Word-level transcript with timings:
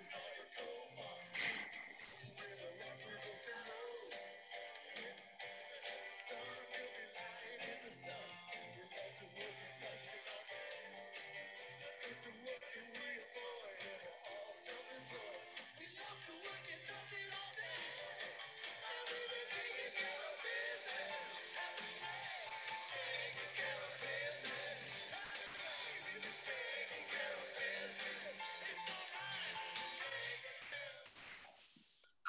guitar, 0.00 0.39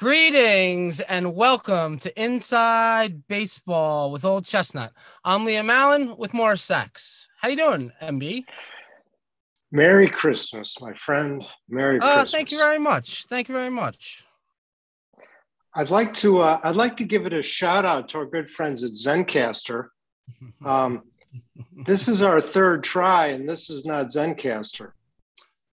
Greetings 0.05 0.99
and 0.99 1.35
welcome 1.35 1.99
to 1.99 2.19
Inside 2.19 3.27
Baseball 3.27 4.11
with 4.11 4.25
Old 4.25 4.45
Chestnut. 4.45 4.93
I'm 5.23 5.45
Liam 5.45 5.69
Allen 5.71 6.17
with 6.17 6.33
Morris 6.33 6.63
Sachs. 6.63 7.27
How 7.39 7.49
you 7.49 7.55
doing, 7.55 7.91
MB? 8.01 8.43
Merry 9.71 10.07
Christmas, 10.09 10.81
my 10.81 10.91
friend. 10.93 11.45
Merry 11.69 11.99
Uh, 11.99 12.13
Christmas. 12.13 12.31
thank 12.31 12.51
you 12.51 12.57
very 12.57 12.79
much. 12.79 13.25
Thank 13.25 13.47
you 13.47 13.53
very 13.53 13.69
much. 13.69 14.25
I'd 15.75 15.91
like 15.91 16.15
to 16.15 16.39
uh, 16.39 16.59
I'd 16.63 16.75
like 16.75 16.97
to 16.97 17.03
give 17.03 17.27
it 17.27 17.33
a 17.33 17.43
shout 17.43 17.85
out 17.85 18.09
to 18.09 18.17
our 18.17 18.25
good 18.25 18.49
friends 18.49 18.83
at 18.83 18.93
Zencastr. 18.93 19.89
Um, 20.65 21.03
this 21.85 22.07
is 22.07 22.23
our 22.23 22.41
third 22.41 22.83
try, 22.83 23.27
and 23.27 23.47
this 23.47 23.69
is 23.69 23.85
not 23.85 24.07
Zencastr. 24.07 24.93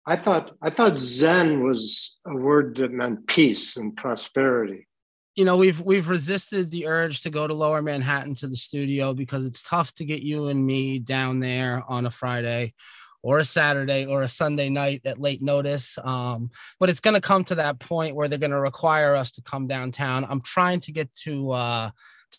I 0.07 0.15
thought 0.15 0.55
I 0.61 0.69
thought 0.69 0.97
Zen 0.97 1.63
was 1.63 2.17
a 2.25 2.33
word 2.33 2.77
that 2.77 2.93
meant 2.93 3.27
peace 3.27 3.75
and 3.75 3.95
prosperity. 3.95 4.87
You 5.35 5.43
know, 5.43 5.57
we've 5.57 5.81
we've 5.81 6.07
resisted 6.07 6.71
the 6.71 6.87
urge 6.87 7.21
to 7.21 7.29
go 7.29 7.45
to 7.45 7.53
Lower 7.53 7.81
Manhattan 7.81 8.33
to 8.35 8.47
the 8.47 8.55
studio 8.55 9.13
because 9.13 9.45
it's 9.45 9.61
tough 9.61 9.93
to 9.95 10.05
get 10.05 10.21
you 10.21 10.47
and 10.47 10.65
me 10.65 10.99
down 10.99 11.41
there 11.41 11.83
on 11.89 12.05
a 12.05 12.11
Friday 12.11 12.73
or 13.21 13.39
a 13.39 13.45
Saturday 13.45 14.05
or 14.05 14.21
a 14.21 14.29
Sunday 14.29 14.69
night 14.69 15.01
at 15.03 15.19
late 15.19 15.41
notice. 15.41 15.99
Um, 16.01 16.51
but 16.79 16.89
it's 16.89 17.01
going 17.01 17.15
to 17.15 17.21
come 17.21 17.43
to 17.43 17.55
that 17.55 17.79
point 17.79 18.15
where 18.15 18.29
they're 18.29 18.39
going 18.39 18.51
to 18.51 18.61
require 18.61 19.13
us 19.13 19.33
to 19.33 19.41
come 19.41 19.67
downtown. 19.67 20.25
I'm 20.29 20.41
trying 20.41 20.79
to 20.81 20.93
get 20.93 21.13
to 21.23 21.51
uh, 21.51 21.89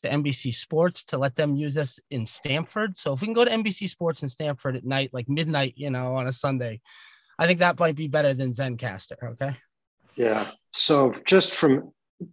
to 0.03 0.09
NBC 0.09 0.55
Sports 0.55 1.05
to 1.05 1.19
let 1.19 1.37
them 1.37 1.55
use 1.55 1.77
us 1.77 2.01
in 2.11 2.25
Stamford. 2.25 2.97
So 2.97 3.13
if 3.13 3.21
we 3.21 3.27
can 3.27 3.35
go 3.35 3.45
to 3.45 3.51
NBC 3.51 3.91
Sports 3.91 4.23
in 4.23 4.31
Stamford 4.31 4.75
at 4.75 4.85
night, 4.85 5.11
like 5.13 5.29
midnight, 5.29 5.75
you 5.77 5.91
know, 5.91 6.15
on 6.15 6.27
a 6.27 6.33
Sunday, 6.33 6.81
I 7.39 7.47
think 7.47 7.61
that 7.61 7.79
might 7.79 7.97
be 7.97 8.09
better 8.09 8.35
than 8.35 8.51
Zencastr. 8.51 9.23
Okay. 9.23 9.57
Yeah. 10.17 10.45
So 10.73 11.13
just 11.25 11.55
from 11.55 11.93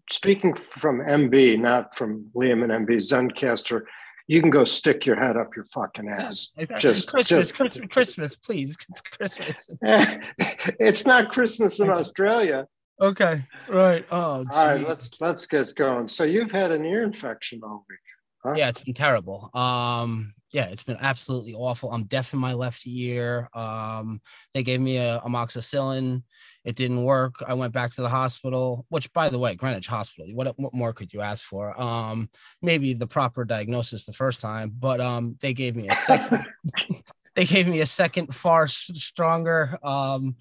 speaking 0.10 0.54
from 0.56 1.00
MB, 1.00 1.60
not 1.60 1.96
from 1.96 2.30
Liam 2.36 2.64
and 2.64 2.88
MB, 2.88 2.98
Zencastr, 2.98 3.82
you 4.28 4.42
can 4.42 4.50
go 4.50 4.64
stick 4.64 5.06
your 5.06 5.16
head 5.16 5.38
up 5.38 5.56
your 5.56 5.66
fucking 5.66 6.10
ass. 6.10 6.50
It's 6.58 6.72
Just- 6.80 7.08
Christmas, 7.08 7.48
just- 7.48 7.54
Christmas, 7.56 7.88
Christmas, 7.92 8.36
please. 8.36 8.76
It's 8.90 9.02
Christmas. 9.02 9.70
it's 10.80 11.06
not 11.06 11.32
Christmas 11.32 11.80
in 11.80 11.90
Australia. 11.90 12.68
Okay. 13.00 13.46
Right. 13.68 14.06
Oh, 14.10 14.46
All 14.52 14.68
right, 14.68 14.88
let's 14.88 15.12
let's 15.20 15.46
get 15.46 15.76
going. 15.76 16.08
So 16.08 16.24
you've 16.24 16.52
had 16.52 16.72
an 16.72 16.86
ear 16.86 17.04
infection 17.04 17.60
all 17.64 17.86
week. 17.90 18.00
Huh? 18.44 18.54
yeah, 18.56 18.70
it's 18.70 18.80
been 18.80 18.94
terrible. 18.94 19.50
Um, 19.54 20.34
yeah, 20.56 20.68
it's 20.68 20.84
been 20.84 20.96
absolutely 21.02 21.54
awful. 21.54 21.92
I'm 21.92 22.06
deaf 22.06 22.32
in 22.32 22.40
my 22.40 22.54
left 22.54 22.88
ear. 22.88 23.50
Um, 23.54 24.22
they 24.54 24.64
gave 24.64 24.80
me 24.80 24.96
a 24.96 25.20
amoxicillin. 25.26 26.24
It 26.64 26.78
didn't 26.78 27.04
work. 27.04 27.44
I 27.46 27.54
went 27.54 27.74
back 27.74 27.92
to 27.96 28.02
the 28.02 28.08
hospital, 28.08 28.86
which 28.88 29.12
by 29.12 29.28
the 29.28 29.38
way, 29.38 29.56
Greenwich 29.56 29.88
Hospital, 29.88 30.34
what, 30.34 30.58
what 30.58 30.74
more 30.74 30.94
could 30.94 31.12
you 31.12 31.20
ask 31.20 31.44
for? 31.44 31.80
Um, 31.80 32.30
maybe 32.62 32.94
the 32.94 33.06
proper 33.06 33.44
diagnosis 33.44 34.06
the 34.06 34.14
first 34.14 34.42
time, 34.42 34.72
but 34.80 35.02
um, 35.02 35.36
they 35.42 35.52
gave 35.52 35.76
me 35.76 35.90
a 35.90 35.96
second 35.96 36.46
they 37.36 37.44
gave 37.44 37.68
me 37.68 37.82
a 37.82 37.86
second 37.86 38.34
far 38.34 38.66
stronger 38.70 39.78
um 39.84 40.38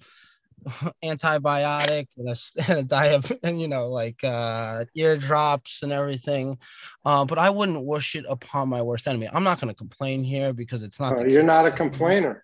antibiotic 1.03 2.07
and 2.17 2.29
a, 2.29 2.35
and 2.71 2.79
a 2.79 2.83
diet 2.83 3.31
and 3.43 3.61
you 3.61 3.67
know 3.67 3.89
like 3.89 4.23
uh 4.23 4.85
eardrops 4.95 5.83
and 5.83 5.91
everything. 5.91 6.57
Uh, 7.05 7.25
but 7.25 7.37
i 7.37 7.49
wouldn't 7.49 7.85
wish 7.85 8.15
it 8.15 8.25
upon 8.27 8.69
my 8.69 8.81
worst 8.81 9.07
enemy. 9.07 9.29
I'm 9.31 9.43
not 9.43 9.59
going 9.59 9.69
to 9.69 9.77
complain 9.77 10.23
here 10.23 10.53
because 10.53 10.83
it's 10.83 10.99
not 10.99 11.29
you're 11.29 11.43
not 11.43 11.65
a 11.65 11.71
complainer. 11.71 12.43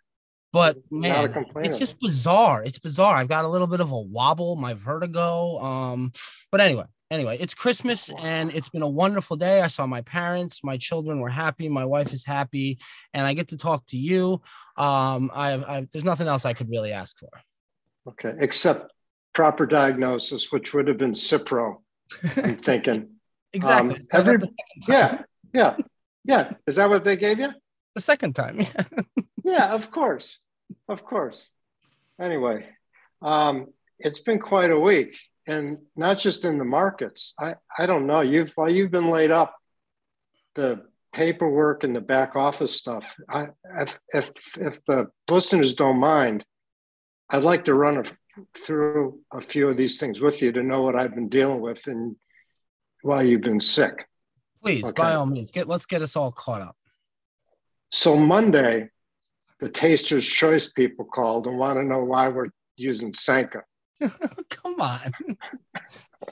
but 0.54 0.78
You're 0.92 1.02
not 1.02 1.26
a 1.26 1.30
man 1.54 1.66
it's 1.66 1.80
just 1.80 2.00
bizarre. 2.00 2.64
It's 2.64 2.80
bizarre. 2.80 3.16
I've 3.16 3.28
got 3.30 3.46
a 3.46 3.50
little 3.50 3.68
bit 3.68 3.80
of 3.80 3.92
a 3.92 4.00
wobble 4.00 4.56
my 4.56 4.74
vertigo 4.74 5.58
um 5.60 6.12
but 6.52 6.62
anyway 6.62 6.86
anyway 7.10 7.38
it's 7.40 7.54
christmas 7.54 8.10
and 8.20 8.54
it's 8.54 8.70
been 8.70 8.84
a 8.84 8.88
wonderful 8.88 9.36
day. 9.38 9.62
I 9.62 9.68
saw 9.68 9.86
my 9.88 10.02
parents 10.02 10.64
my 10.64 10.78
children 10.78 11.20
were 11.20 11.30
happy 11.30 11.70
my 11.70 11.86
wife 11.86 12.14
is 12.14 12.26
happy 12.26 12.80
and 13.14 13.26
i 13.26 13.34
get 13.34 13.48
to 13.50 13.58
talk 13.58 13.86
to 13.88 13.98
you. 13.98 14.42
Um 14.78 15.32
i, 15.34 15.54
I 15.54 15.88
there's 15.92 16.06
nothing 16.06 16.28
else 16.28 16.46
i 16.46 16.54
could 16.54 16.70
really 16.70 16.92
ask 16.92 17.18
for 17.20 17.30
Okay, 18.12 18.34
except 18.40 18.92
proper 19.34 19.66
diagnosis, 19.66 20.52
which 20.52 20.74
would 20.74 20.88
have 20.88 20.98
been 20.98 21.14
Cipro. 21.14 21.78
I'm 22.38 22.56
thinking. 22.70 23.10
exactly 23.54 23.96
Um, 23.96 23.96
So 23.96 24.18
I 24.18 24.18
got 24.18 24.28
every- 24.28 24.38
the 24.38 24.48
second 24.48 24.82
time. 24.88 24.96
Yeah, 24.98 25.22
yeah, 25.54 25.78
yeah. 26.26 26.52
Is 26.68 26.76
that 26.76 26.90
what 26.90 27.04
they 27.04 27.18
gave 27.18 27.40
you? 27.40 27.52
the 27.94 28.02
second 28.02 28.34
time 28.36 28.58
yeah. 28.62 28.84
Yeah, 29.44 29.74
of 29.74 29.92
course, 29.92 30.40
of 30.88 31.04
course. 31.04 31.50
Anyway, 32.20 32.70
um, 33.22 33.68
it's 34.00 34.22
been 34.22 34.40
quite 34.40 34.72
a 34.72 34.80
week, 34.80 35.18
and 35.48 35.78
not 35.96 36.20
just 36.20 36.46
in 36.46 36.58
the 36.58 36.64
markets. 36.66 37.34
I 37.40 37.56
I 37.78 37.86
don't 37.88 38.06
know. 38.08 38.22
You've 38.22 38.52
while 38.56 38.72
you've 38.72 38.92
been 38.92 39.10
laid 39.10 39.32
up, 39.32 39.56
the 40.56 40.86
paperwork 41.12 41.84
and 41.84 41.94
the 41.96 42.02
back 42.02 42.36
office 42.36 42.74
stuff. 42.78 43.16
I 43.28 43.48
if 43.82 44.00
if 44.14 44.32
if 44.58 44.86
the 44.86 45.08
listeners 45.30 45.74
don't 45.74 45.98
mind, 46.00 46.46
I'd 47.32 47.44
like 47.44 47.66
to 47.66 47.74
run 47.74 47.98
a, 47.98 48.04
through 48.58 49.20
a 49.32 49.42
few 49.42 49.70
of 49.70 49.78
these 49.78 50.00
things 50.00 50.22
with 50.22 50.42
you 50.42 50.52
to 50.52 50.64
know 50.64 50.84
what 50.84 50.96
I've 50.96 51.16
been 51.16 51.30
dealing 51.30 51.62
with 51.62 51.88
and 51.88 52.16
while 53.04 53.24
you've 53.24 53.42
been 53.42 53.60
sick. 53.62 54.08
please 54.62 54.84
Okay. 54.84 55.02
by 55.02 55.16
all 55.16 55.26
means 55.26 55.52
get 55.52 55.68
let's 55.68 55.86
get 55.86 56.02
us 56.02 56.16
all 56.16 56.32
caught 56.32 56.62
up 56.62 56.76
So 57.92 58.16
Monday, 58.16 58.90
the 59.60 59.70
Taster's 59.70 60.28
Choice 60.28 60.70
people 60.72 61.06
called 61.06 61.48
and 61.48 61.58
want 61.58 61.80
to 61.80 61.86
know 61.86 62.04
why 62.04 62.28
we're 62.28 62.50
using 62.76 63.14
Sanka. 63.14 63.64
come 64.50 64.82
on 64.82 65.12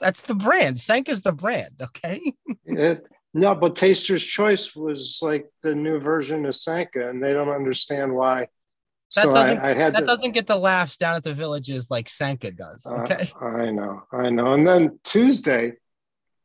that's 0.00 0.22
the 0.22 0.34
brand 0.34 0.80
Sanka's 0.80 1.22
the 1.22 1.32
brand 1.32 1.74
okay 1.80 2.20
It, 2.64 3.08
no, 3.32 3.54
but 3.54 3.76
Taster's 3.76 4.24
Choice 4.24 4.74
was 4.74 5.20
like 5.22 5.46
the 5.62 5.74
new 5.74 6.00
version 6.00 6.44
of 6.46 6.54
Sanka, 6.56 7.08
and 7.08 7.22
they 7.22 7.32
don't 7.32 7.48
understand 7.48 8.12
why. 8.12 8.48
That 9.16 9.22
so 9.24 9.34
doesn't- 9.34 9.58
I, 9.58 9.70
I 9.70 9.74
had 9.74 9.94
that 9.94 10.00
to. 10.00 10.06
doesn't 10.06 10.32
get 10.32 10.46
the 10.46 10.56
laughs 10.56 10.96
down 10.96 11.16
at 11.16 11.24
the 11.24 11.34
villages 11.34 11.90
like 11.90 12.08
Sanka 12.08 12.50
does 12.52 12.86
uh, 12.86 12.90
okay 13.02 13.30
I 13.40 13.70
know, 13.70 14.02
I 14.12 14.30
know. 14.30 14.52
And 14.54 14.66
then 14.66 14.98
Tuesday, 15.04 15.74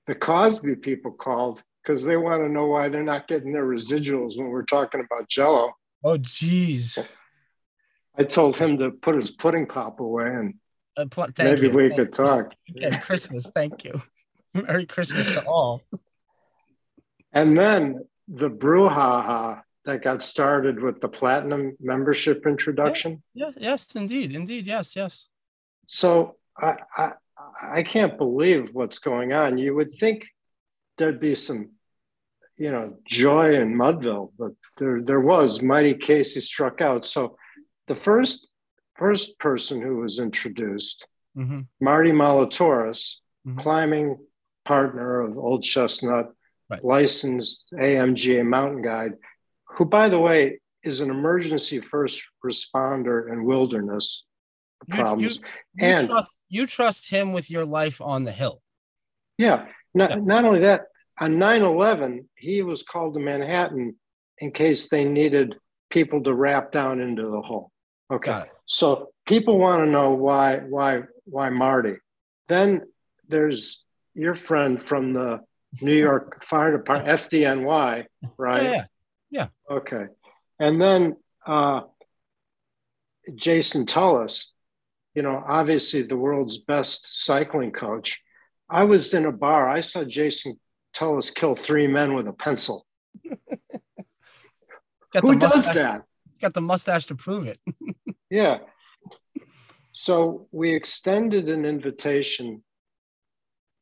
the 0.08 0.16
Cosby 0.16 0.76
people 0.78 1.12
called 1.12 1.64
because 1.84 2.04
they 2.04 2.18
want 2.18 2.42
to 2.42 2.50
know 2.50 2.66
why 2.68 2.90
they're 2.90 3.04
not 3.04 3.28
getting 3.28 3.54
their 3.54 3.66
residuals 3.68 4.38
when 4.38 4.48
we're 4.48 4.64
talking 4.64 5.02
about 5.06 5.30
Jello. 5.30 5.74
oh 6.04 6.18
geez 6.18 6.98
I 8.18 8.24
told 8.24 8.56
him 8.58 8.78
to 8.80 8.92
put 8.92 9.16
his 9.16 9.30
pudding 9.30 9.66
pop 9.68 10.00
away, 10.00 10.28
and 10.28 10.54
Uh, 10.96 11.06
pl- 11.12 11.28
Maybe 11.38 11.68
you. 11.68 11.74
we 11.74 11.90
Thank 11.90 11.96
could 12.00 12.14
talk. 12.14 12.54
you. 12.66 12.80
Merry 12.90 13.02
Christmas. 13.02 13.50
Thank 13.54 13.84
you. 13.84 14.02
Merry 14.54 14.86
Christmas 14.86 15.30
to 15.34 15.44
all. 15.46 15.82
And 17.34 17.58
then 17.58 18.06
the 18.30 18.50
brouhaha 18.50 19.64
that 19.86 20.04
got 20.04 20.22
started 20.22 20.82
with 20.82 21.00
the 21.02 21.08
platinum 21.08 21.76
membership 21.80 22.46
introduction. 22.48 23.22
Yeah, 23.34 23.52
yes, 23.58 23.88
indeed. 23.96 24.34
Indeed. 24.36 24.66
Yes, 24.66 24.96
yes. 24.96 25.28
So 25.88 26.36
I, 26.60 26.76
I 26.98 27.12
I 27.62 27.84
can't 27.84 28.18
believe 28.18 28.70
what's 28.74 29.00
going 29.00 29.34
on. 29.34 29.58
You 29.58 29.76
would 29.76 29.92
think 30.00 30.26
there'd 30.98 31.20
be 31.20 31.36
some, 31.36 31.72
you 32.58 32.72
know, 32.72 32.98
joy 33.06 33.54
in 33.54 33.76
Mudville, 33.76 34.32
but 34.38 34.52
there 34.78 35.02
there 35.02 35.22
was. 35.22 35.62
Mighty 35.62 35.94
Casey 35.94 36.42
struck 36.42 36.82
out. 36.82 37.06
So 37.06 37.38
the 37.88 37.96
first 37.96 38.48
first 38.96 39.38
person 39.40 39.82
who 39.82 39.98
was 39.98 40.20
introduced, 40.20 41.06
hmm 41.36 41.62
Marty 41.80 42.12
Molatoris, 42.12 43.18
Mhm. 43.48 43.60
climbing 43.60 44.18
partner 44.64 45.22
of 45.22 45.38
Old 45.38 45.62
Chestnut, 45.64 46.32
Right. 46.68 46.84
licensed 46.84 47.66
AMGA 47.74 48.44
mountain 48.44 48.82
guide, 48.82 49.14
who, 49.76 49.86
by 49.86 50.10
the 50.10 50.20
way, 50.20 50.60
is 50.84 51.02
an 51.02 51.10
emergency 51.10 51.80
first 51.80 52.22
responder 52.46 53.32
in 53.32 53.44
wilderness 53.46 54.24
You, 54.88 54.96
you, 54.98 55.02
problems. 55.04 55.40
you 55.76 55.86
And- 55.88 56.08
trust 56.08 56.40
you 56.50 56.68
trust 56.68 57.10
him 57.10 57.34
with 57.34 57.50
your 57.50 57.66
life 57.66 58.00
on 58.02 58.24
the 58.24 58.32
hill. 58.32 58.62
Yeah. 59.38 59.68
Not, 59.94 60.12
Yeah. 60.12 60.18
not 60.18 60.46
only 60.46 60.60
that, 60.60 60.82
on 61.20 61.40
9 61.40 61.62
11, 61.64 62.30
he 62.36 62.62
was 62.62 62.84
called 62.84 63.14
to 63.16 63.20
Manhattan 63.20 63.96
in 64.40 64.52
case 64.52 64.88
they 64.90 65.06
needed 65.06 65.56
people 65.90 66.22
to 66.24 66.34
wrap 66.34 66.72
down 66.72 67.00
into 67.02 67.24
the 67.24 67.42
hole. 67.42 67.72
Okay. 68.12 68.44
So 68.68 69.10
people 69.26 69.58
want 69.58 69.84
to 69.84 69.90
know 69.90 70.12
why, 70.12 70.58
why, 70.60 71.04
why 71.26 71.50
Marty. 71.50 71.96
Then 72.48 72.82
there's 73.28 73.84
your 74.14 74.36
friend 74.36 74.82
from 74.82 75.14
the 75.14 75.40
New 75.82 75.96
York 75.96 76.44
Fire 76.44 76.78
Department, 76.78 77.20
FDNY, 77.20 78.06
right? 78.38 78.64
Yeah, 78.64 78.86
yeah. 79.36 79.48
Okay. 79.70 80.06
And 80.60 80.82
then 80.82 81.18
uh, 81.46 81.82
Jason 83.36 83.86
Tullis, 83.86 84.50
you 85.14 85.24
know, 85.24 85.44
obviously 85.46 86.04
the 86.04 86.16
world's 86.16 86.58
best 86.58 87.26
cycling 87.26 87.72
coach. 87.72 88.22
I 88.70 88.86
was 88.86 89.14
in 89.14 89.26
a 89.26 89.34
bar. 89.34 89.70
I 89.70 89.82
saw 89.82 90.06
Jason 90.06 90.58
Tullis 90.94 91.32
kill 91.32 91.56
three 91.56 91.86
men 91.86 92.14
with 92.14 92.30
a 92.30 92.34
pencil. 92.34 92.86
Got 95.12 95.24
Who 95.24 95.38
does 95.38 95.66
that? 95.66 96.04
Got 96.42 96.54
the 96.54 96.62
mustache 96.62 97.06
to 97.08 97.16
prove 97.16 97.48
it. 97.48 97.60
Yeah. 98.32 98.58
So 99.94 100.48
we 100.52 100.74
extended 100.74 101.48
an 101.48 101.64
invitation 101.64 102.64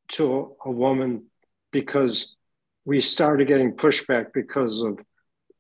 to 0.10 0.56
a 0.64 0.70
woman 0.70 1.28
because 1.72 2.36
we 2.84 3.00
started 3.00 3.48
getting 3.48 3.72
pushback 3.78 4.34
because 4.34 4.82
of, 4.82 5.00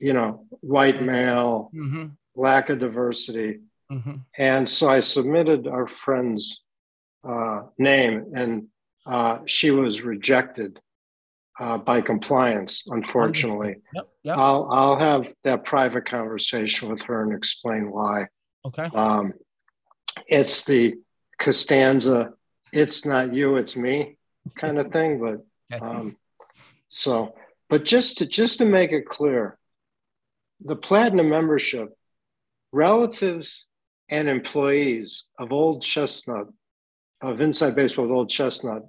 you 0.03 0.11
know, 0.11 0.45
white 0.59 1.01
male, 1.01 1.69
hmm 1.71 2.07
lack 2.35 2.69
of 2.69 2.79
diversity. 2.79 3.59
hmm 3.89 4.15
And 4.37 4.67
so 4.67 4.89
I 4.89 4.99
submitted 5.01 5.67
our 5.67 5.87
friend's 5.87 6.61
uh, 7.27 7.61
name, 7.77 8.33
and 8.35 8.67
uh, 9.05 9.39
she 9.45 9.69
was 9.71 10.01
rejected 10.01 10.79
uh, 11.59 11.77
by 11.77 12.01
compliance, 12.01 12.83
unfortunately. 12.87 13.75
Yep. 13.95 14.07
Yep. 14.23 14.37
I'll, 14.37 14.67
I'll 14.71 14.99
have 14.99 15.33
that 15.43 15.63
private 15.63 16.05
conversation 16.05 16.89
with 16.89 17.01
her 17.03 17.23
and 17.23 17.33
explain 17.33 17.91
why. 17.91 18.27
okay. 18.65 18.89
Um, 18.93 19.33
it's 20.27 20.63
the 20.63 20.95
Costanza, 21.39 22.33
it's 22.71 23.05
not 23.05 23.33
you, 23.33 23.57
it's 23.57 23.75
me 23.75 24.17
kind 24.55 24.79
of 24.79 24.91
thing. 24.91 25.19
But 25.19 25.81
um, 25.81 26.17
so, 26.89 27.35
but 27.69 27.85
just 27.85 28.17
to 28.17 28.25
just 28.25 28.57
to 28.57 28.65
make 28.65 28.91
it 28.91 29.07
clear, 29.07 29.57
the 30.65 30.75
platinum 30.75 31.29
membership, 31.29 31.89
relatives 32.71 33.67
and 34.09 34.27
employees 34.27 35.25
of 35.39 35.51
Old 35.51 35.81
Chestnut, 35.81 36.47
of 37.21 37.41
Inside 37.41 37.75
Baseball 37.75 38.05
with 38.05 38.13
Old 38.13 38.29
Chestnut, 38.29 38.83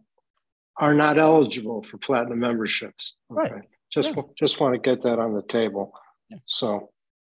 are 0.79 0.95
not 0.95 1.19
eligible 1.19 1.83
for 1.83 1.99
platinum 1.99 2.41
memberships. 2.41 3.15
Right. 3.29 3.63
Just 3.93 4.15
Yeah. 4.15 4.23
just 4.37 4.61
want 4.61 4.75
to 4.75 4.81
get 4.81 5.03
that 5.05 5.19
on 5.19 5.35
the 5.35 5.43
table. 5.43 5.93
Yeah. 6.29 6.39
So, 6.47 6.91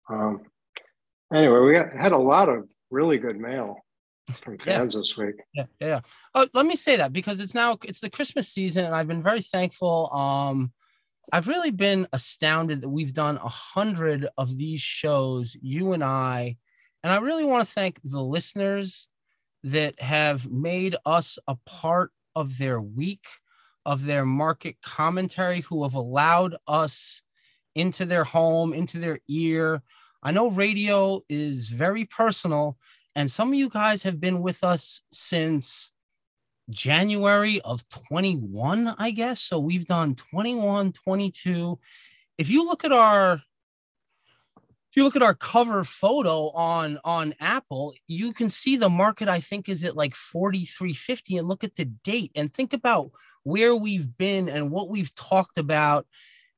um, 0.09 0.41
anyway, 1.33 1.59
we 1.59 1.73
got, 1.73 1.91
had 1.93 2.11
a 2.11 2.17
lot 2.17 2.49
of 2.49 2.69
really 2.91 3.17
good 3.17 3.37
mail 3.39 3.77
from 4.33 4.53
Yeah. 4.65 4.77
fans 4.77 4.93
this 4.95 5.17
week. 5.17 5.35
yeah, 5.53 5.65
yeah. 5.79 5.87
yeah. 5.87 5.99
Oh, 6.35 6.47
let 6.53 6.65
me 6.67 6.75
say 6.75 6.97
that 6.97 7.13
because 7.13 7.39
it's 7.39 7.55
now 7.55 7.77
it's 7.83 7.99
the 8.01 8.09
Christmas 8.11 8.47
season, 8.49 8.85
and 8.85 8.93
I've 8.93 9.07
been 9.07 9.23
very 9.23 9.41
thankful. 9.41 10.13
Um, 10.13 10.71
I've 11.33 11.47
really 11.47 11.71
been 11.71 12.07
astounded 12.11 12.81
that 12.81 12.89
we've 12.89 13.13
done 13.13 13.37
a 13.37 13.47
hundred 13.47 14.27
of 14.37 14.57
these 14.57 14.81
shows, 14.81 15.55
you 15.61 15.93
and 15.93 16.03
I, 16.03 16.57
and 17.03 17.13
I 17.13 17.17
really 17.17 17.45
want 17.45 17.65
to 17.65 17.73
thank 17.73 18.01
the 18.03 18.21
listeners 18.21 19.07
that 19.63 19.99
have 20.01 20.51
made 20.51 20.97
us 21.05 21.39
a 21.47 21.55
part 21.65 22.11
of 22.35 22.57
their 22.57 22.81
week, 22.81 23.25
of 23.85 24.05
their 24.05 24.25
market 24.25 24.75
commentary, 24.83 25.61
who 25.61 25.83
have 25.83 25.93
allowed 25.93 26.57
us 26.67 27.21
into 27.75 28.03
their 28.03 28.25
home, 28.25 28.73
into 28.73 28.97
their 28.97 29.19
ear. 29.29 29.81
I 30.21 30.31
know 30.31 30.51
radio 30.51 31.21
is 31.29 31.69
very 31.69 32.03
personal, 32.05 32.77
and 33.15 33.31
some 33.31 33.49
of 33.49 33.55
you 33.55 33.69
guys 33.69 34.03
have 34.03 34.19
been 34.19 34.41
with 34.41 34.63
us 34.65 35.01
since 35.13 35.91
January 36.71 37.61
of 37.61 37.87
21, 37.89 38.95
I 38.97 39.11
guess. 39.11 39.41
So 39.41 39.59
we've 39.59 39.85
done 39.85 40.15
21, 40.15 40.93
22. 40.93 41.79
If 42.37 42.49
you 42.49 42.65
look 42.65 42.83
at 42.83 42.91
our 42.91 43.41
if 44.91 44.97
you 44.97 45.05
look 45.05 45.15
at 45.15 45.23
our 45.23 45.35
cover 45.35 45.85
photo 45.85 46.49
on 46.49 46.99
on 47.05 47.33
Apple, 47.39 47.93
you 48.07 48.33
can 48.33 48.49
see 48.49 48.75
the 48.75 48.89
market 48.89 49.29
I 49.29 49.39
think 49.39 49.69
is 49.69 49.85
at 49.85 49.95
like 49.95 50.15
4350 50.15 51.37
and 51.37 51.47
look 51.47 51.63
at 51.63 51.75
the 51.75 51.85
date 51.85 52.31
and 52.35 52.53
think 52.53 52.73
about 52.73 53.11
where 53.43 53.73
we've 53.73 54.17
been 54.17 54.49
and 54.49 54.69
what 54.69 54.89
we've 54.89 55.13
talked 55.15 55.57
about 55.57 56.07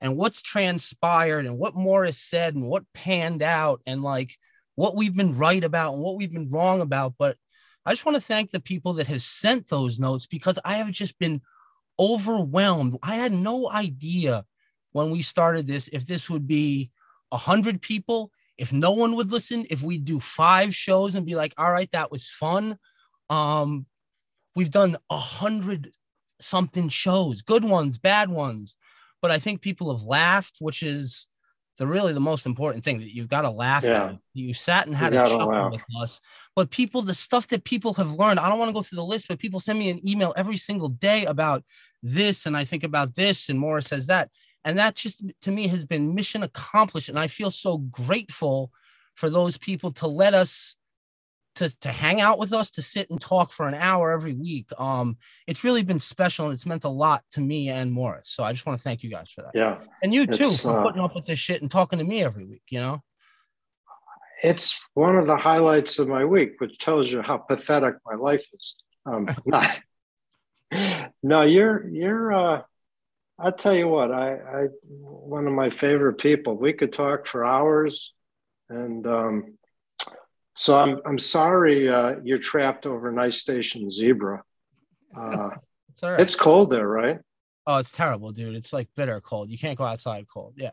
and 0.01 0.17
what's 0.17 0.41
transpired 0.41 1.45
and 1.45 1.59
what 1.59 1.75
Morris 1.75 2.17
said 2.17 2.55
and 2.55 2.67
what 2.67 2.91
panned 2.93 3.43
out 3.43 3.81
and 3.85 4.01
like 4.01 4.35
what 4.75 4.95
we've 4.95 5.15
been 5.15 5.37
right 5.37 5.63
about 5.63 5.93
and 5.93 6.01
what 6.01 6.17
we've 6.17 6.33
been 6.33 6.49
wrong 6.49 6.81
about. 6.81 7.13
But 7.19 7.37
I 7.85 7.91
just 7.91 8.05
want 8.05 8.15
to 8.15 8.21
thank 8.21 8.51
the 8.51 8.61
people 8.61 8.93
that 8.93 9.07
have 9.07 9.21
sent 9.21 9.67
those 9.67 9.99
notes 9.99 10.25
because 10.25 10.57
I 10.63 10.75
have 10.75 10.91
just 10.91 11.17
been 11.19 11.41
overwhelmed. 11.99 12.97
I 13.03 13.15
had 13.15 13.33
no 13.33 13.69
idea 13.71 14.45
when 14.93 15.11
we 15.11 15.21
started 15.21 15.67
this 15.67 15.89
if 15.91 16.05
this 16.07 16.29
would 16.29 16.47
be 16.47 16.91
a 17.31 17.37
hundred 17.37 17.81
people, 17.81 18.31
if 18.57 18.71
no 18.71 18.91
one 18.91 19.15
would 19.15 19.31
listen, 19.31 19.65
if 19.69 19.81
we'd 19.81 20.05
do 20.05 20.19
five 20.19 20.73
shows 20.73 21.15
and 21.15 21.25
be 21.25 21.35
like, 21.35 21.53
all 21.57 21.71
right, 21.71 21.91
that 21.91 22.11
was 22.11 22.29
fun. 22.29 22.77
Um, 23.29 23.85
we've 24.55 24.71
done 24.71 24.95
a 25.09 25.17
hundred 25.17 25.91
something 26.39 26.89
shows, 26.89 27.41
good 27.41 27.65
ones, 27.65 27.97
bad 27.97 28.29
ones, 28.29 28.77
but 29.21 29.31
I 29.31 29.39
think 29.39 29.61
people 29.61 29.95
have 29.95 30.05
laughed, 30.05 30.57
which 30.59 30.83
is 30.83 31.27
the 31.77 31.87
really 31.87 32.13
the 32.13 32.19
most 32.19 32.45
important 32.45 32.83
thing 32.83 32.99
that 32.99 33.15
you've 33.15 33.27
got 33.29 33.41
to 33.41 33.49
laugh 33.49 33.83
Yeah. 33.83 34.05
at. 34.09 34.17
You 34.33 34.53
sat 34.53 34.87
and 34.87 34.95
had 34.95 35.13
You 35.13 35.21
a 35.21 35.25
chuckle 35.25 35.47
laugh. 35.47 35.71
with 35.71 35.83
us. 35.99 36.21
But 36.55 36.69
people, 36.69 37.01
the 37.01 37.13
stuff 37.15 37.47
that 37.47 37.63
people 37.63 37.93
have 37.95 38.13
learned, 38.13 38.39
I 38.39 38.47
don't 38.49 38.59
want 38.59 38.69
to 38.69 38.73
go 38.73 38.81
through 38.83 38.97
the 38.97 39.03
list, 39.03 39.27
but 39.27 39.39
people 39.39 39.59
send 39.59 39.79
me 39.79 39.89
an 39.89 40.07
email 40.07 40.33
every 40.37 40.57
single 40.57 40.89
day 40.89 41.25
about 41.25 41.63
this, 42.03 42.45
and 42.45 42.55
I 42.55 42.63
think 42.63 42.83
about 42.83 43.15
this, 43.15 43.49
and 43.49 43.59
Morris 43.59 43.87
says 43.87 44.05
that. 44.07 44.29
And 44.65 44.77
that 44.77 44.95
just 44.95 45.23
to 45.41 45.51
me 45.51 45.67
has 45.67 45.83
been 45.83 46.13
mission 46.15 46.43
accomplished. 46.43 47.09
And 47.09 47.19
I 47.19 47.27
feel 47.27 47.51
so 47.51 47.79
grateful 47.79 48.71
for 49.15 49.29
those 49.29 49.57
people 49.57 49.91
to 49.93 50.07
let 50.07 50.33
us 50.33 50.75
to, 51.55 51.79
to 51.79 51.89
hang 51.89 52.21
out 52.21 52.39
with 52.39 52.53
us, 52.53 52.71
to 52.71 52.81
sit 52.81 53.09
and 53.09 53.19
talk 53.19 53.51
for 53.51 53.67
an 53.67 53.73
hour 53.73 54.11
every 54.11 54.33
week. 54.33 54.69
Um, 54.77 55.17
it's 55.47 55.63
really 55.63 55.83
been 55.83 55.99
special 55.99 56.45
and 56.45 56.53
it's 56.53 56.65
meant 56.65 56.83
a 56.83 56.89
lot 56.89 57.23
to 57.31 57.41
me 57.41 57.69
and 57.69 57.91
Morris. 57.91 58.29
So 58.29 58.43
I 58.43 58.51
just 58.51 58.65
want 58.65 58.79
to 58.79 58.83
thank 58.83 59.03
you 59.03 59.09
guys 59.09 59.29
for 59.29 59.41
that. 59.41 59.51
Yeah. 59.53 59.79
And 60.01 60.13
you 60.13 60.25
too 60.25 60.51
for 60.51 60.79
uh, 60.79 60.83
putting 60.83 61.01
up 61.01 61.15
with 61.15 61.25
this 61.25 61.39
shit 61.39 61.61
and 61.61 61.69
talking 61.69 61.99
to 61.99 62.05
me 62.05 62.23
every 62.23 62.45
week, 62.45 62.63
you 62.69 62.79
know? 62.79 63.01
It's 64.43 64.79
one 64.93 65.15
of 65.15 65.27
the 65.27 65.37
highlights 65.37 65.99
of 65.99 66.07
my 66.07 66.25
week, 66.25 66.59
which 66.59 66.77
tells 66.77 67.11
you 67.11 67.21
how 67.21 67.37
pathetic 67.37 67.95
my 68.05 68.15
life 68.15 68.45
is. 68.53 68.75
Um, 69.05 69.29
no, 71.23 71.43
you're 71.43 71.87
you're. 71.87 72.33
Uh, 72.33 72.61
I'll 73.39 73.51
tell 73.51 73.75
you 73.75 73.87
what. 73.87 74.11
I, 74.11 74.33
I 74.33 74.67
one 74.91 75.47
of 75.47 75.53
my 75.53 75.69
favorite 75.69 76.17
people. 76.17 76.55
We 76.57 76.73
could 76.73 76.91
talk 76.93 77.25
for 77.25 77.45
hours, 77.45 78.13
and 78.69 79.05
um, 79.05 79.57
so 80.55 80.75
I'm 80.77 80.99
I'm 81.05 81.19
sorry 81.19 81.89
uh, 81.89 82.15
you're 82.23 82.37
trapped 82.39 82.85
over 82.85 83.11
Nice 83.11 83.37
Station 83.39 83.89
Zebra. 83.89 84.41
Uh, 85.15 85.51
It's 85.91 86.01
right. 86.01 86.19
it's 86.19 86.35
cold 86.35 86.71
there, 86.71 86.87
right? 86.87 87.19
oh, 87.67 87.77
it's 87.77 87.91
terrible, 87.91 88.31
dude. 88.31 88.55
It's 88.55 88.73
like 88.73 88.89
bitter 88.95 89.21
cold. 89.21 89.47
You 89.51 89.59
can't 89.59 89.77
go 89.77 89.83
outside 89.83 90.25
cold. 90.27 90.55
Yeah. 90.57 90.71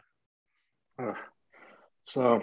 Ugh. 0.99 1.15
So, 2.07 2.43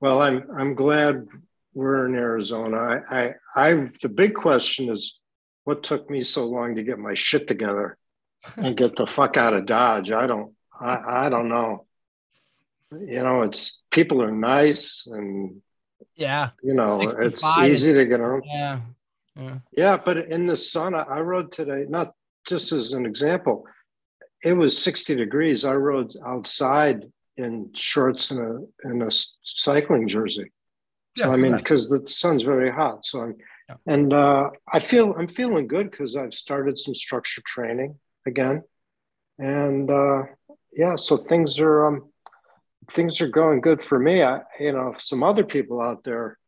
well, 0.00 0.20
I'm 0.20 0.44
I'm 0.58 0.74
glad 0.74 1.28
we're 1.74 2.06
in 2.06 2.16
Arizona. 2.16 3.04
I, 3.08 3.18
I, 3.20 3.34
I, 3.54 3.88
the 4.02 4.08
big 4.08 4.34
question 4.34 4.90
is, 4.90 5.18
what 5.62 5.84
took 5.84 6.10
me 6.10 6.24
so 6.24 6.44
long 6.46 6.74
to 6.74 6.82
get 6.82 6.98
my 6.98 7.14
shit 7.14 7.46
together 7.46 7.96
and 8.56 8.76
get 8.76 8.96
the 8.96 9.06
fuck 9.06 9.36
out 9.36 9.54
of 9.54 9.64
Dodge? 9.64 10.10
I 10.10 10.26
don't, 10.26 10.52
I, 10.78 11.26
I 11.26 11.28
don't 11.28 11.48
know. 11.48 11.86
You 12.90 13.22
know, 13.22 13.42
it's 13.42 13.80
people 13.92 14.20
are 14.22 14.32
nice 14.32 15.06
and 15.06 15.62
Yeah. 16.16 16.50
you 16.62 16.74
know 16.74 17.00
it's 17.00 17.44
easy 17.58 17.92
to 17.94 18.04
get 18.06 18.20
on. 18.20 18.42
Yeah. 18.44 18.80
Yeah. 19.36 19.58
Yeah, 19.72 19.96
but 19.96 20.18
in 20.18 20.46
the 20.46 20.56
sun, 20.56 20.94
I, 20.94 21.20
rode 21.20 21.52
today. 21.52 21.86
Not 21.88 22.12
just 22.46 22.70
as 22.72 22.92
an 22.92 23.06
example, 23.06 23.66
it 24.44 24.52
was 24.52 24.76
sixty 24.76 25.14
degrees. 25.14 25.64
I 25.64 25.74
rode 25.74 26.12
outside 26.26 27.10
in 27.38 27.70
shorts 27.72 28.30
and 28.30 28.40
a 28.40 28.88
in 28.90 29.02
a 29.02 29.08
cycling 29.42 30.06
jersey. 30.06 30.52
Yeah. 31.16 31.30
I 31.30 31.36
mean, 31.36 31.56
because 31.56 31.88
the 31.88 32.06
sun's 32.06 32.42
very 32.42 32.70
hot. 32.70 33.04
So 33.04 33.22
I'm, 33.22 33.36
Yeah. 33.68 33.76
and 33.86 34.12
uh, 34.12 34.50
I 34.70 34.80
feel 34.80 35.14
I'm 35.18 35.28
feeling 35.28 35.66
good 35.66 35.90
because 35.90 36.14
I've 36.16 36.34
started 36.34 36.78
some 36.78 36.94
structure 36.94 37.42
training 37.46 37.98
again, 38.26 38.62
and 39.38 39.90
uh, 39.90 40.22
yeah, 40.76 40.96
so 40.96 41.16
things 41.16 41.58
are 41.58 41.86
um, 41.86 42.11
things 42.90 43.20
are 43.20 43.28
going 43.28 43.60
good 43.60 43.82
for 43.82 43.98
me. 43.98 44.22
I, 44.22 44.40
you 44.58 44.72
know, 44.72 44.94
some 44.98 45.22
other 45.22 45.44
people 45.44 45.80
out 45.80 46.04
there, 46.04 46.38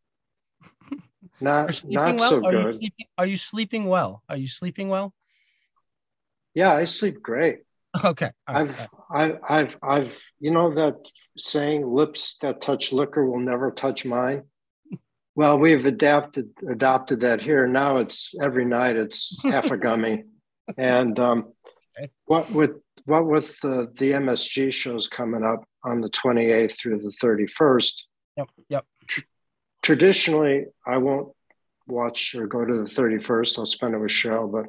Are 0.61 0.67
you 0.91 1.07
not 1.41 1.83
not 1.85 2.19
well? 2.19 2.29
so 2.29 2.45
Are 2.45 2.53
you 2.53 2.63
good. 2.63 2.75
sleeping, 2.75 3.05
are 3.17 3.25
you 3.25 3.37
sleeping 3.37 3.85
well? 3.85 4.23
Are 4.29 4.37
you 4.37 4.47
sleeping 4.47 4.89
well? 4.89 5.13
Yeah, 6.53 6.73
I 6.73 6.85
sleep 6.85 7.21
great. 7.21 7.59
Okay. 8.03 8.29
all 8.47 8.55
I've, 8.55 8.79
all 8.79 8.89
right. 9.09 9.35
I, 9.47 9.59
I've, 9.59 9.75
I've, 9.81 10.19
you 10.39 10.51
know 10.51 10.73
that 10.75 10.95
saying, 11.37 11.85
"Lips 11.87 12.37
that 12.41 12.61
touch 12.61 12.91
liquor 12.91 13.25
will 13.25 13.39
never 13.39 13.71
touch 13.71 14.05
mine." 14.05 14.43
Well, 15.35 15.59
we've 15.59 15.85
adapted 15.85 16.49
adopted 16.69 17.21
that 17.21 17.41
here. 17.41 17.67
Now 17.67 17.97
it's 17.97 18.33
every 18.41 18.65
night. 18.65 18.95
It's 18.95 19.41
half 19.43 19.71
a 19.71 19.77
gummy, 19.77 20.23
and 20.77 21.17
um, 21.19 21.53
Okay. 21.97 22.11
what 22.25 22.51
with 22.51 22.71
what 23.05 23.25
with 23.25 23.57
the 23.61 23.91
the 23.97 24.11
MSG 24.11 24.73
shows 24.73 25.07
coming 25.07 25.43
up 25.43 25.63
on 25.85 26.01
the 26.01 26.09
twenty 26.09 26.47
eighth 26.47 26.79
through 26.79 26.99
the 26.99 27.13
thirty 27.21 27.47
first. 27.47 28.07
Yep. 28.37 28.49
Yep. 28.69 28.85
Traditionally, 29.81 30.65
I 30.85 30.97
won't 30.97 31.29
watch 31.87 32.35
or 32.35 32.47
go 32.47 32.65
to 32.65 32.73
the 32.73 32.87
thirty 32.87 33.19
first. 33.19 33.57
I'll 33.57 33.65
spend 33.65 33.93
it 33.93 33.99
with 33.99 34.11
Cheryl, 34.11 34.51
but 34.51 34.65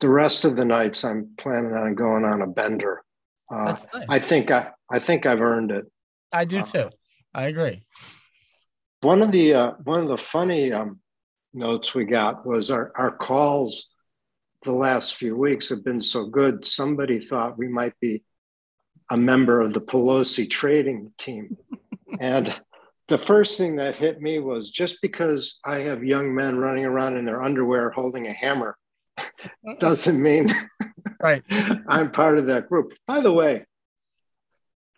the 0.00 0.08
rest 0.08 0.44
of 0.44 0.56
the 0.56 0.64
nights, 0.64 1.04
I'm 1.04 1.30
planning 1.38 1.72
on 1.72 1.94
going 1.94 2.24
on 2.24 2.42
a 2.42 2.46
bender. 2.46 3.02
Uh, 3.50 3.76
nice. 3.94 4.06
I 4.08 4.18
think 4.18 4.50
I, 4.50 4.70
I 4.90 4.98
think 4.98 5.26
I've 5.26 5.40
earned 5.40 5.70
it. 5.70 5.84
I 6.32 6.44
do 6.44 6.58
uh, 6.58 6.64
too. 6.64 6.90
I 7.34 7.44
agree. 7.44 7.82
One 9.00 9.22
of 9.22 9.32
the 9.32 9.54
uh, 9.54 9.70
one 9.84 10.00
of 10.00 10.08
the 10.08 10.18
funny 10.18 10.72
um, 10.72 11.00
notes 11.54 11.94
we 11.94 12.04
got 12.04 12.46
was 12.46 12.70
our 12.70 12.92
our 12.96 13.10
calls. 13.10 13.88
The 14.64 14.72
last 14.72 15.16
few 15.16 15.36
weeks 15.36 15.70
have 15.70 15.84
been 15.84 16.02
so 16.02 16.26
good. 16.26 16.64
Somebody 16.64 17.18
thought 17.18 17.58
we 17.58 17.68
might 17.68 17.94
be 18.00 18.22
a 19.12 19.16
member 19.16 19.60
of 19.60 19.72
the 19.72 19.80
Pelosi 19.80 20.48
trading 20.48 21.12
team, 21.18 21.56
and 22.18 22.52
the 23.08 23.18
first 23.18 23.58
thing 23.58 23.76
that 23.76 23.96
hit 23.96 24.20
me 24.20 24.38
was 24.38 24.70
just 24.70 24.98
because 25.02 25.58
I 25.64 25.76
have 25.80 26.02
young 26.02 26.34
men 26.34 26.58
running 26.58 26.84
around 26.84 27.16
in 27.16 27.24
their 27.24 27.42
underwear 27.42 27.90
holding 27.90 28.26
a 28.26 28.32
hammer 28.32 28.76
doesn't 29.78 30.20
mean 30.20 30.52
Right. 31.22 31.42
I'm 31.88 32.10
part 32.10 32.38
of 32.38 32.46
that 32.46 32.68
group. 32.68 32.94
By 33.06 33.20
the 33.20 33.32
way, 33.32 33.64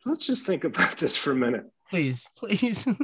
let's 0.07 0.27
just 0.27 0.47
think 0.47 0.65
about 0.65 0.97
this 0.99 1.17
for 1.17 1.33
a 1.33 1.37
minute. 1.37 1.67
Please, 1.91 2.27
please. 2.37 2.87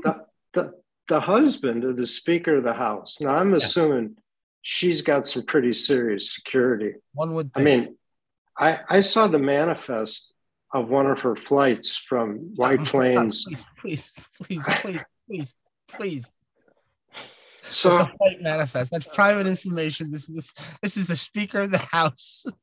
The, 0.52 0.72
the 1.06 1.20
husband 1.20 1.84
of 1.84 1.96
the 1.96 2.08
Speaker 2.08 2.56
of 2.56 2.64
the 2.64 2.72
House, 2.72 3.20
now 3.20 3.30
I'm 3.30 3.54
assuming 3.54 4.16
she's 4.62 5.00
got 5.00 5.28
some 5.28 5.44
pretty 5.46 5.72
serious 5.72 6.34
security. 6.34 6.94
One 7.14 7.34
would 7.34 7.52
I 7.54 7.62
mean, 7.62 7.96
I, 8.58 8.80
I 8.88 9.00
saw 9.02 9.28
the 9.28 9.38
manifest 9.38 10.34
of 10.72 10.88
one 10.88 11.06
of 11.06 11.20
her 11.20 11.36
flights 11.36 11.96
from 11.96 12.36
White 12.56 12.84
Plains. 12.84 13.44
Please, 13.44 13.70
please, 13.78 14.64
please, 14.82 15.00
please, 15.28 15.54
please. 15.88 16.30
So, 17.58 17.98
the 17.98 18.04
flight 18.18 18.40
manifest. 18.40 18.90
That's 18.90 19.06
private 19.06 19.46
information. 19.46 20.10
This 20.10 20.28
is 20.28 20.34
this, 20.34 20.52
this 20.82 20.96
is 20.96 21.06
the 21.08 21.16
Speaker 21.16 21.60
of 21.60 21.70
the 21.70 21.78
House. 21.78 22.44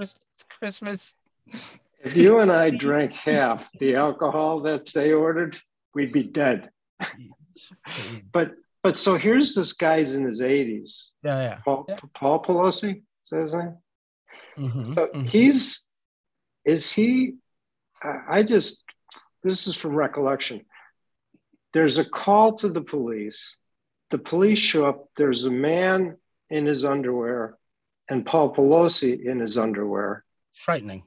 It's 0.00 0.44
Christmas. 0.58 1.14
If 2.02 2.16
you 2.16 2.40
and 2.40 2.50
I 2.50 2.70
drank 2.86 3.12
half 3.12 3.70
the 3.78 3.94
alcohol 3.94 4.60
that 4.62 4.86
they 4.86 5.12
ordered, 5.12 5.60
we'd 5.94 6.10
be 6.12 6.24
dead. 6.24 6.70
But 8.32 8.52
but 8.82 8.96
so 8.96 9.16
here's 9.16 9.54
this 9.54 9.72
guy's 9.74 10.14
in 10.16 10.24
his 10.24 10.40
80s, 10.40 11.08
Yeah, 11.22 11.38
yeah. 11.40 11.58
Paul, 11.64 11.84
Yeah. 11.88 11.98
Paul 12.14 12.42
Pelosi, 12.42 12.96
is 12.96 13.30
that 13.30 13.42
his 13.42 13.54
name? 13.54 13.76
Mhm, 14.58 14.94
So 14.94 15.06
mhm. 15.08 15.26
he's 15.28 15.84
is 16.64 16.90
he? 16.90 17.34
I 18.02 18.42
just 18.42 18.82
this 19.42 19.66
is 19.66 19.76
from 19.76 19.94
recollection. 19.94 20.64
There's 21.72 21.98
a 21.98 22.04
call 22.04 22.54
to 22.58 22.68
the 22.68 22.82
police. 22.82 23.56
The 24.10 24.18
police 24.18 24.58
show 24.58 24.86
up. 24.86 25.08
There's 25.16 25.44
a 25.44 25.50
man 25.50 26.16
in 26.48 26.66
his 26.66 26.84
underwear, 26.84 27.56
and 28.08 28.26
Paul 28.26 28.54
Pelosi 28.54 29.24
in 29.24 29.38
his 29.40 29.56
underwear. 29.56 30.24
frightening. 30.56 31.04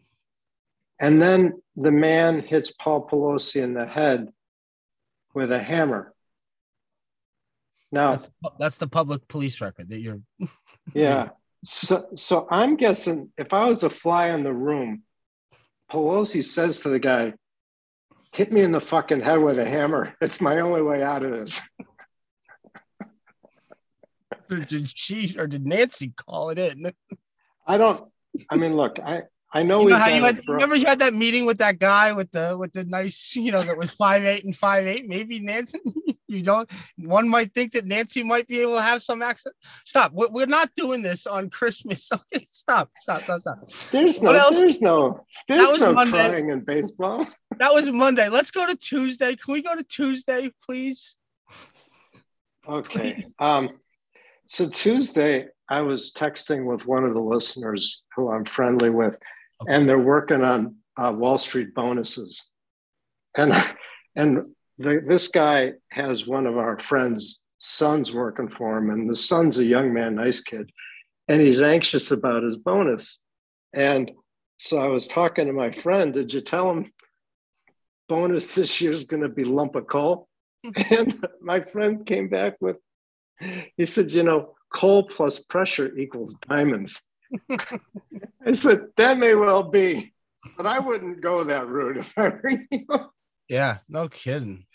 And 1.00 1.22
then 1.22 1.62
the 1.76 1.92
man 1.92 2.40
hits 2.40 2.72
Paul 2.72 3.08
Pelosi 3.12 3.62
in 3.62 3.74
the 3.74 3.86
head 3.86 4.30
with 5.34 5.52
a 5.52 5.62
hammer. 5.62 6.14
Now, 7.92 8.12
That's 8.12 8.32
that's 8.58 8.78
the 8.78 8.88
public 8.88 9.28
police 9.28 9.60
record 9.62 9.90
that 9.90 10.00
you're. 10.00 10.20
Yeah. 10.94 11.30
So, 11.64 12.08
so 12.16 12.46
I'm 12.52 12.76
guessing 12.76 13.32
if 13.38 13.54
I 13.54 13.66
was 13.66 13.84
a 13.84 13.90
fly 13.90 14.30
in 14.32 14.44
the 14.44 14.54
room, 14.54 15.04
Pelosi 15.94 16.44
says 16.44 16.80
to 16.80 16.90
the 16.90 16.98
guy, 16.98 17.34
hit 18.34 18.52
me 18.52 18.62
in 18.64 18.72
the 18.72 18.82
fucking 18.82 19.22
head 19.22 19.40
with 19.40 19.60
a 19.60 19.66
hammer. 19.66 20.16
It's 20.20 20.42
my 20.42 20.60
only 20.60 20.82
way 20.82 21.04
out 21.04 21.22
of 21.24 21.32
this. 21.32 21.62
Did 24.68 24.90
she 24.90 25.36
or 25.38 25.48
did 25.48 25.66
Nancy 25.66 26.14
call 26.16 26.50
it 26.52 26.60
in? 26.60 26.92
I 27.66 27.78
don't, 27.78 28.04
I 28.52 28.56
mean, 28.56 28.76
look, 28.76 29.00
I, 29.00 29.24
I 29.52 29.64
know 29.64 29.80
You 29.80 29.86
we've 29.86 29.94
know 29.94 30.00
how 30.00 30.10
you 30.10 30.24
had, 30.24 30.44
bro- 30.46 30.56
remember 30.56 30.76
you 30.76 30.86
had 30.86 31.00
that 31.00 31.14
meeting 31.14 31.46
with 31.46 31.58
that 31.60 31.80
guy 31.80 32.12
with 32.14 32.30
the 32.32 32.56
with 32.60 32.72
the 32.74 32.84
nice, 32.84 33.36
you 33.36 33.52
know, 33.52 33.64
that 33.64 33.78
was 33.78 33.90
five 33.92 34.26
eight 34.26 34.46
and 34.46 34.56
five 34.56 34.86
eight. 34.86 35.08
Maybe 35.08 35.40
Nancy, 35.40 35.80
you 36.34 36.44
don't. 36.44 36.70
One 36.98 37.30
might 37.30 37.52
think 37.52 37.74
that 37.74 37.86
Nancy 37.86 38.24
might 38.24 38.48
be 38.48 38.62
able 38.62 38.76
to 38.76 38.82
have 38.82 39.02
some 39.04 39.22
accent. 39.22 39.56
Stop. 39.86 40.12
We're, 40.14 40.46
not 40.46 40.70
doing 40.76 41.02
this 41.02 41.26
on 41.26 41.50
Christmas. 41.50 42.10
Okay, 42.34 42.46
stop, 42.48 42.90
stop, 42.98 43.24
stop, 43.24 43.42
stop. 43.42 43.60
there's 43.92 44.20
what 44.20 44.34
no, 44.34 44.40
else? 44.40 44.60
there's 44.60 44.82
no, 44.82 45.26
That 45.48 45.58
there's 45.58 45.72
was 45.72 45.82
no 45.82 45.94
Monday. 45.94 46.30
crying 46.30 46.50
in 46.50 46.62
baseball. 46.62 47.26
That 47.60 47.74
was 47.74 47.90
Monday. 47.92 48.30
Let's 48.30 48.50
go 48.50 48.66
to 48.66 48.76
Tuesday. 48.76 49.36
Can 49.36 49.54
we 49.54 49.62
go 49.62 49.76
to 49.76 49.84
Tuesday, 49.84 50.52
please? 50.66 51.18
Okay. 52.68 53.24
Um, 53.40 53.78
so 54.46 54.68
Tuesday, 54.68 55.48
I 55.70 55.82
was 55.82 56.12
texting 56.12 56.66
with 56.66 56.86
one 56.86 57.04
of 57.04 57.14
the 57.14 57.22
listeners 57.22 58.02
who 58.16 58.32
I'm 58.32 58.46
friendly 58.46 58.90
with, 58.90 59.18
and 59.68 59.88
they're 59.88 60.00
working 60.00 60.44
on 60.44 60.78
uh, 60.98 61.12
Wall 61.16 61.38
Street 61.38 61.74
bonuses. 61.74 62.50
And 63.36 63.54
and 64.16 64.54
the, 64.78 65.04
this 65.06 65.28
guy 65.28 65.74
has 65.92 66.28
one 66.28 66.46
of 66.46 66.58
our 66.58 66.80
friends' 66.80 67.40
sons 67.60 68.14
working 68.14 68.50
for 68.50 68.78
him, 68.78 68.90
and 68.90 69.10
the 69.10 69.16
son's 69.16 69.58
a 69.58 69.66
young 69.66 69.94
man, 69.94 70.16
nice 70.16 70.40
kid, 70.40 70.70
and 71.28 71.42
he's 71.42 71.62
anxious 71.62 72.12
about 72.12 72.44
his 72.44 72.58
bonus. 72.58 73.18
And 73.74 74.12
so 74.58 74.78
I 74.78 74.88
was 74.88 75.08
talking 75.08 75.48
to 75.48 75.54
my 75.54 75.72
friend. 75.72 76.14
Did 76.14 76.34
you 76.34 76.42
tell 76.42 76.70
him 76.72 76.92
bonus 78.08 78.56
this 78.56 78.82
year 78.82 78.94
is 78.94 79.06
going 79.06 79.24
to 79.24 79.30
be 79.30 79.44
lump 79.44 79.76
of 79.76 79.88
coal? 79.88 80.28
And 80.90 81.28
my 81.42 81.60
friend 81.60 82.06
came 82.06 82.30
back 82.30 82.56
with, 82.62 82.78
he 83.76 83.86
said, 83.86 84.12
you 84.12 84.24
know, 84.24 84.56
coal 84.74 85.04
plus 85.04 85.40
pressure 85.40 85.94
equals 85.98 86.36
diamonds. 86.48 87.02
I 88.46 88.52
said, 88.54 88.88
that 88.96 89.18
may 89.18 89.36
well 89.36 89.64
be, 89.64 90.14
but 90.56 90.66
I 90.66 90.80
wouldn't 90.80 91.22
go 91.22 91.44
that 91.44 91.68
route 91.68 91.98
if 91.98 92.14
I 92.18 92.30
were 92.30 92.52
you. 92.72 92.88
Yeah, 93.54 93.78
no 93.88 94.10
kidding. 94.10 94.66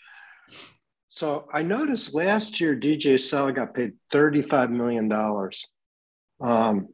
So 1.09 1.49
I 1.51 1.63
noticed 1.63 2.13
last 2.13 2.61
year 2.61 2.77
DJ 2.77 3.19
Sol 3.19 3.51
got 3.51 3.73
paid 3.73 3.91
$35 4.13 4.69
million. 4.69 5.11
Um, 6.39 6.87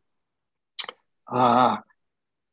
uh, 1.32 1.78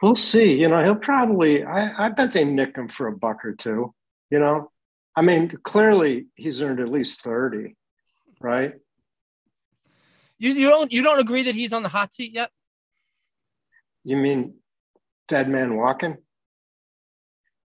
we'll 0.03 0.17
see. 0.17 0.61
You 0.61 0.69
know, 0.69 0.85
he'll 0.85 0.97
probably, 0.97 1.65
I, 1.65 2.09
I 2.09 2.09
bet 2.11 2.33
they 2.33 2.45
nick 2.45 2.77
him 2.77 2.89
for 2.89 3.07
a 3.07 3.17
buck 3.17 3.43
or 3.47 3.55
two. 3.55 3.95
You 4.29 4.39
know, 4.39 4.71
I 5.17 5.23
mean, 5.23 5.49
clearly 5.63 6.27
he's 6.35 6.61
earned 6.61 6.81
at 6.81 6.91
least 6.91 7.23
30, 7.23 7.75
right? 8.39 8.75
You 10.39 10.51
you 10.53 10.69
don't 10.69 10.93
you 10.93 11.03
don't 11.03 11.21
agree 11.21 11.45
that 11.45 11.55
he's 11.55 11.73
on 11.73 11.83
the 11.83 11.89
hot 11.89 12.13
seat 12.13 12.35
yet? 12.35 12.51
You 14.05 14.19
mean 14.19 14.57
dead 15.27 15.49
man 15.49 15.77
walking? 15.77 16.19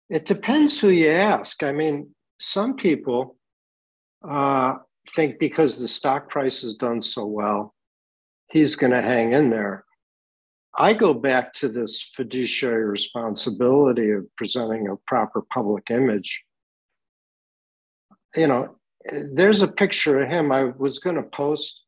It 0.10 0.26
depends 0.26 0.80
who 0.80 0.90
you 0.90 1.10
ask. 1.10 1.62
I 1.64 1.72
mean, 1.72 2.14
some 2.40 2.76
people 2.76 3.36
uh, 4.28 4.76
think 5.14 5.40
because 5.40 5.78
the 5.78 5.88
stock 5.88 6.30
price 6.30 6.62
has 6.62 6.74
done 6.76 7.02
so 7.02 7.26
well, 7.26 7.76
he's 8.52 8.76
going 8.76 8.92
to 8.92 9.02
hang 9.02 9.34
in 9.34 9.50
there. 9.50 9.86
I 10.76 10.94
go 10.94 11.14
back 11.14 11.54
to 11.56 11.68
this 11.68 12.02
fiduciary 12.16 12.86
responsibility 12.86 14.12
of 14.12 14.26
presenting 14.36 14.88
a 14.88 14.96
proper 15.08 15.42
public 15.54 15.92
image. 15.92 16.44
You 18.36 18.48
know, 18.48 18.76
there's 19.12 19.62
a 19.62 19.68
picture 19.68 20.22
of 20.22 20.30
him 20.30 20.52
I 20.52 20.66
was 20.78 21.00
going 21.00 21.16
to 21.16 21.24
post, 21.24 21.82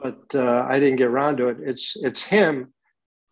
but 0.00 0.22
uh, 0.34 0.66
I 0.68 0.78
didn't 0.78 0.96
get 0.96 1.08
around 1.08 1.38
to 1.38 1.48
it. 1.48 1.58
It's 1.60 1.96
it's 1.96 2.22
him 2.22 2.72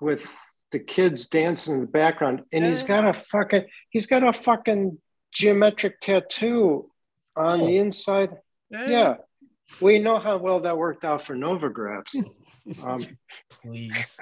with 0.00 0.30
the 0.70 0.78
kids 0.78 1.26
dancing 1.26 1.74
in 1.74 1.80
the 1.80 1.86
background, 1.86 2.42
and 2.52 2.64
he's 2.64 2.82
got 2.82 3.06
a 3.06 3.12
fucking 3.12 3.64
he's 3.90 4.06
got 4.06 4.22
a 4.22 4.32
fucking 4.32 4.98
geometric 5.32 6.00
tattoo 6.00 6.90
on 7.36 7.60
oh. 7.60 7.66
the 7.66 7.78
inside. 7.78 8.30
Yeah. 8.70 8.88
yeah. 8.88 9.14
we 9.80 9.98
know 9.98 10.18
how 10.18 10.38
well 10.38 10.60
that 10.60 10.76
worked 10.76 11.04
out 11.04 11.22
for 11.22 11.34
Novogratz. 11.34 12.14
Um, 12.84 13.04
Please. 13.50 14.18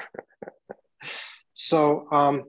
so 1.55 2.07
um, 2.13 2.45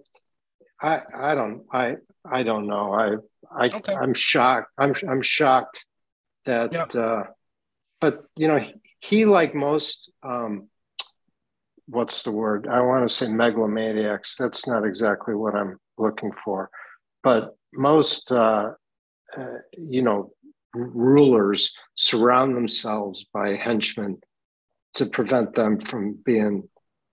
I 0.82 1.02
I 1.16 1.36
don't 1.36 1.64
I 1.72 1.96
I 2.24 2.44
don't 2.44 2.68
know 2.68 2.94
I 2.94 3.16
I 3.52 3.70
okay. 3.70 3.96
I'm 3.96 4.14
shocked 4.14 4.72
I'm 4.78 4.94
I'm 5.10 5.22
shocked 5.22 5.86
that 6.46 6.74
yep. 6.74 6.96
uh, 6.96 7.24
but 8.00 8.26
you 8.36 8.48
know 8.48 8.58
he, 8.58 8.74
he 9.00 9.26
like 9.26 9.56
most 9.56 10.12
um, 10.24 10.68
what's 11.88 12.22
the 12.22 12.32
word? 12.32 12.68
I 12.70 12.82
want 12.82 13.08
to 13.08 13.14
say 13.14 13.28
megalomaniacs. 13.28 14.36
That's 14.38 14.68
not 14.68 14.86
exactly 14.86 15.36
what 15.36 15.56
I'm 15.56 15.78
looking 15.98 16.32
for. 16.44 16.70
But 17.24 17.56
most, 17.74 18.32
uh, 18.32 18.72
uh, 19.38 19.58
you 19.78 20.02
know, 20.02 20.32
rulers 20.74 21.74
surround 21.96 22.56
themselves 22.56 23.26
by 23.34 23.56
henchmen 23.56 24.20
to 24.96 25.06
prevent 25.06 25.56
them 25.56 25.80
from 25.80 26.18
being 26.26 26.68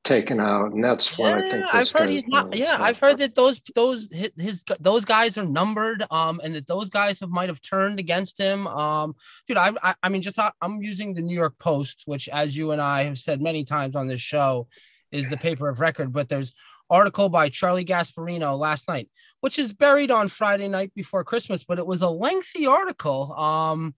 taken 0.04 0.38
out, 0.38 0.72
and 0.72 0.84
that's 0.84 1.18
what 1.18 1.30
yeah, 1.30 1.36
I 1.36 1.50
think. 1.50 1.74
I've 1.74 1.90
heard 1.90 2.10
he's 2.10 2.26
not. 2.26 2.54
Yeah, 2.56 2.76
I've 2.78 2.98
heard 2.98 3.18
that 3.18 3.34
those 3.34 3.60
those 3.74 4.08
his 4.12 4.64
those 4.80 5.04
guys 5.04 5.36
are 5.36 5.44
numbered, 5.44 6.04
um, 6.10 6.40
and 6.44 6.54
that 6.54 6.66
those 6.66 6.90
guys 6.90 7.18
have 7.20 7.30
might 7.30 7.48
have 7.48 7.60
turned 7.60 7.98
against 7.98 8.38
him. 8.38 8.66
Um, 8.66 9.14
dude, 9.48 9.56
I, 9.56 9.72
I 9.82 9.94
I 10.02 10.08
mean, 10.10 10.22
just 10.22 10.38
I'm 10.38 10.82
using 10.82 11.14
the 11.14 11.22
New 11.22 11.34
York 11.34 11.58
Post, 11.58 12.02
which, 12.06 12.28
as 12.28 12.56
you 12.56 12.70
and 12.70 12.80
I 12.80 13.04
have 13.04 13.18
said 13.18 13.42
many 13.42 13.64
times 13.64 13.96
on 13.96 14.06
this 14.06 14.20
show, 14.20 14.68
is 15.10 15.28
the 15.30 15.36
paper 15.36 15.68
of 15.68 15.80
record. 15.80 16.12
But 16.12 16.28
there's 16.28 16.52
article 16.90 17.28
by 17.28 17.48
Charlie 17.48 17.84
Gasparino 17.84 18.58
last 18.58 18.86
night, 18.88 19.08
which 19.40 19.58
is 19.58 19.72
buried 19.72 20.10
on 20.10 20.28
Friday 20.28 20.68
night 20.68 20.92
before 20.94 21.24
Christmas, 21.24 21.64
but 21.64 21.78
it 21.78 21.86
was 21.86 22.02
a 22.02 22.10
lengthy 22.10 22.66
article. 22.66 23.32
Um, 23.32 23.94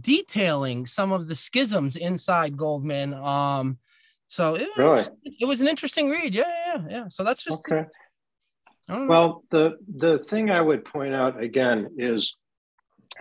detailing 0.00 0.86
some 0.86 1.12
of 1.12 1.28
the 1.28 1.36
schisms 1.36 1.94
inside 1.94 2.56
Goldman. 2.56 3.14
Um, 3.14 3.78
so 4.34 4.56
it, 4.56 4.68
really? 4.76 4.90
was, 4.90 5.10
it 5.24 5.44
was 5.44 5.60
an 5.60 5.68
interesting 5.68 6.10
read. 6.10 6.34
Yeah, 6.34 6.50
yeah, 6.66 6.82
yeah. 6.90 7.04
So 7.08 7.22
that's 7.22 7.44
just 7.44 7.60
okay. 7.70 7.84
Well, 8.88 9.44
the 9.50 9.76
the 9.86 10.18
thing 10.18 10.50
I 10.50 10.60
would 10.60 10.84
point 10.84 11.14
out 11.14 11.40
again 11.40 11.90
is 11.98 12.36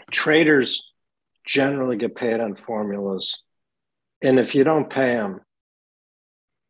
traders 0.10 0.82
generally 1.46 1.98
get 1.98 2.16
paid 2.16 2.40
on 2.40 2.56
formulas, 2.56 3.38
and 4.24 4.40
if 4.40 4.56
you 4.56 4.64
don't 4.64 4.90
pay 4.90 5.14
them, 5.14 5.42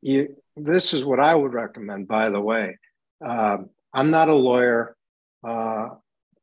you 0.02 0.36
this 0.58 0.94
is 0.94 1.06
what 1.06 1.22
I 1.22 1.34
would 1.34 1.54
recommend. 1.54 2.10
By 2.10 2.30
the 2.30 2.42
way, 2.42 2.78
uh, 3.26 3.60
I'm 3.94 4.10
not 4.10 4.28
a 4.28 4.36
lawyer, 4.36 4.98
uh, 5.48 5.88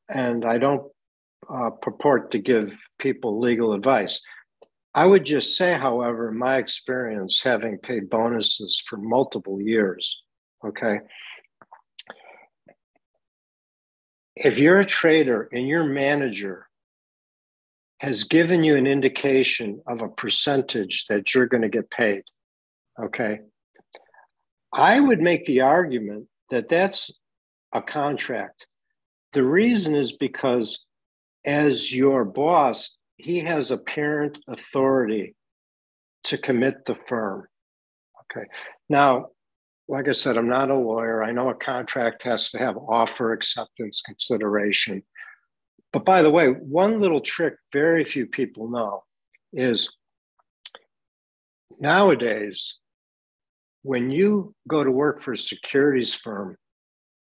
and 0.09 0.47
I 0.47 0.57
don't 0.57 0.91
uh, 1.53 1.69
purport 1.83 2.31
to 2.31 2.39
give 2.39 2.79
people 2.99 3.41
legal 3.41 3.75
advice. 3.75 4.23
I 4.95 5.07
would 5.07 5.25
just 5.25 5.57
say, 5.57 5.75
however, 5.75 6.33
my 6.33 6.57
experience 6.57 7.41
having 7.43 7.79
paid 7.79 8.11
bonuses 8.11 8.83
for 8.89 8.97
multiple 8.97 9.61
years, 9.61 10.21
okay, 10.65 10.99
if 14.35 14.59
you're 14.59 14.81
a 14.81 14.87
trader 14.87 15.49
and 15.53 15.69
your 15.69 15.85
manager 15.85 16.67
has 17.99 18.25
given 18.25 18.65
you 18.65 18.77
an 18.77 18.87
indication 18.87 19.81
of 19.87 20.03
a 20.03 20.09
percentage 20.09 21.05
that 21.09 21.35
you're 21.35 21.47
going 21.47 21.63
to 21.63 21.69
get 21.69 21.91
paid, 21.91 22.23
okay, 23.01 23.41
I 24.73 24.99
would 24.99 25.21
make 25.21 25.45
the 25.45 25.61
argument 25.61 26.27
that 26.51 26.69
that's 26.69 27.11
a 27.73 27.83
contract. 27.83 28.67
The 29.33 29.45
reason 29.45 29.95
is 29.95 30.13
because 30.13 30.81
as 31.45 31.95
your 31.95 32.25
boss, 32.25 32.97
he 33.23 33.41
has 33.41 33.71
apparent 33.71 34.39
authority 34.49 35.35
to 36.25 36.39
commit 36.39 36.85
the 36.85 36.95
firm. 36.95 37.47
Okay. 38.23 38.47
Now, 38.89 39.29
like 39.89 40.09
I 40.09 40.13
said, 40.13 40.37
I'm 40.37 40.49
not 40.49 40.71
a 40.71 40.77
lawyer. 40.77 41.23
I 41.23 41.33
know 41.33 41.49
a 41.49 41.55
contract 41.55 42.23
has 42.23 42.51
to 42.51 42.59
have 42.59 42.77
offer 42.77 43.33
acceptance 43.33 44.03
consideration. 44.03 45.03
But 45.93 46.05
by 46.05 46.23
the 46.23 46.31
way, 46.31 46.49
one 46.49 47.01
little 47.01 47.21
trick 47.21 47.55
very 47.73 48.05
few 48.05 48.27
people 48.27 48.71
know 48.71 49.03
is 49.53 49.91
nowadays, 51.81 52.77
when 53.83 54.11
you 54.11 54.55
go 54.69 54.85
to 54.85 54.91
work 54.91 55.23
for 55.23 55.33
a 55.33 55.39
securities 55.39 56.15
firm, 56.15 56.57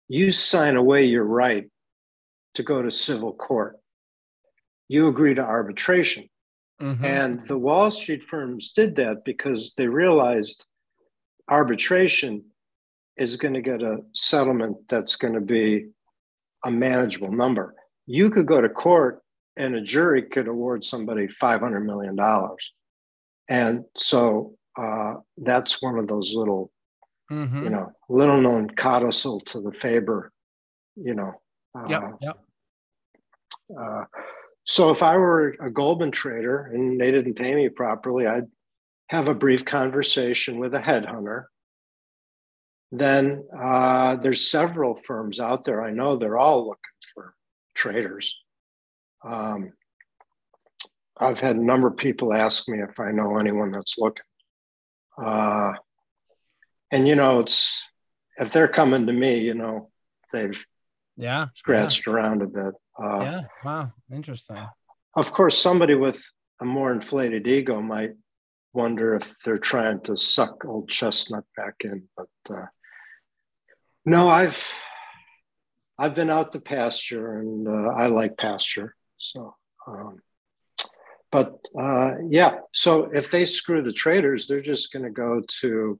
you 0.08 0.30
sign 0.30 0.76
away 0.76 1.06
your 1.06 1.24
right 1.24 1.68
to 2.54 2.62
go 2.62 2.82
to 2.82 2.90
civil 2.90 3.32
court 3.32 3.78
you 4.94 5.08
agree 5.08 5.34
to 5.34 5.42
arbitration. 5.42 6.28
Mm-hmm. 6.80 7.04
And 7.04 7.48
the 7.48 7.58
Wall 7.58 7.90
Street 7.90 8.22
firms 8.30 8.70
did 8.70 8.94
that 8.96 9.24
because 9.24 9.72
they 9.76 9.88
realized 9.88 10.64
arbitration 11.48 12.44
is 13.16 13.36
going 13.36 13.54
to 13.54 13.60
get 13.60 13.82
a 13.82 13.98
settlement 14.12 14.76
that's 14.88 15.16
going 15.16 15.34
to 15.34 15.40
be 15.40 15.86
a 16.64 16.70
manageable 16.70 17.32
number. 17.32 17.74
You 18.06 18.30
could 18.30 18.46
go 18.46 18.60
to 18.60 18.68
court 18.68 19.20
and 19.56 19.74
a 19.74 19.80
jury 19.80 20.22
could 20.22 20.46
award 20.48 20.84
somebody 20.84 21.26
$500 21.26 21.84
million. 21.84 22.16
And 23.48 23.84
so 23.96 24.54
uh, 24.80 25.14
that's 25.38 25.82
one 25.82 25.98
of 25.98 26.06
those 26.06 26.34
little, 26.36 26.70
mm-hmm. 27.32 27.64
you 27.64 27.70
know, 27.70 27.90
little 28.08 28.40
known 28.40 28.70
codicil 28.70 29.40
to 29.40 29.60
the 29.60 29.72
Faber, 29.72 30.32
you 30.96 31.14
know. 31.14 31.32
Uh, 31.76 31.86
yep, 31.88 32.02
yep. 32.20 32.38
Uh, 33.76 34.04
so 34.64 34.90
if 34.90 35.02
I 35.02 35.16
were 35.16 35.56
a 35.60 35.70
Goldman 35.70 36.10
trader 36.10 36.70
and 36.72 37.00
they 37.00 37.10
didn't 37.10 37.34
pay 37.34 37.54
me 37.54 37.68
properly, 37.68 38.26
I'd 38.26 38.48
have 39.08 39.28
a 39.28 39.34
brief 39.34 39.64
conversation 39.64 40.58
with 40.58 40.74
a 40.74 40.80
headhunter. 40.80 41.44
Then 42.90 43.44
uh, 43.56 44.16
there's 44.16 44.50
several 44.50 44.94
firms 44.94 45.38
out 45.38 45.64
there. 45.64 45.82
I 45.82 45.90
know 45.90 46.16
they're 46.16 46.38
all 46.38 46.66
looking 46.66 46.78
for 47.12 47.34
traders. 47.74 48.34
Um, 49.22 49.72
I've 51.18 51.40
had 51.40 51.56
a 51.56 51.64
number 51.64 51.88
of 51.88 51.96
people 51.96 52.32
ask 52.32 52.68
me 52.68 52.80
if 52.80 52.98
I 52.98 53.10
know 53.10 53.36
anyone 53.36 53.70
that's 53.70 53.98
looking. 53.98 54.24
Uh, 55.22 55.72
and 56.90 57.06
you 57.06 57.16
know, 57.16 57.40
it's 57.40 57.82
if 58.38 58.52
they're 58.52 58.68
coming 58.68 59.06
to 59.06 59.12
me, 59.12 59.38
you 59.38 59.54
know, 59.54 59.90
they've 60.32 60.64
yeah 61.16 61.46
scratched 61.54 62.06
yeah. 62.06 62.12
around 62.12 62.42
a 62.42 62.46
bit. 62.46 62.74
Uh, 63.02 63.20
yeah. 63.20 63.40
Wow. 63.64 63.92
Interesting. 64.12 64.66
Of 65.16 65.32
course, 65.32 65.58
somebody 65.58 65.94
with 65.94 66.22
a 66.60 66.64
more 66.64 66.92
inflated 66.92 67.46
ego 67.46 67.80
might 67.80 68.12
wonder 68.72 69.14
if 69.14 69.34
they're 69.44 69.58
trying 69.58 70.00
to 70.00 70.16
suck 70.16 70.64
old 70.64 70.88
chestnut 70.88 71.44
back 71.56 71.76
in, 71.80 72.08
but 72.16 72.28
uh, 72.50 72.66
no, 74.04 74.28
I've 74.28 74.66
I've 75.98 76.14
been 76.14 76.30
out 76.30 76.52
to 76.52 76.60
pasture, 76.60 77.38
and 77.38 77.68
uh, 77.68 77.90
I 77.96 78.06
like 78.06 78.36
pasture. 78.36 78.94
So, 79.16 79.54
um, 79.86 80.20
but 81.30 81.58
uh, 81.78 82.12
yeah. 82.28 82.56
So 82.72 83.10
if 83.12 83.30
they 83.30 83.46
screw 83.46 83.82
the 83.82 83.92
traders, 83.92 84.46
they're 84.46 84.60
just 84.60 84.92
going 84.92 85.04
to 85.04 85.10
go 85.10 85.42
to 85.60 85.98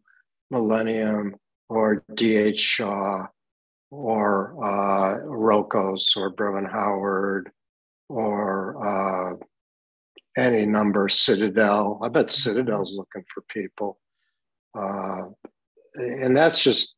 Millennium 0.51 1.37
or 1.69 2.05
DE 2.13 2.57
Shaw 2.57 3.27
or 3.95 4.55
uh, 4.63 5.19
Rokos 5.25 6.17
or 6.17 6.31
Brevan 6.31 6.65
Howard 6.65 7.51
or 8.09 8.77
uh, 8.85 9.37
any 10.37 10.67
number, 10.67 11.09
Citadel. 11.09 12.01
I 12.03 12.09
bet 12.09 12.31
Citadel's 12.31 12.95
looking 12.95 13.25
for 13.33 13.43
people. 13.49 13.99
Uh, 14.77 15.29
and 15.95 16.37
that's 16.37 16.63
just 16.63 16.95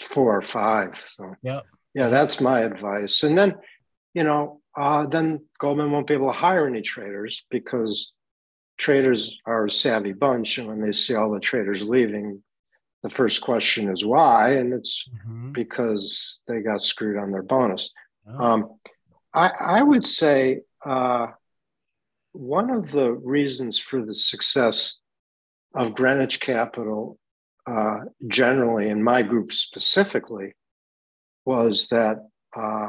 four 0.00 0.36
or 0.36 0.42
five. 0.42 1.02
So, 1.16 1.34
yeah. 1.42 1.60
Yeah, 1.94 2.10
that's 2.10 2.40
my 2.40 2.60
advice. 2.60 3.22
And 3.22 3.36
then, 3.36 3.54
you 4.14 4.22
know, 4.22 4.60
uh, 4.78 5.06
then 5.06 5.46
Goldman 5.58 5.90
won't 5.90 6.06
be 6.06 6.14
able 6.14 6.30
to 6.30 6.38
hire 6.38 6.68
any 6.68 6.82
traders 6.82 7.42
because 7.50 8.12
traders 8.78 9.38
are 9.46 9.64
a 9.64 9.70
savvy 9.70 10.12
bunch. 10.12 10.58
And 10.58 10.68
when 10.68 10.80
they 10.80 10.92
see 10.92 11.14
all 11.14 11.32
the 11.32 11.40
traders 11.40 11.82
leaving, 11.82 12.42
the 13.06 13.14
first 13.14 13.40
question 13.40 13.88
is 13.88 14.04
why, 14.04 14.54
and 14.54 14.72
it's 14.72 15.08
mm-hmm. 15.08 15.52
because 15.52 16.40
they 16.48 16.60
got 16.60 16.82
screwed 16.82 17.16
on 17.16 17.30
their 17.30 17.44
bonus. 17.44 17.90
Oh. 18.28 18.44
Um, 18.44 18.78
I, 19.32 19.52
I, 19.60 19.82
would 19.82 20.08
say 20.08 20.62
uh, 20.84 21.28
one 22.32 22.68
of 22.68 22.90
the 22.90 23.12
reasons 23.12 23.78
for 23.78 24.04
the 24.04 24.12
success 24.12 24.96
of 25.72 25.94
Greenwich 25.94 26.40
Capital 26.40 27.16
uh, 27.64 27.98
generally, 28.26 28.88
and 28.88 29.04
my 29.04 29.22
group 29.22 29.52
specifically, 29.52 30.54
was 31.44 31.86
that 31.88 32.26
uh, 32.56 32.88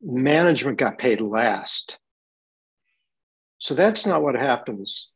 management 0.00 0.78
got 0.78 0.96
paid 0.96 1.20
last. 1.20 1.98
So 3.58 3.74
that's 3.74 4.06
not 4.06 4.22
what 4.22 4.36
happens 4.36 5.08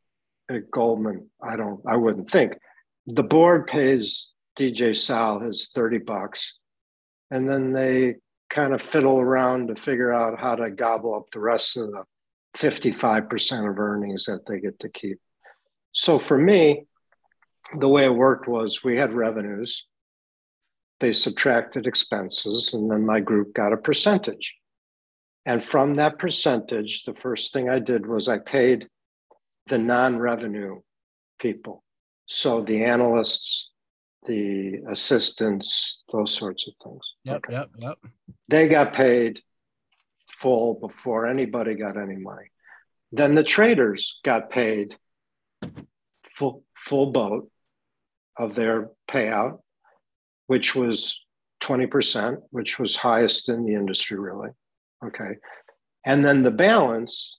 at 0.51 0.71
Goldman. 0.71 1.31
I 1.43 1.57
don't. 1.57 1.81
I 1.87 1.97
wouldn't 1.97 2.31
think. 2.31 2.59
The 3.07 3.23
board 3.23 3.69
pays 3.69 4.29
DJ 4.59 4.97
Sol 4.97 5.41
his 5.41 5.71
thirty 5.75 5.99
bucks, 5.99 6.55
and 7.31 7.49
then 7.49 7.73
they 7.73 8.17
kind 8.51 8.73
of 8.73 8.81
fiddle 8.81 9.19
around 9.19 9.69
to 9.69 9.75
figure 9.75 10.13
out 10.13 10.39
how 10.39 10.55
to 10.55 10.71
gobble 10.71 11.15
up 11.15 11.31
the 11.33 11.41
rest 11.41 11.77
of 11.77 11.87
the 11.89 12.05
55% 12.57 13.69
of 13.69 13.79
earnings 13.79 14.27
that 14.27 14.47
they 14.47 14.61
get 14.61 14.79
to 14.81 14.89
keep. 14.89 15.19
So 15.93 16.19
for 16.19 16.39
me, 16.39 16.87
the 17.79 17.89
way 17.89 18.05
it 18.05 18.15
worked 18.15 18.47
was 18.47 18.85
we 18.85 18.97
had 18.97 19.13
revenues, 19.13 19.85
they 21.01 21.13
subtracted 21.13 21.87
expenses, 21.87 22.75
and 22.75 22.91
then 22.91 23.05
my 23.05 23.21
group 23.21 23.55
got 23.55 23.73
a 23.73 23.77
percentage. 23.77 24.55
And 25.47 25.63
from 25.63 25.97
that 25.97 26.19
percentage, 26.19 27.05
the 27.05 27.13
first 27.13 27.53
thing 27.53 27.69
I 27.69 27.79
did 27.79 28.07
was 28.07 28.29
I 28.29 28.39
paid 28.39 28.89
the 29.67 29.79
non 29.79 30.19
revenue 30.19 30.81
people. 31.39 31.83
So 32.27 32.61
the 32.61 32.85
analysts, 32.85 33.71
the 34.27 34.81
assistants, 34.89 36.03
those 36.13 36.33
sorts 36.33 36.67
of 36.67 36.75
things. 36.83 37.03
Yep, 37.25 37.37
okay. 37.37 37.53
yep, 37.53 37.71
yep. 37.79 37.99
They 38.49 38.69
got 38.69 38.95
paid 38.95 39.41
full 40.29 40.75
before 40.75 41.27
anybody 41.27 41.75
got 41.75 41.97
any 41.97 42.17
money. 42.17 42.51
Then 43.13 43.35
the 43.35 43.45
traders 43.45 44.21
got 44.25 44.51
paid 44.51 44.97
full 46.23 46.65
full 46.75 47.13
boat 47.13 47.51
of 48.37 48.55
their 48.55 48.91
payout, 49.09 49.61
which 50.47 50.75
was 50.75 51.21
20%, 51.63 52.37
which 52.51 52.79
was 52.79 52.97
highest 52.97 53.49
in 53.49 53.65
the 53.65 53.75
industry, 53.75 54.19
really. 54.19 54.51
Okay. 55.05 55.37
And 56.05 56.25
then 56.25 56.43
the 56.43 56.51
balance 56.51 57.39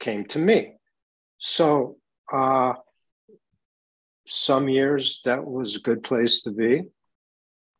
came 0.00 0.24
to 0.26 0.38
me. 0.38 0.74
So, 1.38 1.98
uh, 2.32 2.74
some 4.28 4.68
years 4.68 5.20
that 5.24 5.44
was 5.44 5.76
a 5.76 5.80
good 5.80 6.02
place 6.02 6.42
to 6.42 6.50
be. 6.50 6.82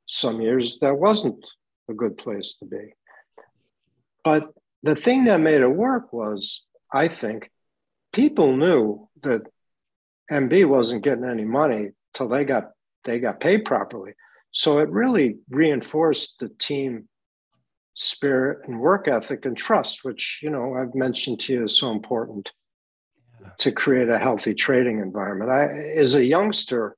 Some 0.07 0.41
years 0.41 0.79
that 0.81 0.97
wasn't 0.97 1.45
a 1.89 1.95
good 1.95 2.17
place 2.17 2.57
to 2.61 2.67
be. 2.67 2.95
But 4.25 4.49
the 4.83 4.97
thing 4.97 5.25
that 5.25 5.41
made 5.41 5.61
it 5.61 5.69
work 5.69 6.13
was, 6.13 6.63
I 6.93 7.09
think, 7.09 7.51
people 8.13 8.57
knew 8.57 9.09
that 9.23 9.43
MB 10.31 10.69
wasn't 10.69 11.05
getting 11.05 11.25
any 11.25 11.45
money 11.45 11.91
till 12.15 12.29
they 12.29 12.45
got 12.45 12.71
they 13.05 13.19
got 13.19 13.41
paid 13.41 13.65
properly. 13.65 14.13
So 14.51 14.79
it 14.79 14.91
really 14.91 15.37
reinforced 15.49 16.35
the 16.41 16.49
team 16.59 17.09
spirit 17.95 18.67
and 18.69 18.81
work 18.81 19.09
ethic 19.09 19.45
and 19.47 19.57
trust, 19.57 20.05
which 20.05 20.41
you 20.43 20.51
know 20.51 20.75
I've 20.75 20.95
mentioned 20.95 21.41
to 21.41 21.53
you 21.53 21.65
is 21.65 21.79
so 21.79 21.91
important. 21.91 22.51
To 23.59 23.73
create 23.73 24.09
a 24.09 24.19
healthy 24.19 24.55
trading 24.55 25.01
environment. 25.01 25.51
I 25.51 25.69
as 25.99 26.15
a 26.15 26.25
youngster, 26.25 26.97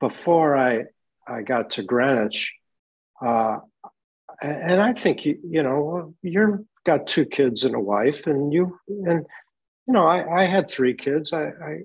before 0.00 0.56
I 0.56 0.84
I 1.26 1.42
got 1.42 1.70
to 1.70 1.82
Greenwich, 1.82 2.52
uh, 3.24 3.58
and 4.40 4.80
I 4.80 4.92
think 4.92 5.24
you 5.24 5.38
you 5.42 5.62
know 5.62 6.14
you're 6.22 6.64
got 6.84 7.06
two 7.06 7.24
kids 7.24 7.64
and 7.64 7.74
a 7.74 7.80
wife, 7.80 8.26
and 8.26 8.52
you 8.52 8.78
and 8.88 9.26
you 9.86 9.94
know 9.94 10.06
I, 10.06 10.42
I 10.42 10.44
had 10.46 10.70
three 10.70 10.94
kids. 10.94 11.32
I, 11.32 11.44
I 11.44 11.80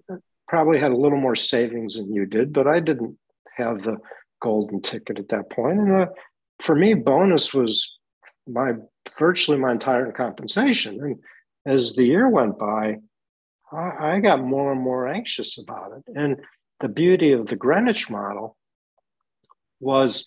probably 0.48 0.80
had 0.80 0.92
a 0.92 0.98
little 0.98 1.20
more 1.20 1.36
savings 1.36 1.96
than 1.96 2.14
you 2.14 2.26
did, 2.26 2.54
but 2.54 2.68
I 2.68 2.80
didn't 2.80 3.18
have 3.56 3.84
the 3.84 3.98
golden 4.42 4.82
ticket 4.82 5.20
at 5.20 5.30
that 5.30 5.50
point. 5.50 5.80
And 5.80 5.92
uh, 5.92 6.06
for 6.62 6.76
me, 6.76 6.94
bonus 6.94 7.54
was 7.54 7.98
my 8.48 8.74
virtually 9.18 9.58
my 9.58 9.72
entire 9.72 10.12
compensation. 10.12 11.00
And 11.02 11.20
as 11.66 11.94
the 11.94 12.06
year 12.06 12.30
went 12.30 12.58
by, 12.58 12.98
I, 13.72 14.16
I 14.16 14.20
got 14.20 14.42
more 14.42 14.72
and 14.72 14.82
more 14.82 15.08
anxious 15.08 15.58
about 15.58 15.92
it. 15.98 16.04
And 16.16 16.38
the 16.80 16.88
beauty 16.88 17.32
of 17.32 17.48
the 17.48 17.56
Greenwich 17.56 18.10
model 18.10 18.58
was 19.80 20.26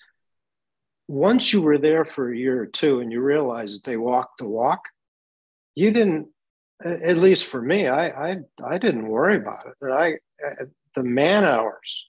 once 1.08 1.52
you 1.52 1.62
were 1.62 1.78
there 1.78 2.04
for 2.04 2.30
a 2.30 2.36
year 2.36 2.62
or 2.62 2.66
two 2.66 3.00
and 3.00 3.10
you 3.10 3.20
realized 3.20 3.84
they 3.84 3.96
walked 3.96 4.38
the 4.38 4.46
walk, 4.46 4.84
you 5.74 5.90
didn't 5.90 6.28
at 6.82 7.18
least 7.18 7.44
for 7.44 7.60
me, 7.60 7.88
I 7.88 8.30
I, 8.30 8.36
I 8.64 8.78
didn't 8.78 9.08
worry 9.08 9.36
about 9.36 9.66
it. 9.66 9.86
I 9.86 10.14
uh, 10.46 10.64
the 10.96 11.02
man 11.02 11.44
hours 11.44 12.06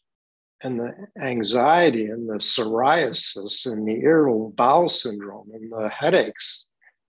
and 0.64 0.80
the 0.80 0.94
anxiety 1.20 2.06
and 2.06 2.30
the 2.30 2.36
psoriasis 2.36 3.66
and 3.66 3.88
the 3.88 4.00
irritable 4.02 4.52
bowel 4.52 4.88
syndrome 4.88 5.50
and 5.54 5.72
the 5.72 5.90
headaches 5.90 6.68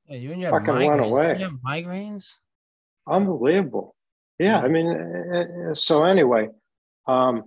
yeah, 0.08 0.16
you 0.16 0.32
and 0.32 0.40
your 0.40 0.50
fucking 0.50 0.74
migraines. 0.74 0.86
went 0.86 1.00
away. 1.00 1.36
You 1.38 1.44
have 1.44 1.58
migraines. 1.64 2.32
Unbelievable. 3.06 3.94
Yeah, 4.38 4.58
I 4.58 4.68
mean, 4.68 4.88
eh, 4.88 5.38
eh, 5.40 5.74
so 5.74 6.04
anyway, 6.04 6.48
um, 7.06 7.44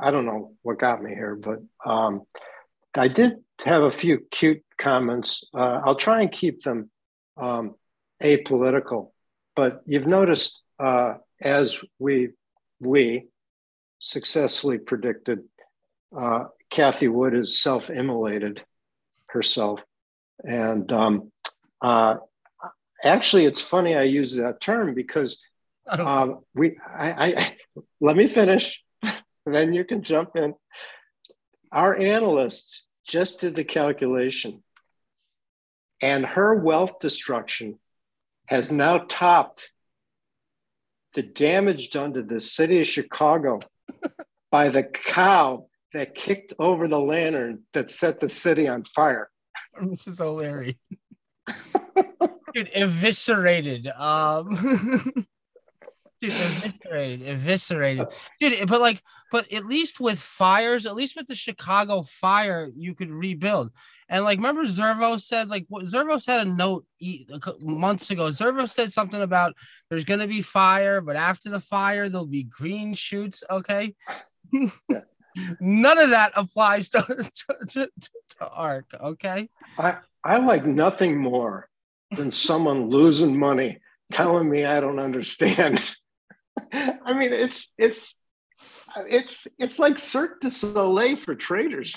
I 0.00 0.10
don't 0.10 0.26
know 0.26 0.54
what 0.62 0.78
got 0.78 1.02
me 1.02 1.10
here, 1.14 1.34
but 1.36 1.58
um, 1.84 2.22
I 2.94 3.08
did 3.08 3.36
have 3.64 3.82
a 3.82 3.90
few 3.90 4.26
cute 4.30 4.62
comments. 4.78 5.44
Uh, 5.54 5.80
I'll 5.84 5.96
try 5.96 6.22
and 6.22 6.30
keep 6.30 6.62
them 6.62 6.90
um, 7.36 7.74
apolitical. 8.22 9.12
But 9.54 9.82
you've 9.86 10.06
noticed 10.06 10.60
uh, 10.78 11.14
as 11.40 11.78
we 11.98 12.30
we 12.80 13.26
successfully 13.98 14.78
predicted, 14.78 15.40
uh, 16.16 16.44
Cathie 16.70 17.08
Wood 17.08 17.34
has 17.34 17.58
self-immolated 17.58 18.60
herself, 19.26 19.84
and 20.42 20.90
um, 20.92 21.30
uh, 21.80 22.16
actually, 23.02 23.46
it's 23.46 23.60
funny 23.60 23.96
I 23.96 24.02
use 24.02 24.36
that 24.36 24.60
term 24.60 24.94
because 24.94 25.38
uh, 25.88 26.34
we 26.54 26.78
I, 26.96 27.34
I 27.36 27.56
let 28.00 28.16
me 28.16 28.26
finish, 28.26 28.82
then 29.46 29.72
you 29.72 29.84
can 29.84 30.02
jump 30.02 30.36
in. 30.36 30.54
Our 31.70 31.96
analysts 31.96 32.84
just 33.06 33.40
did 33.40 33.56
the 33.56 33.64
calculation, 33.64 34.62
and 36.00 36.24
her 36.24 36.54
wealth 36.54 36.98
destruction 37.00 37.78
has 38.46 38.70
now 38.70 38.98
topped 39.08 39.70
the 41.14 41.22
damage 41.22 41.90
done 41.90 42.14
to 42.14 42.22
the 42.22 42.40
city 42.40 42.80
of 42.80 42.86
Chicago 42.86 43.60
by 44.50 44.68
the 44.68 44.82
cow 44.82 45.66
that 45.92 46.14
kicked 46.14 46.54
over 46.58 46.88
the 46.88 46.98
lantern 46.98 47.62
that 47.74 47.90
set 47.90 48.20
the 48.20 48.28
city 48.28 48.66
on 48.66 48.84
fire. 48.84 49.28
This 49.80 50.06
is 50.06 50.20
O'Leary. 50.20 50.78
Dude, 52.54 52.70
eviscerated. 52.74 53.86
Um 53.88 54.48
dude, 56.20 56.32
eviscerated, 56.32 57.22
eviscerated. 57.22 58.08
Dude, 58.40 58.68
but 58.68 58.80
like, 58.80 59.02
but 59.30 59.52
at 59.52 59.66
least 59.66 60.00
with 60.00 60.18
fires, 60.18 60.86
at 60.86 60.94
least 60.94 61.16
with 61.16 61.26
the 61.26 61.34
Chicago 61.34 62.02
fire, 62.02 62.70
you 62.76 62.94
could 62.94 63.10
rebuild. 63.10 63.72
And 64.08 64.24
like, 64.24 64.38
remember 64.38 64.64
Zervo 64.64 65.18
said, 65.20 65.48
like, 65.48 65.64
what 65.68 65.84
Zervo 65.84 66.24
had 66.24 66.46
a 66.46 66.50
note 66.50 66.84
months 67.60 68.10
ago. 68.10 68.24
Zervo 68.24 68.68
said 68.68 68.92
something 68.92 69.22
about 69.22 69.54
there's 69.88 70.04
going 70.04 70.20
to 70.20 70.26
be 70.26 70.42
fire, 70.42 71.00
but 71.00 71.16
after 71.16 71.48
the 71.48 71.60
fire, 71.60 72.08
there'll 72.08 72.26
be 72.26 72.44
green 72.44 72.92
shoots. 72.92 73.42
Okay. 73.50 73.94
None 75.60 75.98
of 75.98 76.10
that 76.10 76.32
applies 76.36 76.88
to, 76.90 77.00
to, 77.02 77.66
to, 77.68 77.90
to 78.38 78.48
ARK. 78.50 78.92
Okay. 79.00 79.48
I, 79.78 79.96
I 80.22 80.36
like 80.36 80.66
nothing 80.66 81.16
more 81.16 81.70
than 82.16 82.30
someone 82.30 82.88
losing 82.88 83.38
money 83.38 83.78
telling 84.10 84.50
me 84.50 84.64
I 84.64 84.80
don't 84.80 84.98
understand. 84.98 85.82
I 86.72 87.14
mean, 87.14 87.32
it's, 87.32 87.72
it's, 87.78 88.18
it's, 89.08 89.46
it's 89.58 89.78
like 89.78 89.98
Cirque 89.98 90.40
du 90.40 90.50
Soleil 90.50 91.16
for 91.16 91.34
traders. 91.34 91.96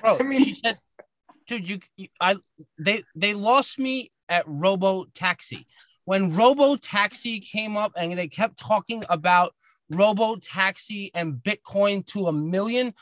Bro, 0.00 0.18
I 0.18 0.22
mean, 0.22 0.56
said, 0.64 0.78
dude, 1.46 1.68
you, 1.68 1.80
you 1.96 2.08
I 2.20 2.36
they 2.78 3.02
they 3.14 3.34
lost 3.34 3.78
me 3.78 4.10
at 4.28 4.44
Robo 4.46 5.06
Taxi. 5.14 5.66
When 6.04 6.34
Robo 6.34 6.76
Taxi 6.76 7.40
came 7.40 7.76
up 7.76 7.92
and 7.96 8.16
they 8.16 8.28
kept 8.28 8.58
talking 8.58 9.04
about 9.08 9.54
Robo 9.90 10.36
Taxi 10.36 11.10
and 11.14 11.34
Bitcoin 11.34 12.06
to 12.06 12.26
a 12.26 12.32
million, 12.32 12.94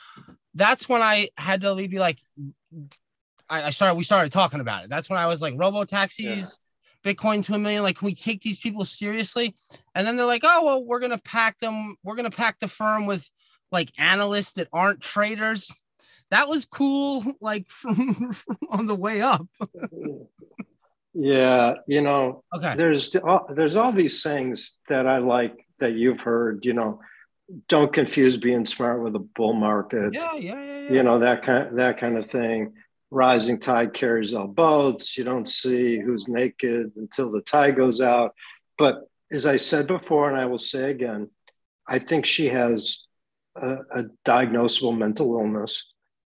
that's 0.55 0.88
when 0.88 1.03
I 1.03 1.29
had 1.37 1.61
to 1.62 1.73
leave 1.73 1.90
be 1.90 1.99
like, 1.99 2.19
I, 3.49 3.65
I 3.65 3.71
started. 3.71 3.95
We 3.95 4.05
started 4.05 4.33
talking 4.33 4.61
about 4.61 4.85
it. 4.85 4.91
That's 4.91 5.09
when 5.09 5.19
I 5.19 5.27
was 5.27 5.41
like, 5.43 5.55
Robo 5.57 5.85
Taxis, 5.85 6.59
yeah. 7.05 7.13
Bitcoin 7.13 7.45
to 7.47 7.55
a 7.55 7.59
million. 7.59 7.83
Like, 7.83 7.99
can 7.99 8.07
we 8.07 8.15
take 8.15 8.43
these 8.43 8.59
people 8.59 8.85
seriously? 8.85 9.55
And 9.95 10.07
then 10.07 10.17
they're 10.17 10.27
like, 10.27 10.43
oh 10.45 10.65
well, 10.65 10.87
we're 10.87 11.01
gonna 11.01 11.19
pack 11.19 11.59
them. 11.59 11.97
We're 12.03 12.17
gonna 12.17 12.31
pack 12.31 12.59
the 12.61 12.69
firm 12.69 13.07
with 13.07 13.31
like 13.73 13.93
analysts 13.99 14.53
that 14.53 14.69
aren't 14.73 15.01
traders 15.01 15.71
that 16.31 16.49
was 16.49 16.65
cool 16.65 17.25
like 17.41 17.69
from, 17.69 18.33
from 18.33 18.57
on 18.71 18.87
the 18.87 18.95
way 18.95 19.21
up 19.21 19.47
Yeah, 21.15 21.75
you 21.87 22.03
know, 22.03 22.45
Okay. 22.55 22.75
there's 22.77 23.17
all, 23.17 23.47
there's 23.55 23.75
all 23.75 23.91
these 23.93 24.23
things 24.23 24.79
that 24.89 25.07
I 25.07 25.19
like 25.19 25.67
that 25.79 25.95
you've 25.95 26.21
heard. 26.21 26.67
You 26.67 26.75
know, 26.75 27.01
don't 27.69 27.93
confuse 27.93 28.37
being 28.37 28.67
smart 28.67 29.03
with 29.03 29.17
a 29.17 29.21
bull 29.21 29.55
market. 29.55 30.13
Yeah, 30.13 30.35
yeah, 30.35 30.63
yeah, 30.63 30.81
yeah. 30.81 30.93
You 30.93 31.03
know 31.03 31.19
that 31.21 31.43
kind 31.43 31.79
that 31.79 31.97
kind 31.97 32.19
of 32.19 32.31
thing. 32.31 32.75
Rising 33.20 33.59
tide 33.59 33.94
carries 33.94 34.35
all 34.35 34.46
boats. 34.46 35.16
You 35.16 35.24
don't 35.24 35.48
see 35.48 35.98
who's 35.98 36.29
naked 36.29 36.92
until 36.96 37.33
the 37.33 37.40
tide 37.40 37.74
goes 37.74 38.02
out. 38.02 38.35
But 38.76 39.09
as 39.33 39.46
I 39.46 39.57
said 39.57 39.87
before, 39.87 40.29
and 40.29 40.38
I 40.38 40.44
will 40.44 40.59
say 40.59 40.90
again, 40.90 41.31
I 41.88 41.98
think 41.98 42.26
she 42.26 42.48
has 42.50 42.98
a, 43.55 43.76
a 44.00 44.05
diagnosable 44.26 44.94
mental 44.98 45.38
illness. 45.40 45.87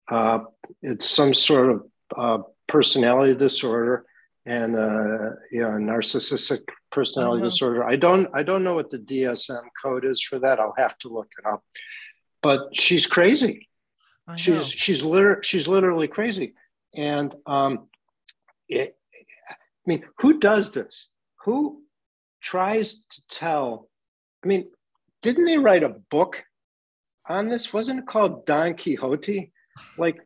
Uh, 0.09 0.39
it's 0.81 1.09
some 1.09 1.33
sort 1.33 1.69
of 1.69 1.83
uh, 2.15 2.37
personality 2.67 3.35
disorder 3.35 4.05
and 4.45 4.77
uh, 4.77 5.31
you 5.51 5.59
know, 5.59 5.71
narcissistic 5.71 6.61
personality 6.93 7.41
Uh-huh. 7.41 7.49
disorder. 7.49 7.83
I 7.83 7.97
don't 7.97 8.29
I 8.33 8.41
don't 8.43 8.63
know 8.63 8.75
what 8.75 8.89
the 8.89 8.99
DSM 8.99 9.63
code 9.83 10.05
is 10.05 10.21
for 10.21 10.39
that. 10.39 10.61
I'll 10.61 10.75
have 10.77 10.97
to 10.99 11.09
look 11.09 11.27
it 11.37 11.45
up. 11.45 11.61
But 12.41 12.69
she's 12.73 13.05
crazy. 13.05 13.67
I 14.29 14.31
know. 14.31 14.37
She's 14.37 14.69
she's 14.71 15.03
liter- 15.03 15.43
she's 15.43 15.67
literally 15.67 16.07
crazy. 16.07 16.53
And 16.95 17.34
um, 17.45 17.88
it, 18.67 18.97
I 19.49 19.56
mean, 19.86 20.06
who 20.19 20.39
does 20.39 20.71
this? 20.71 21.10
Who 21.45 21.84
tries 22.41 22.95
to 22.95 23.21
tell? 23.30 23.89
I 24.43 24.47
mean, 24.47 24.69
didn't 25.21 25.45
they 25.45 25.58
write 25.58 25.84
a 25.84 25.89
book 25.89 26.43
on 27.28 27.47
this? 27.47 27.73
Wasn't 27.73 27.99
it 27.99 28.08
called 28.08 28.45
Don 28.45 28.75
Quixote? 28.75 29.52
Like, 29.97 30.19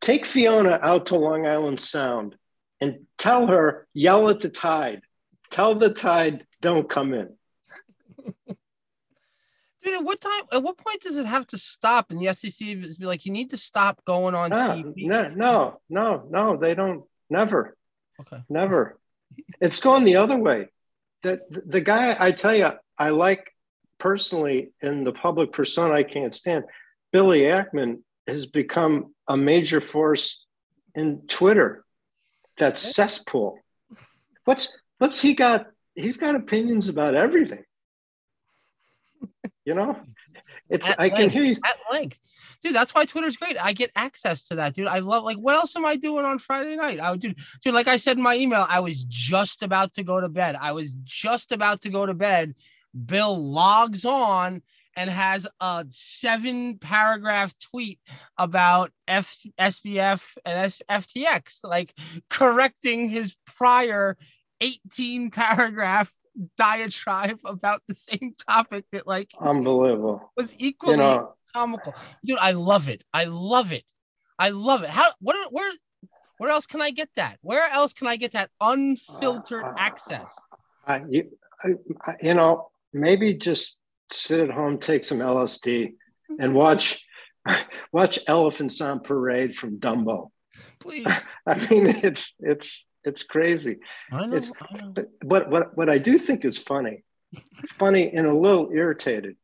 take 0.00 0.26
Fiona 0.26 0.78
out 0.82 1.06
to 1.06 1.16
Long 1.16 1.46
Island 1.46 1.80
Sound 1.80 2.36
and 2.80 3.06
tell 3.18 3.46
her, 3.46 3.86
yell 3.92 4.28
at 4.28 4.40
the 4.40 4.48
tide, 4.48 5.02
tell 5.50 5.74
the 5.74 5.92
tide, 5.92 6.46
don't 6.60 6.88
come 6.88 7.14
in. 7.14 7.36
Dude, 9.82 9.94
at 9.94 10.04
what 10.04 10.20
time? 10.20 10.42
At 10.52 10.62
what 10.62 10.76
point 10.76 11.00
does 11.00 11.16
it 11.16 11.26
have 11.26 11.46
to 11.48 11.58
stop? 11.58 12.10
And 12.10 12.20
the 12.20 12.32
SEC 12.34 12.68
is 12.68 12.96
be 12.96 13.06
like, 13.06 13.24
you 13.24 13.32
need 13.32 13.50
to 13.50 13.56
stop 13.56 14.04
going 14.04 14.34
on 14.34 14.50
No, 14.50 14.56
TV. 14.56 15.06
no, 15.06 15.28
no, 15.34 15.80
no, 15.88 16.26
no, 16.30 16.56
they 16.56 16.74
don't. 16.74 17.04
Never. 17.30 17.76
Okay. 18.20 18.42
Never. 18.48 18.98
It's 19.60 19.80
going 19.80 20.04
the 20.04 20.16
other 20.16 20.36
way. 20.36 20.68
The, 21.22 21.40
the 21.66 21.80
guy 21.80 22.16
I 22.18 22.32
tell 22.32 22.54
you, 22.54 22.70
I 22.98 23.10
like 23.10 23.54
personally 23.98 24.72
in 24.82 25.04
the 25.04 25.12
public 25.12 25.52
persona 25.52 25.94
I 25.94 26.02
can't 26.02 26.34
stand, 26.34 26.64
Billy 27.12 27.42
Ackman 27.42 28.00
has 28.26 28.46
become 28.46 29.14
a 29.28 29.36
major 29.36 29.80
force 29.80 30.44
in 30.94 31.22
Twitter. 31.28 31.84
That 32.58 32.78
cesspool. 32.78 33.58
What's 34.44 34.76
what's 34.98 35.22
he 35.22 35.34
got? 35.34 35.66
He's 35.94 36.16
got 36.18 36.34
opinions 36.34 36.88
about 36.88 37.14
everything. 37.14 37.64
You 39.70 39.76
know? 39.76 39.96
It's 40.68 40.88
At 40.88 40.98
I 40.98 41.10
can 41.10 41.30
hear 41.30 41.44
you. 41.44 41.54
At 41.64 41.78
length. 41.92 42.18
Dude, 42.60 42.74
that's 42.74 42.92
why 42.92 43.04
Twitter's 43.04 43.36
great. 43.36 43.56
I 43.62 43.72
get 43.72 43.92
access 43.94 44.42
to 44.48 44.56
that, 44.56 44.74
dude. 44.74 44.88
I 44.88 44.98
love 44.98 45.22
like 45.22 45.36
what 45.36 45.54
else 45.54 45.76
am 45.76 45.86
I 45.86 45.94
doing 45.94 46.24
on 46.24 46.40
Friday 46.40 46.74
night? 46.74 46.98
I 46.98 47.12
would 47.12 47.20
dude, 47.20 47.38
dude, 47.62 47.72
like 47.72 47.86
I 47.86 47.96
said 47.96 48.16
in 48.16 48.22
my 48.24 48.34
email, 48.34 48.66
I 48.68 48.80
was 48.80 49.04
just 49.04 49.62
about 49.62 49.92
to 49.92 50.02
go 50.02 50.20
to 50.20 50.28
bed. 50.28 50.56
I 50.60 50.72
was 50.72 50.94
just 51.04 51.52
about 51.52 51.82
to 51.82 51.88
go 51.88 52.04
to 52.04 52.14
bed. 52.14 52.54
Bill 53.06 53.38
logs 53.40 54.04
on 54.04 54.60
and 54.96 55.08
has 55.08 55.46
a 55.60 55.84
seven 55.86 56.78
paragraph 56.78 57.54
tweet 57.70 58.00
about 58.36 58.90
F- 59.06 59.38
SBF 59.56 60.36
and 60.44 60.58
S- 60.58 60.82
FTX, 60.90 61.60
like 61.62 61.94
correcting 62.28 63.08
his 63.08 63.36
prior 63.46 64.16
18 64.60 65.30
paragraph 65.30 66.12
diatribe 66.56 67.38
about 67.44 67.82
the 67.88 67.94
same 67.94 68.34
topic 68.48 68.84
that 68.92 69.06
like 69.06 69.30
Unbelievable. 69.40 70.32
was 70.36 70.54
equally 70.58 70.92
You 70.92 70.98
know, 70.98 71.34
comical. 71.54 71.94
Dude, 72.24 72.38
I 72.38 72.52
love 72.52 72.88
it. 72.88 73.04
I 73.12 73.24
love 73.24 73.72
it. 73.72 73.84
I 74.38 74.50
love 74.50 74.82
it. 74.82 74.90
How 74.90 75.10
what 75.20 75.36
are- 75.36 75.50
where 75.50 75.70
where 76.38 76.50
else 76.50 76.66
can 76.66 76.80
I 76.80 76.90
get 76.90 77.10
that? 77.16 77.36
Where 77.42 77.68
else 77.70 77.92
can 77.92 78.06
I 78.06 78.16
get 78.16 78.32
that 78.32 78.50
unfiltered 78.60 79.62
Uh, 79.64 79.74
access? 79.76 80.34
I, 80.86 81.02
you, 81.08 81.30
I, 81.62 81.68
I- 82.10 82.16
you 82.22 82.34
know, 82.34 82.70
maybe 82.94 83.34
just 83.34 83.76
sit 84.10 84.40
at 84.40 84.50
home, 84.50 84.78
take 84.78 85.04
some 85.04 85.18
LSD, 85.18 85.92
and 86.38 86.54
watch 86.54 87.04
watch 87.92 88.18
elephants 88.26 88.80
on 88.80 89.00
parade 89.00 89.54
from 89.56 89.78
Dumbo. 89.78 90.30
Please. 90.78 91.06
I 91.46 91.54
mean, 91.68 91.86
it's 91.88 92.34
it's 92.40 92.86
it's 93.04 93.22
crazy. 93.22 93.78
I 94.12 94.26
know. 94.26 94.36
It's- 94.36 94.52
I 94.60 94.76
know. 94.78 94.92
But 95.22 95.48
what 95.50 95.76
what 95.76 95.88
I 95.90 95.98
do 95.98 96.18
think 96.18 96.44
is 96.44 96.58
funny, 96.58 97.04
funny 97.78 98.10
and 98.12 98.26
a 98.26 98.34
little 98.34 98.70
irritated, 98.72 99.36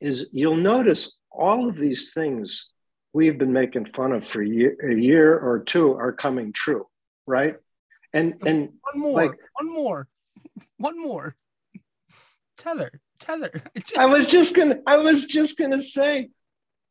is 0.00 0.26
you'll 0.32 0.56
notice 0.56 1.12
all 1.30 1.68
of 1.68 1.76
these 1.76 2.12
things 2.12 2.66
we've 3.12 3.38
been 3.38 3.52
making 3.52 3.86
fun 3.94 4.12
of 4.12 4.26
for 4.26 4.42
a 4.42 4.48
year, 4.48 4.76
a 4.90 4.94
year 4.94 5.38
or 5.38 5.60
two 5.60 5.92
are 5.94 6.12
coming 6.12 6.52
true, 6.52 6.86
right? 7.26 7.56
And 8.12 8.34
and 8.46 8.70
One 8.92 9.00
more. 9.00 9.12
like- 9.12 9.38
one 9.60 9.72
more. 9.74 10.08
One 10.78 10.98
more. 11.00 11.36
Tether. 12.58 13.00
Tether. 13.18 13.50
I 13.74 13.78
just- 13.80 13.96
I 13.98 14.06
was 14.06 14.26
just 14.26 14.54
gonna 14.56 14.80
I 14.86 14.96
was 14.98 15.24
just 15.24 15.58
gonna 15.58 15.82
say, 15.82 16.30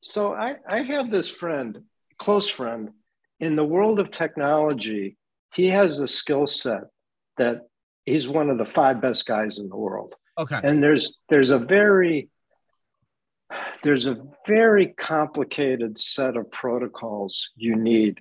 so 0.01 0.33
I, 0.33 0.55
I 0.69 0.81
have 0.83 1.09
this 1.11 1.29
friend, 1.29 1.81
close 2.17 2.49
friend, 2.49 2.91
in 3.39 3.55
the 3.55 3.63
world 3.65 3.99
of 3.99 4.11
technology, 4.11 5.17
he 5.55 5.67
has 5.69 5.99
a 5.99 6.07
skill 6.07 6.47
set 6.47 6.83
that 7.37 7.61
he's 8.05 8.27
one 8.27 8.49
of 8.49 8.57
the 8.57 8.65
five 8.65 9.01
best 9.01 9.25
guys 9.25 9.57
in 9.57 9.69
the 9.69 9.75
world. 9.75 10.15
okay. 10.37 10.59
And 10.63 10.83
there's 10.83 11.17
there's 11.29 11.51
a 11.51 11.59
very 11.59 12.29
there's 13.83 14.07
a 14.07 14.17
very 14.47 14.87
complicated 14.87 15.97
set 15.99 16.35
of 16.35 16.51
protocols 16.51 17.49
you 17.55 17.75
need 17.75 18.19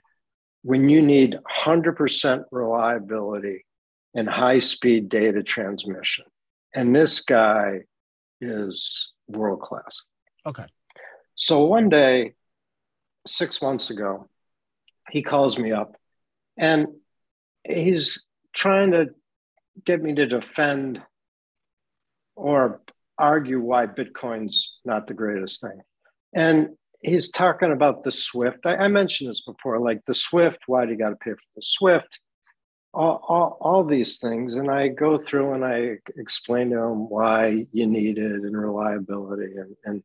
when 0.62 0.88
you 0.88 1.02
need 1.02 1.38
100% 1.58 2.44
reliability 2.50 3.64
and 4.14 4.28
high 4.28 4.58
speed 4.58 5.08
data 5.08 5.42
transmission. 5.42 6.24
And 6.74 6.94
this 6.94 7.20
guy 7.20 7.80
is 8.40 9.10
world 9.28 9.60
class. 9.60 10.02
Okay. 10.46 10.64
So 11.34 11.64
one 11.64 11.88
day, 11.88 12.32
six 13.26 13.60
months 13.60 13.90
ago, 13.90 14.28
he 15.10 15.22
calls 15.22 15.58
me 15.58 15.72
up 15.72 15.96
and 16.56 16.88
he's 17.64 18.24
trying 18.54 18.92
to 18.92 19.08
get 19.84 20.02
me 20.02 20.14
to 20.14 20.26
defend 20.26 21.02
or 22.36 22.80
argue 23.18 23.60
why 23.60 23.86
Bitcoin's 23.86 24.78
not 24.84 25.06
the 25.06 25.14
greatest 25.14 25.60
thing. 25.60 25.80
And 26.34 26.70
he's 27.00 27.30
talking 27.30 27.72
about 27.72 28.02
the 28.02 28.10
Swift. 28.10 28.66
I, 28.66 28.76
I 28.76 28.88
mentioned 28.88 29.30
this 29.30 29.42
before, 29.42 29.78
like 29.78 30.00
the 30.06 30.14
Swift, 30.14 30.58
why 30.66 30.84
do 30.84 30.92
you 30.92 30.98
got 30.98 31.10
to 31.10 31.16
pay 31.16 31.30
for 31.30 31.38
the 31.56 31.62
Swift? 31.62 32.18
All, 32.92 33.24
all, 33.28 33.58
all 33.60 33.84
these 33.84 34.18
things. 34.18 34.54
And 34.54 34.70
I 34.70 34.88
go 34.88 35.18
through 35.18 35.54
and 35.54 35.64
I 35.64 35.96
explain 36.16 36.70
to 36.70 36.78
him 36.78 37.08
why 37.08 37.66
you 37.72 37.86
need 37.86 38.18
it 38.18 38.32
and 38.32 38.56
reliability. 38.56 39.52
And, 39.56 39.76
and, 39.84 40.02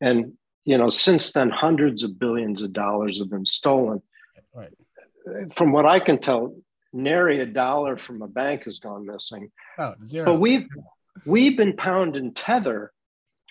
and, 0.00 0.32
you 0.64 0.78
know, 0.78 0.90
since 0.90 1.32
then, 1.32 1.50
hundreds 1.50 2.02
of 2.02 2.18
billions 2.18 2.62
of 2.62 2.72
dollars 2.72 3.18
have 3.18 3.30
been 3.30 3.46
stolen. 3.46 4.02
Right. 4.54 4.72
From 5.56 5.72
what 5.72 5.86
I 5.86 6.00
can 6.00 6.18
tell, 6.18 6.56
nary 6.92 7.40
a 7.40 7.46
dollar 7.46 7.96
from 7.96 8.22
a 8.22 8.28
bank 8.28 8.64
has 8.64 8.78
gone 8.78 9.06
missing. 9.06 9.50
Oh, 9.78 9.94
zero. 10.06 10.26
But 10.26 10.40
we've 10.40 10.66
we've 11.26 11.56
been 11.56 11.76
pounding 11.76 12.34
tether 12.34 12.92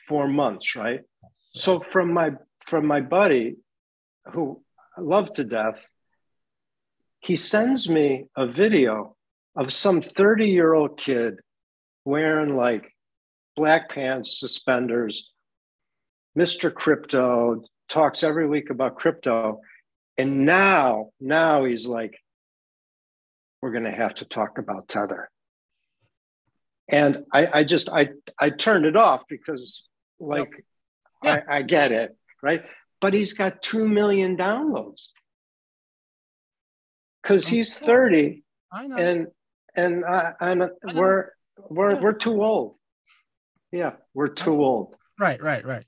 for 0.07 0.27
months, 0.27 0.75
right? 0.75 1.01
So 1.55 1.79
from 1.79 2.13
my 2.13 2.31
from 2.65 2.85
my 2.85 3.01
buddy, 3.01 3.57
who 4.31 4.61
I 4.97 5.01
love 5.01 5.33
to 5.33 5.43
death, 5.43 5.81
he 7.19 7.35
sends 7.35 7.89
me 7.89 8.25
a 8.35 8.47
video 8.47 9.15
of 9.55 9.73
some 9.73 10.01
30 10.01 10.47
year 10.47 10.73
old 10.73 10.97
kid 10.97 11.39
wearing 12.05 12.55
like 12.55 12.93
black 13.55 13.89
pants, 13.89 14.39
suspenders, 14.39 15.29
Mr. 16.37 16.73
Crypto, 16.73 17.63
talks 17.89 18.23
every 18.23 18.47
week 18.47 18.69
about 18.69 18.95
crypto. 18.95 19.59
And 20.17 20.45
now, 20.45 21.09
now 21.19 21.65
he's 21.65 21.85
like, 21.85 22.15
we're 23.61 23.71
going 23.71 23.83
to 23.83 23.91
have 23.91 24.15
to 24.15 24.25
talk 24.25 24.57
about 24.57 24.87
Tether. 24.87 25.29
And 26.89 27.23
I, 27.33 27.47
I 27.59 27.63
just, 27.63 27.89
I, 27.89 28.09
I 28.39 28.49
turned 28.49 28.85
it 28.85 28.95
off 28.95 29.23
because 29.29 29.87
like, 30.19 30.49
Yeah. 31.23 31.41
I, 31.47 31.57
I 31.57 31.61
get 31.61 31.91
it, 31.91 32.15
right? 32.41 32.63
But 32.99 33.13
he's 33.13 33.33
got 33.33 33.61
2 33.61 33.87
million 33.87 34.35
downloads 34.35 35.09
because 37.21 37.45
oh, 37.45 37.49
he's 37.49 37.77
30 37.77 38.43
I 38.71 38.87
know. 38.87 38.95
and, 38.97 39.27
and, 39.75 40.05
I, 40.05 40.33
and 40.41 40.69
we're, 40.95 41.29
we're, 41.69 41.93
Yeah. 41.93 41.99
we're 42.01 42.13
too 42.13 42.43
old. 42.43 42.75
Yeah, 43.71 43.91
we're 44.13 44.27
too 44.27 44.61
old. 44.61 44.95
right, 45.17 45.41
right, 45.41 45.65
right. 45.65 45.85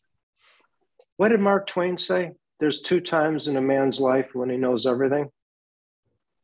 What 1.17 1.29
did 1.29 1.41
Mark 1.41 1.67
Twain 1.67 1.97
say? 1.97 2.31
There's 2.61 2.79
two 2.81 3.01
times 3.01 3.49
in 3.49 3.57
a 3.57 3.61
man's 3.61 3.99
life 3.99 4.29
when 4.33 4.49
he 4.49 4.55
knows 4.55 4.85
everything 4.85 5.29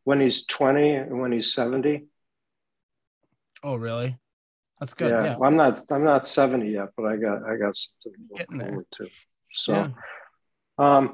when 0.03 0.19
he's 0.19 0.45
20 0.45 0.95
and 0.95 1.19
when 1.19 1.31
he's 1.31 1.53
70. 1.53 2.05
Oh, 3.63 3.75
really? 3.75 4.17
That's 4.79 4.93
good. 4.93 5.11
yeah, 5.11 5.23
Yeah. 5.23 5.37
Well, 5.37 5.49
I'm 5.49 5.57
not 5.57 5.85
I'm 5.91 6.03
not 6.05 6.27
70 6.27 6.69
yet, 6.71 6.89
but 6.95 7.05
I 7.05 7.17
got 7.17 7.43
I 7.43 7.57
got 7.57 7.75
something 7.75 8.13
to 8.29 8.35
look 8.55 8.61
forward 8.67 8.85
to. 8.97 9.09
So, 9.53 9.73
Yeah. 9.73 9.87
um, 10.77 11.13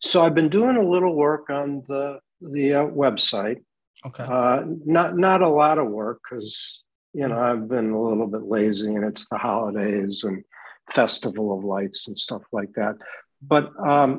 so 0.00 0.24
I've 0.24 0.34
been 0.34 0.48
doing 0.50 0.76
a 0.76 0.82
little 0.82 1.14
work 1.14 1.48
on 1.50 1.84
the 1.88 2.18
the 2.40 2.74
uh, 2.74 2.84
website. 2.86 3.62
Okay. 4.04 4.24
Uh, 4.24 4.62
not 4.84 5.16
not 5.16 5.42
a 5.42 5.48
lot 5.48 5.78
of 5.78 5.86
work 5.88 6.20
because 6.28 6.82
you 7.14 7.28
know 7.28 7.38
I've 7.38 7.68
been 7.68 7.90
a 7.92 8.02
little 8.02 8.26
bit 8.26 8.42
lazy, 8.42 8.92
and 8.92 9.04
it's 9.04 9.28
the 9.28 9.38
holidays 9.38 10.24
and 10.24 10.42
festival 10.90 11.56
of 11.56 11.64
lights 11.64 12.08
and 12.08 12.18
stuff 12.18 12.42
like 12.52 12.72
that. 12.74 12.96
But 13.40 13.70
um, 13.84 14.18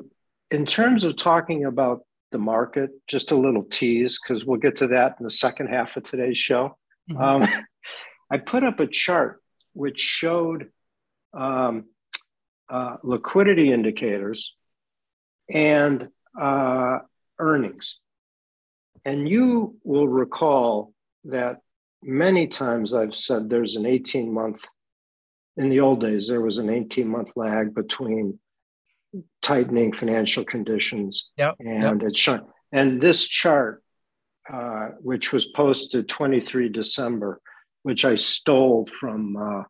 in 0.49 0.65
terms 0.65 1.03
of 1.03 1.17
talking 1.17 1.65
about 1.65 2.01
the 2.31 2.37
market, 2.37 2.91
just 3.07 3.31
a 3.31 3.37
little 3.37 3.63
tease 3.63 4.19
because 4.19 4.45
we'll 4.45 4.59
get 4.59 4.77
to 4.77 4.87
that 4.87 5.15
in 5.19 5.23
the 5.23 5.29
second 5.29 5.67
half 5.67 5.97
of 5.97 6.03
today's 6.03 6.37
show. 6.37 6.77
Mhm. 7.09 7.21
Um, 7.21 7.65
I 8.29 8.37
put 8.37 8.63
up 8.63 8.79
a 8.79 8.87
chart 8.87 9.41
which 9.73 9.99
showed 9.99 10.71
um, 11.33 11.85
uh, 12.69 12.97
liquidity 13.03 13.71
indicators 13.71 14.53
and 15.49 16.09
uh, 16.39 16.99
earnings. 17.39 17.99
And 19.05 19.29
you 19.29 19.77
will 19.83 20.07
recall 20.07 20.93
that 21.25 21.61
many 22.03 22.47
times 22.47 22.93
I've 22.93 23.15
said 23.15 23.49
there's 23.49 23.75
an 23.75 23.85
18 23.85 24.33
month, 24.33 24.65
in 25.55 25.69
the 25.69 25.79
old 25.79 26.01
days, 26.01 26.27
there 26.27 26.41
was 26.41 26.57
an 26.57 26.69
18 26.69 27.07
month 27.07 27.31
lag 27.35 27.73
between 27.73 28.39
tightening 29.41 29.93
financial 29.93 30.43
conditions 30.43 31.29
Yep, 31.37 31.55
and 31.59 32.03
it's 32.03 32.19
showing. 32.19 32.41
And 32.71 33.01
this 33.01 33.27
chart, 33.27 33.83
uh, 34.51 34.89
which 34.99 35.31
was 35.31 35.47
posted 35.47 36.09
23 36.09 36.69
December, 36.69 37.39
which 37.83 38.05
I 38.05 38.15
stole 38.15 38.87
from 38.99 39.37
uh, 39.37 39.63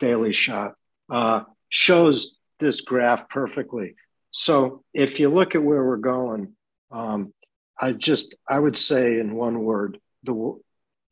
Daily 0.00 0.32
Shot, 0.32 0.74
uh, 1.10 1.42
shows 1.68 2.36
this 2.58 2.82
graph 2.82 3.28
perfectly. 3.28 3.94
So 4.30 4.84
if 4.92 5.18
you 5.18 5.30
look 5.30 5.54
at 5.54 5.62
where 5.62 5.84
we're 5.84 5.96
going, 5.96 6.52
um, 6.90 7.32
I 7.80 7.92
just 7.92 8.34
I 8.48 8.58
would 8.58 8.76
say 8.76 9.18
in 9.18 9.34
one 9.34 9.60
word 9.60 9.98
the 10.22 10.32
w- 10.32 10.60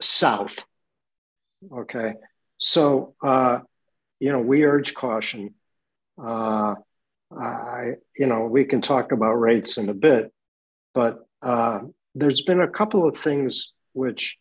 south. 0.00 0.64
Okay, 1.72 2.14
so 2.58 3.14
uh, 3.22 3.60
you 4.20 4.32
know 4.32 4.40
we 4.40 4.64
urge 4.64 4.94
caution. 4.94 5.54
Uh, 6.22 6.74
I 7.38 7.92
you 8.18 8.26
know 8.26 8.46
we 8.46 8.64
can 8.64 8.80
talk 8.80 9.12
about 9.12 9.34
rates 9.34 9.76
in 9.76 9.88
a 9.88 9.94
bit, 9.94 10.32
but 10.94 11.26
uh, 11.42 11.80
there's 12.14 12.42
been 12.42 12.60
a 12.60 12.68
couple 12.68 13.08
of 13.08 13.16
things 13.16 13.72
which 13.92 14.36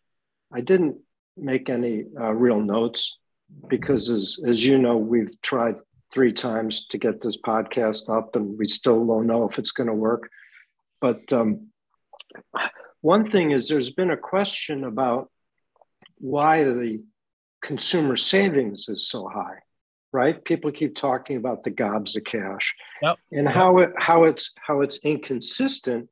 I 0.51 0.61
didn't 0.61 0.97
make 1.35 1.69
any 1.69 2.05
uh, 2.19 2.31
real 2.31 2.59
notes 2.59 3.17
because 3.67 4.09
as 4.09 4.37
as 4.45 4.65
you 4.65 4.77
know 4.77 4.97
we've 4.97 5.39
tried 5.41 5.75
three 6.11 6.33
times 6.33 6.85
to 6.85 6.97
get 6.97 7.21
this 7.21 7.37
podcast 7.37 8.07
up 8.07 8.35
and 8.35 8.57
we 8.57 8.67
still 8.67 9.05
don't 9.05 9.25
know 9.25 9.49
if 9.49 9.57
it's 9.57 9.71
going 9.71 9.87
to 9.87 9.95
work. 9.95 10.29
But 11.01 11.33
um, 11.33 11.69
one 13.01 13.25
thing 13.29 13.51
is 13.51 13.67
there's 13.67 13.91
been 13.91 14.11
a 14.11 14.17
question 14.17 14.83
about 14.83 15.31
why 16.19 16.63
the 16.63 17.03
consumer 17.61 18.15
savings 18.15 18.87
is 18.89 19.07
so 19.09 19.27
high 19.27 19.62
right? 20.13 20.43
People 20.45 20.71
keep 20.71 20.95
talking 20.95 21.37
about 21.37 21.63
the 21.63 21.71
gobs 21.71 22.15
of 22.15 22.23
cash 22.23 22.73
Yep. 23.01 23.17
and 23.31 23.49
how 23.49 23.79
it 23.79 23.91
how 23.97 24.23
it's 24.23 24.51
how 24.55 24.81
it's 24.81 24.97
inconsistent 25.03 26.09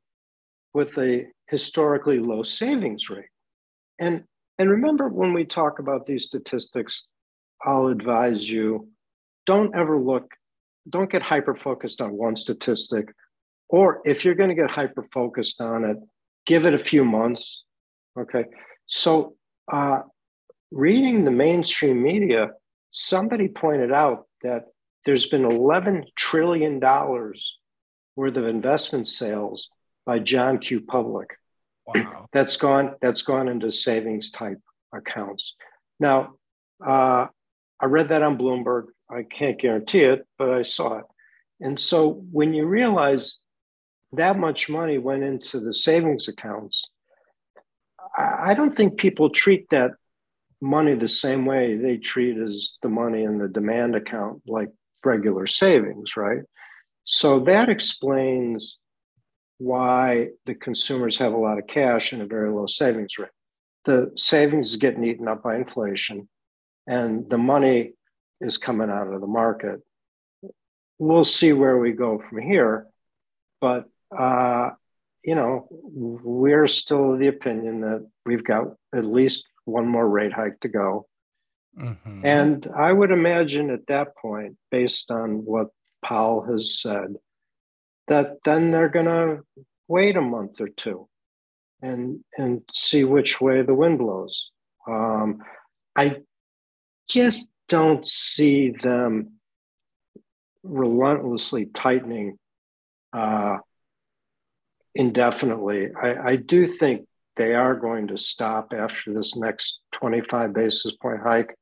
with 0.74 0.96
a 0.98 1.26
historically 1.48 2.18
low 2.18 2.42
savings 2.42 3.08
rate. 3.08 3.26
And 3.98 4.24
and 4.58 4.70
remember 4.70 5.08
when 5.08 5.32
we 5.32 5.44
talk 5.44 5.78
about 5.78 6.04
these 6.04 6.24
statistics 6.24 7.04
i'll 7.64 7.86
advise 7.86 8.48
you 8.48 8.88
don't 9.46 9.74
ever 9.74 9.98
look 9.98 10.30
don't 10.88 11.10
get 11.10 11.22
hyper 11.22 11.54
focused 11.54 12.00
on 12.00 12.12
one 12.12 12.36
statistic 12.36 13.08
or 13.68 14.02
if 14.04 14.24
you're 14.24 14.34
going 14.34 14.48
to 14.48 14.54
get 14.54 14.70
hyper 14.70 15.06
focused 15.12 15.60
on 15.60 15.84
it 15.84 15.96
give 16.46 16.66
it 16.66 16.74
a 16.74 16.78
few 16.78 17.04
months 17.04 17.62
okay? 18.18 18.44
So 18.86 19.36
uh, 19.72 20.00
reading 20.70 21.24
the 21.24 21.30
mainstream 21.30 22.02
media 22.02 22.50
somebody 22.92 23.48
pointed 23.48 23.90
out 23.90 24.26
that 24.42 24.66
there's 25.04 25.26
been 25.26 25.44
11 25.44 26.04
trillion 26.16 26.78
dollars 26.78 27.56
worth 28.14 28.36
of 28.36 28.46
investment 28.46 29.08
sales 29.08 29.68
by 30.06 30.18
john 30.18 30.58
q. 30.58 30.80
Public. 30.80 31.30
Wow. 31.86 32.28
that's 32.32 32.56
gone 32.56 32.94
that's 33.00 33.22
gone 33.22 33.48
into 33.48 33.72
savings 33.72 34.30
type 34.30 34.60
accounts. 34.94 35.54
Now 35.98 36.34
uh, 36.86 37.26
i 37.80 37.86
read 37.86 38.10
that 38.10 38.22
on 38.22 38.38
bloomberg. 38.38 38.86
I 39.10 39.24
can't 39.24 39.58
guarantee 39.58 40.02
it 40.02 40.26
but 40.38 40.50
i 40.50 40.62
saw 40.62 40.98
it. 40.98 41.04
And 41.60 41.78
so 41.80 42.22
when 42.30 42.54
you 42.54 42.66
realize 42.66 43.38
that 44.12 44.38
much 44.38 44.68
money 44.68 44.98
went 44.98 45.22
into 45.22 45.60
the 45.60 45.72
savings 45.72 46.28
accounts 46.28 46.84
I 48.16 48.52
don't 48.54 48.76
think 48.76 48.98
people 48.98 49.30
treat 49.30 49.70
that 49.70 49.92
money 50.62 50.94
the 50.94 51.08
same 51.08 51.44
way 51.44 51.76
they 51.76 51.96
treat 51.98 52.38
as 52.38 52.78
the 52.82 52.88
money 52.88 53.24
in 53.24 53.36
the 53.36 53.48
demand 53.48 53.94
account 53.94 54.40
like 54.46 54.70
regular 55.04 55.46
savings 55.46 56.16
right 56.16 56.42
so 57.04 57.40
that 57.40 57.68
explains 57.68 58.78
why 59.62 60.28
the 60.46 60.54
consumers 60.54 61.16
have 61.18 61.32
a 61.32 61.36
lot 61.36 61.58
of 61.58 61.66
cash 61.68 62.12
and 62.12 62.20
a 62.20 62.26
very 62.26 62.50
low 62.50 62.66
savings 62.66 63.16
rate. 63.16 63.30
The 63.84 64.12
savings 64.16 64.70
is 64.70 64.76
getting 64.76 65.04
eaten 65.04 65.28
up 65.28 65.42
by 65.42 65.56
inflation, 65.56 66.28
and 66.86 67.28
the 67.30 67.38
money 67.38 67.92
is 68.40 68.58
coming 68.58 68.90
out 68.90 69.12
of 69.12 69.20
the 69.20 69.26
market. 69.26 69.80
We'll 70.98 71.24
see 71.24 71.52
where 71.52 71.78
we 71.78 71.92
go 71.92 72.22
from 72.28 72.40
here, 72.40 72.86
but 73.60 73.86
uh, 74.16 74.70
you 75.24 75.36
know 75.36 75.68
we're 75.70 76.66
still 76.66 77.14
of 77.14 77.20
the 77.20 77.28
opinion 77.28 77.80
that 77.82 78.08
we've 78.26 78.44
got 78.44 78.64
at 78.94 79.04
least 79.04 79.44
one 79.64 79.88
more 79.88 80.08
rate 80.08 80.32
hike 80.32 80.60
to 80.60 80.68
go, 80.68 81.06
Mhm. 81.76 82.24
and 82.24 82.66
I 82.76 82.92
would 82.92 83.10
imagine 83.10 83.70
at 83.70 83.86
that 83.86 84.16
point, 84.16 84.58
based 84.70 85.10
on 85.10 85.44
what 85.44 85.68
Powell 86.04 86.42
has 86.42 86.80
said, 86.80 87.16
that 88.08 88.42
then 88.44 88.70
they're 88.70 88.88
going 88.88 89.06
to 89.06 89.42
wait 89.88 90.16
a 90.16 90.20
month 90.22 90.60
or 90.60 90.68
two 90.68 91.08
and 91.80 92.24
and 92.36 92.62
see 92.72 93.04
which 93.04 93.40
way 93.40 93.62
the 93.62 93.74
wind 93.74 93.98
blows. 93.98 94.50
Um, 94.86 95.42
I 95.96 96.22
just 97.08 97.48
don't 97.68 98.06
see 98.06 98.70
them 98.70 99.40
relentlessly 100.62 101.66
tightening 101.66 102.38
uh, 103.12 103.58
indefinitely. 104.94 105.90
I, 105.94 106.30
I 106.32 106.36
do 106.36 106.66
think 106.66 107.06
they 107.36 107.54
are 107.54 107.74
going 107.74 108.08
to 108.08 108.18
stop 108.18 108.72
after 108.76 109.12
this 109.12 109.36
next 109.36 109.80
25 109.92 110.52
basis 110.52 110.92
point 111.00 111.20
hike. 111.22 111.54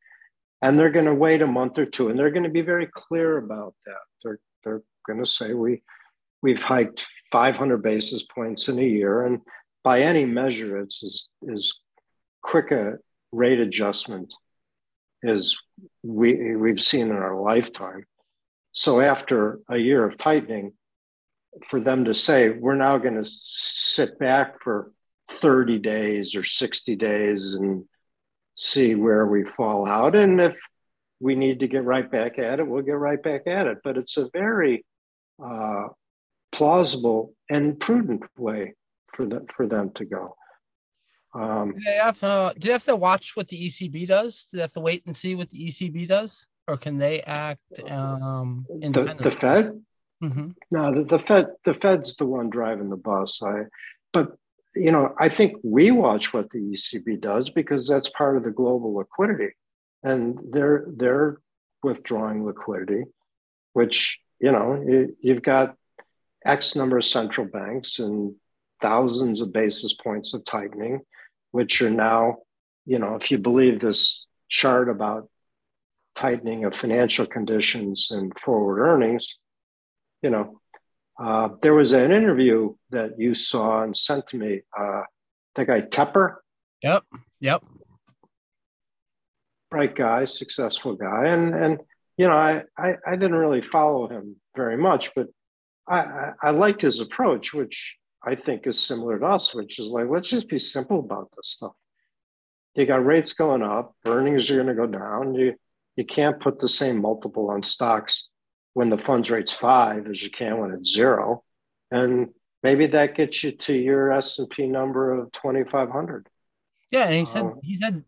And 0.62 0.78
they're 0.78 0.90
going 0.90 1.06
to 1.06 1.14
wait 1.14 1.42
a 1.42 1.46
month 1.46 1.78
or 1.78 1.86
two, 1.86 2.08
and 2.08 2.18
they're 2.18 2.30
going 2.30 2.44
to 2.44 2.50
be 2.50 2.60
very 2.60 2.86
clear 2.92 3.38
about 3.38 3.74
that. 3.86 3.94
They're 4.22 4.40
they're 4.62 4.82
going 5.06 5.24
to 5.24 5.30
say 5.30 5.54
we 5.54 5.82
we've 6.42 6.62
hiked 6.62 7.06
500 7.32 7.82
basis 7.82 8.22
points 8.24 8.68
in 8.68 8.78
a 8.78 8.82
year, 8.82 9.24
and 9.24 9.40
by 9.82 10.00
any 10.00 10.26
measure, 10.26 10.78
it's 10.78 11.02
as, 11.02 11.24
as 11.54 11.72
quick 12.42 12.72
a 12.72 12.98
rate 13.32 13.60
adjustment 13.60 14.34
as 15.24 15.56
we 16.02 16.56
we've 16.56 16.82
seen 16.82 17.08
in 17.08 17.16
our 17.16 17.40
lifetime. 17.40 18.04
So 18.72 19.00
after 19.00 19.60
a 19.68 19.78
year 19.78 20.04
of 20.04 20.16
tightening, 20.16 20.72
for 21.68 21.80
them 21.80 22.04
to 22.04 22.14
say 22.14 22.50
we're 22.50 22.76
now 22.76 22.98
going 22.98 23.16
to 23.16 23.24
sit 23.24 24.18
back 24.18 24.62
for 24.62 24.92
30 25.40 25.78
days 25.78 26.34
or 26.34 26.44
60 26.44 26.96
days 26.96 27.54
and 27.54 27.84
see 28.54 28.94
where 28.94 29.26
we 29.26 29.44
fall 29.44 29.86
out. 29.86 30.14
And 30.14 30.40
if 30.40 30.56
we 31.20 31.34
need 31.34 31.60
to 31.60 31.68
get 31.68 31.84
right 31.84 32.10
back 32.10 32.38
at 32.38 32.60
it, 32.60 32.66
we'll 32.66 32.82
get 32.82 32.92
right 32.92 33.22
back 33.22 33.46
at 33.46 33.66
it. 33.66 33.78
But 33.84 33.96
it's 33.96 34.16
a 34.16 34.28
very 34.32 34.84
uh, 35.42 35.88
plausible 36.54 37.34
and 37.48 37.78
prudent 37.78 38.22
way 38.38 38.74
for 39.14 39.26
them 39.26 39.46
for 39.56 39.66
them 39.66 39.90
to 39.94 40.04
go. 40.04 40.36
Um, 41.34 41.72
Do 41.72 41.80
they 41.84 41.94
have 41.96 42.22
uh, 42.24 42.52
do 42.54 42.66
they 42.66 42.72
have 42.72 42.84
to 42.84 42.96
watch 42.96 43.36
what 43.36 43.48
the 43.48 43.56
ECB 43.68 44.06
does? 44.06 44.48
Do 44.50 44.56
they 44.56 44.62
have 44.62 44.72
to 44.72 44.80
wait 44.80 45.06
and 45.06 45.14
see 45.14 45.34
what 45.34 45.48
the 45.50 45.68
ECB 45.68 46.08
does, 46.08 46.46
or 46.66 46.76
can 46.76 46.98
they 46.98 47.20
act 47.22 47.60
um, 47.88 48.66
the, 48.68 48.86
independently? 48.86 49.30
the 49.30 49.36
Fed, 49.36 49.82
Mhm. 50.22 50.54
no, 50.70 50.92
the, 50.92 51.04
the 51.04 51.18
Fed, 51.18 51.46
the 51.64 51.74
Fed's 51.74 52.16
the 52.16 52.26
one 52.26 52.50
driving 52.50 52.88
the 52.90 52.96
bus. 52.96 53.40
I, 53.42 53.62
but 54.12 54.36
you 54.74 54.92
know, 54.92 55.14
I 55.18 55.28
think 55.28 55.56
we 55.62 55.90
watch 55.90 56.32
what 56.32 56.50
the 56.50 56.58
ECB 56.58 57.20
does 57.20 57.50
because 57.50 57.88
that's 57.88 58.10
part 58.10 58.36
of 58.36 58.44
the 58.44 58.50
global 58.50 58.94
liquidity, 58.94 59.54
and 60.02 60.38
they're 60.52 60.84
they're 60.88 61.38
withdrawing 61.82 62.44
liquidity, 62.44 63.04
which 63.72 64.18
you 64.40 64.52
know 64.52 64.82
you, 64.86 65.16
you've 65.20 65.42
got 65.42 65.76
X 66.44 66.76
number 66.76 66.98
of 66.98 67.04
central 67.04 67.46
banks 67.46 67.98
and 67.98 68.34
thousands 68.80 69.40
of 69.40 69.52
basis 69.52 69.94
points 69.94 70.34
of 70.34 70.44
tightening, 70.44 71.00
which 71.50 71.82
are 71.82 71.90
now 71.90 72.38
you 72.86 72.98
know, 72.98 73.14
if 73.14 73.30
you 73.30 73.38
believe 73.38 73.78
this 73.80 74.26
chart 74.48 74.88
about 74.88 75.28
tightening 76.14 76.64
of 76.64 76.74
financial 76.74 77.26
conditions 77.26 78.08
and 78.10 78.36
forward 78.38 78.80
earnings, 78.80 79.36
you 80.22 80.30
know, 80.30 80.60
uh, 81.20 81.50
there 81.60 81.74
was 81.74 81.92
an 81.92 82.12
interview 82.12 82.74
that 82.90 83.18
you 83.18 83.34
saw 83.34 83.82
and 83.82 83.94
sent 83.94 84.26
to 84.28 84.38
me. 84.38 84.62
Uh, 84.78 85.02
the 85.54 85.66
guy 85.66 85.82
Tepper. 85.82 86.36
Yep. 86.82 87.04
Yep. 87.40 87.62
Bright 89.70 89.94
guy, 89.94 90.24
successful 90.24 90.96
guy, 90.96 91.26
and 91.26 91.54
and 91.54 91.80
you 92.16 92.26
know, 92.26 92.36
I 92.36 92.62
I, 92.76 92.94
I 93.06 93.16
didn't 93.16 93.36
really 93.36 93.62
follow 93.62 94.08
him 94.08 94.36
very 94.56 94.76
much, 94.76 95.14
but 95.14 95.28
I, 95.86 96.00
I 96.00 96.32
I 96.42 96.50
liked 96.52 96.82
his 96.82 97.00
approach, 97.00 97.52
which 97.52 97.96
I 98.24 98.34
think 98.34 98.66
is 98.66 98.80
similar 98.80 99.18
to 99.18 99.26
us, 99.26 99.54
which 99.54 99.78
is 99.78 99.86
like 99.86 100.06
let's 100.08 100.30
just 100.30 100.48
be 100.48 100.58
simple 100.58 101.00
about 101.00 101.28
this 101.36 101.50
stuff. 101.50 101.72
You 102.74 102.86
got 102.86 103.04
rates 103.04 103.34
going 103.34 103.62
up, 103.62 103.94
earnings 104.06 104.50
are 104.50 104.54
going 104.54 104.66
to 104.68 104.74
go 104.74 104.86
down. 104.86 105.34
You 105.34 105.54
you 105.96 106.04
can't 106.04 106.40
put 106.40 106.58
the 106.58 106.68
same 106.68 107.00
multiple 107.00 107.50
on 107.50 107.62
stocks 107.62 108.29
when 108.74 108.88
the 108.88 108.98
funds 108.98 109.30
rate's 109.30 109.52
five 109.52 110.06
as 110.06 110.22
you 110.22 110.30
can 110.30 110.58
when 110.58 110.72
it's 110.72 110.92
zero, 110.92 111.44
and 111.90 112.28
maybe 112.62 112.86
that 112.88 113.14
gets 113.14 113.42
you 113.42 113.52
to 113.52 113.74
your 113.74 114.12
S 114.12 114.38
and 114.38 114.48
P 114.50 114.66
number 114.66 115.12
of 115.12 115.32
twenty 115.32 115.64
five 115.64 115.90
hundred. 115.90 116.28
Yeah, 116.90 117.04
and 117.04 117.14
he 117.14 117.26
said 117.26 117.42
um, 117.42 117.60
he 117.62 117.78
said 117.80 118.04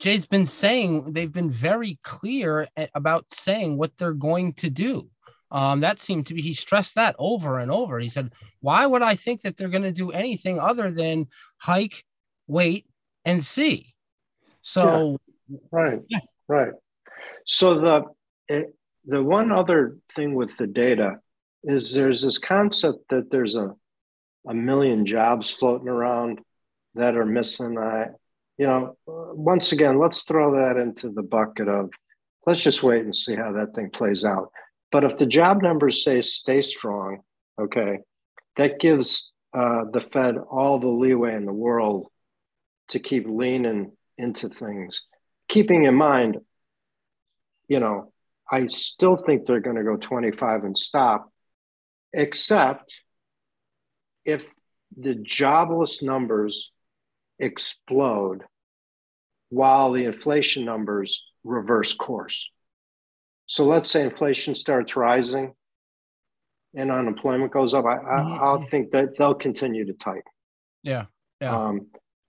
Jay's 0.00 0.26
been 0.26 0.46
saying 0.46 1.12
they've 1.12 1.32
been 1.32 1.50
very 1.50 1.98
clear 2.02 2.66
about 2.94 3.32
saying 3.32 3.78
what 3.78 3.96
they're 3.96 4.12
going 4.12 4.52
to 4.54 4.68
do. 4.70 5.08
Um, 5.52 5.80
that 5.80 5.98
seemed 5.98 6.26
to 6.28 6.34
be 6.34 6.40
he 6.40 6.54
stressed 6.54 6.94
that 6.94 7.14
over 7.18 7.58
and 7.58 7.70
over. 7.70 7.98
He 7.98 8.08
said, 8.08 8.32
"Why 8.60 8.86
would 8.86 9.02
I 9.02 9.14
think 9.14 9.42
that 9.42 9.56
they're 9.56 9.68
going 9.68 9.82
to 9.82 9.92
do 9.92 10.10
anything 10.10 10.58
other 10.58 10.90
than 10.90 11.26
hike, 11.58 12.04
wait, 12.46 12.86
and 13.24 13.44
see?" 13.44 13.94
So, 14.62 15.18
yeah. 15.48 15.58
right, 15.70 16.00
yeah. 16.08 16.20
right. 16.48 16.72
So 17.44 17.78
the 17.78 18.04
the 19.06 19.22
one 19.22 19.52
other 19.52 19.96
thing 20.14 20.34
with 20.34 20.56
the 20.56 20.66
data 20.66 21.16
is 21.64 21.92
there's 21.92 22.22
this 22.22 22.38
concept 22.38 23.08
that 23.10 23.30
there's 23.30 23.54
a 23.54 23.74
a 24.48 24.54
million 24.54 25.06
jobs 25.06 25.50
floating 25.50 25.88
around 25.88 26.40
that 26.94 27.16
are 27.16 27.26
missing. 27.26 27.78
I, 27.78 28.06
you 28.58 28.66
know, 28.66 28.96
once 29.06 29.72
again, 29.72 29.98
let's 29.98 30.22
throw 30.22 30.56
that 30.56 30.76
into 30.76 31.10
the 31.10 31.22
bucket 31.22 31.68
of 31.68 31.90
let's 32.46 32.62
just 32.62 32.82
wait 32.82 33.04
and 33.04 33.14
see 33.14 33.36
how 33.36 33.52
that 33.52 33.74
thing 33.74 33.90
plays 33.90 34.24
out. 34.24 34.50
But 34.90 35.04
if 35.04 35.16
the 35.16 35.26
job 35.26 35.62
numbers 35.62 36.04
say 36.04 36.22
stay 36.22 36.62
strong, 36.62 37.20
okay, 37.60 38.00
that 38.56 38.80
gives 38.80 39.30
uh, 39.54 39.84
the 39.92 40.00
Fed 40.00 40.36
all 40.38 40.78
the 40.78 40.88
leeway 40.88 41.34
in 41.34 41.46
the 41.46 41.52
world 41.52 42.08
to 42.88 42.98
keep 42.98 43.26
leaning 43.26 43.92
into 44.18 44.48
things, 44.48 45.04
keeping 45.48 45.84
in 45.84 45.94
mind, 45.94 46.38
you 47.68 47.80
know, 47.80 48.11
I 48.52 48.66
still 48.66 49.16
think 49.16 49.46
they're 49.46 49.60
going 49.60 49.76
to 49.76 49.82
go 49.82 49.96
25 49.96 50.64
and 50.64 50.76
stop, 50.76 51.32
except 52.12 52.94
if 54.26 54.44
the 54.96 55.14
jobless 55.14 56.02
numbers 56.02 56.70
explode 57.38 58.42
while 59.48 59.92
the 59.92 60.04
inflation 60.04 60.66
numbers 60.66 61.24
reverse 61.44 61.94
course. 61.94 62.50
So 63.46 63.64
let's 63.64 63.90
say 63.90 64.02
inflation 64.02 64.54
starts 64.54 64.96
rising 64.96 65.54
and 66.74 66.90
unemployment 66.90 67.52
goes 67.52 67.72
up. 67.72 67.86
I, 67.86 67.96
mm-hmm. 67.96 68.44
I, 68.44 68.52
will 68.52 68.66
think 68.70 68.90
that 68.90 69.16
they'll 69.16 69.34
continue 69.34 69.86
to 69.86 69.94
tighten. 69.94 70.22
Yeah. 70.82 71.06
Yeah. 71.40 71.56
Um, 71.56 71.86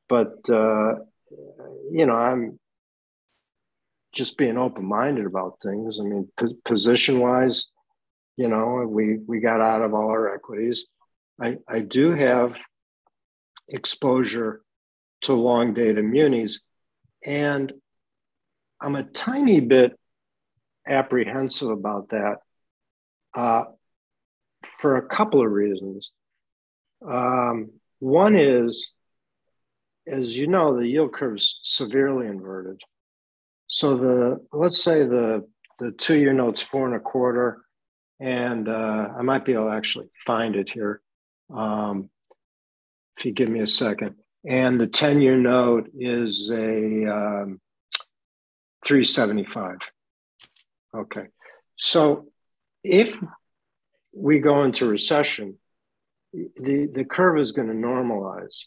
but, 0.08 0.38
uh, 0.50 0.96
you 1.92 2.06
know, 2.06 2.16
I'm 2.16 2.60
just 4.14 4.38
being 4.38 4.57
open 4.57 4.86
minded 4.86 5.26
about 5.26 5.59
things. 5.61 5.97
I 5.99 6.03
mean, 6.03 6.30
p- 6.39 6.55
position 6.64 7.20
wise, 7.20 7.66
you 8.38 8.47
know, 8.47 8.86
we, 8.88 9.18
we 9.18 9.39
got 9.39 9.59
out 9.59 9.82
of 9.82 9.93
all 9.93 10.09
our 10.09 10.34
equities. 10.34 10.86
I, 11.41 11.57
I 11.68 11.80
do 11.80 12.11
have 12.11 12.53
exposure 13.68 14.61
to 15.22 15.34
long 15.34 15.74
dated 15.74 16.05
munis. 16.05 16.59
And 17.26 17.74
I'm 18.80 18.95
a 18.95 19.03
tiny 19.03 19.59
bit 19.59 19.97
apprehensive 20.88 21.70
about 21.70 22.09
that 22.09 22.38
uh, 23.34 23.64
for 24.64 24.97
a 24.97 25.07
couple 25.07 25.41
of 25.43 25.51
reasons. 25.51 26.11
Um, 27.07 27.72
one 27.99 28.38
is, 28.38 28.91
as 30.05 30.38
you 30.38 30.47
know, 30.47 30.78
the 30.78 30.88
yield 30.88 31.14
curve 31.14 31.38
is 31.38 31.59
severely 31.64 32.28
inverted. 32.28 32.82
So 33.74 33.98
the 33.98 34.46
let's 34.54 34.84
say 34.84 35.00
the 35.04 35.48
the 35.80 35.90
two 35.94 36.16
year 36.16 36.32
note's 36.32 36.62
four 36.62 36.86
and 36.86 36.96
a 36.96 37.00
quarter, 37.00 37.66
and 38.20 38.70
uh, 38.70 39.08
I 39.18 39.24
might 39.24 39.46
be 39.46 39.54
able 39.54 39.70
to 39.70 39.76
actually 39.76 40.12
find 40.28 40.56
it 40.56 40.70
here. 40.70 41.02
Um, 41.52 42.12
if 43.18 43.26
you 43.26 43.32
give 43.32 43.50
me 43.50 43.62
a 43.62 43.68
second. 43.68 44.14
And 44.48 44.80
the 44.80 44.86
10 44.86 45.22
year 45.22 45.38
note 45.38 45.90
is 45.98 46.52
a 46.52 47.06
um, 47.08 47.62
375. 48.86 49.78
Okay. 50.96 51.26
So 51.76 52.28
if 52.84 53.18
we 54.16 54.38
go 54.38 54.66
into 54.66 54.86
recession, 54.86 55.58
the, 56.32 56.90
the 56.94 57.06
curve 57.06 57.40
is 57.40 57.54
going 57.54 57.70
to 57.70 57.74
normalize. 57.74 58.66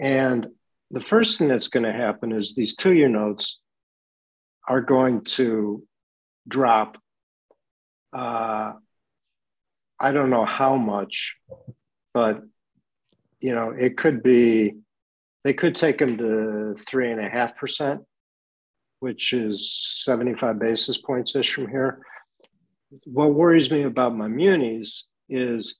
And 0.00 0.48
the 0.90 1.00
first 1.00 1.38
thing 1.38 1.46
that's 1.46 1.68
going 1.68 1.84
to 1.84 1.92
happen 1.92 2.32
is 2.32 2.54
these 2.54 2.74
two 2.74 2.94
year 2.94 3.08
notes 3.08 3.60
are 4.68 4.80
going 4.80 5.24
to 5.24 5.82
drop. 6.48 6.96
Uh, 8.12 8.72
I 10.00 10.12
don't 10.12 10.30
know 10.30 10.44
how 10.44 10.76
much, 10.76 11.36
but 12.12 12.42
you 13.40 13.54
know, 13.54 13.70
it 13.70 13.96
could 13.96 14.22
be, 14.22 14.74
they 15.44 15.52
could 15.52 15.76
take 15.76 15.98
them 15.98 16.16
to 16.18 16.76
three 16.86 17.10
and 17.10 17.20
a 17.20 17.28
half 17.28 17.56
percent, 17.56 18.00
which 19.00 19.32
is 19.32 19.70
75 20.04 20.58
basis 20.58 20.98
points 20.98 21.36
ish 21.36 21.54
from 21.54 21.68
here. 21.68 22.00
What 23.04 23.34
worries 23.34 23.70
me 23.70 23.82
about 23.82 24.16
my 24.16 24.28
munis 24.28 25.04
is 25.28 25.76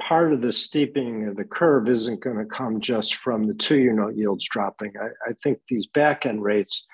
part 0.00 0.32
of 0.32 0.40
the 0.40 0.52
steepening 0.52 1.28
of 1.28 1.36
the 1.36 1.44
curve 1.44 1.88
isn't 1.88 2.20
going 2.20 2.38
to 2.38 2.44
come 2.44 2.80
just 2.80 3.14
from 3.14 3.46
the 3.46 3.54
two 3.54 3.76
year 3.76 3.92
note 3.92 4.16
yields 4.16 4.48
dropping. 4.48 4.92
I, 5.00 5.30
I 5.30 5.32
think 5.42 5.58
these 5.68 5.86
back 5.86 6.26
end 6.26 6.42
rates 6.42 6.84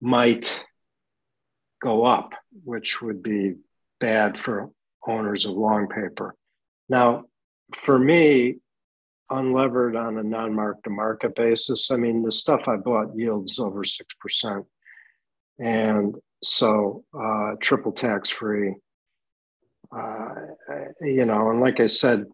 might 0.00 0.62
go 1.82 2.04
up, 2.04 2.32
which 2.64 3.00
would 3.02 3.22
be 3.22 3.54
bad 4.00 4.38
for 4.38 4.70
owners 5.06 5.46
of 5.46 5.52
long 5.52 5.88
paper. 5.88 6.34
Now, 6.88 7.24
for 7.74 7.98
me, 7.98 8.56
unlevered 9.30 10.00
on 10.00 10.18
a 10.18 10.22
non-mark 10.22 10.82
to 10.82 10.90
market 10.90 11.34
basis, 11.34 11.90
I 11.90 11.96
mean, 11.96 12.22
the 12.22 12.32
stuff 12.32 12.62
I 12.66 12.76
bought 12.76 13.16
yields 13.16 13.58
over 13.58 13.84
6%. 13.84 14.64
And 15.58 16.16
so 16.42 17.04
uh, 17.18 17.52
triple 17.60 17.92
tax 17.92 18.30
free. 18.30 18.76
Uh, 19.94 20.34
you 21.00 21.24
know, 21.24 21.50
and 21.50 21.60
like 21.60 21.80
I 21.80 21.86
said, 21.86 22.26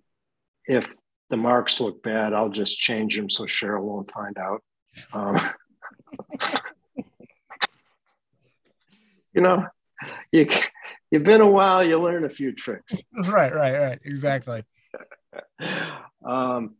if 0.66 0.88
the 1.30 1.36
marks 1.36 1.80
look 1.80 2.02
bad, 2.02 2.32
I'll 2.32 2.48
just 2.48 2.78
change 2.78 3.16
them 3.16 3.30
so 3.30 3.44
Cheryl 3.44 3.82
won't 3.82 4.10
find 4.10 4.36
out. 4.38 4.62
Um, 5.12 5.40
you 9.34 9.40
know, 9.40 9.66
you 10.32 10.46
you've 11.10 11.24
been 11.24 11.40
a 11.40 11.50
while, 11.50 11.84
you 11.84 11.98
learn 12.00 12.24
a 12.24 12.30
few 12.30 12.52
tricks. 12.52 12.96
Right, 13.28 13.54
right, 13.54 13.78
right. 13.78 13.98
Exactly. 14.04 14.64
um, 16.24 16.74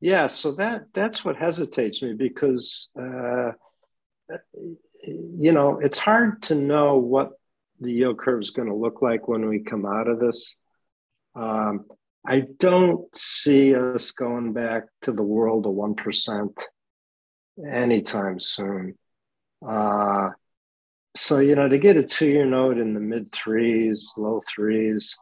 yeah, 0.00 0.26
so 0.26 0.52
that 0.56 0.86
that's 0.94 1.24
what 1.24 1.36
hesitates 1.36 2.02
me 2.02 2.14
because 2.14 2.90
uh, 2.98 3.52
you 5.04 5.52
know 5.52 5.78
it's 5.78 5.98
hard 5.98 6.42
to 6.44 6.54
know 6.54 6.98
what 6.98 7.30
the 7.80 7.92
yield 7.92 8.18
curve 8.18 8.40
is 8.40 8.50
going 8.50 8.68
to 8.68 8.74
look 8.74 9.02
like 9.02 9.28
when 9.28 9.48
we 9.48 9.60
come 9.60 9.86
out 9.86 10.08
of 10.08 10.18
this. 10.18 10.56
Um, 11.34 11.86
I 12.26 12.44
don't 12.58 13.04
see 13.16 13.74
us 13.74 14.12
going 14.12 14.52
back 14.52 14.84
to 15.02 15.12
the 15.12 15.22
world 15.22 15.66
of 15.66 15.72
one 15.72 15.94
percent 15.94 16.60
anytime 17.64 18.40
soon. 18.40 18.96
Uh, 19.66 20.30
so 21.14 21.38
you 21.38 21.54
know, 21.54 21.68
to 21.68 21.78
get 21.78 21.96
a 21.96 22.02
two-year 22.02 22.46
note 22.46 22.78
in 22.78 22.94
the 22.94 23.00
mid 23.00 23.32
threes, 23.32 24.12
low 24.16 24.42
threes, 24.54 25.16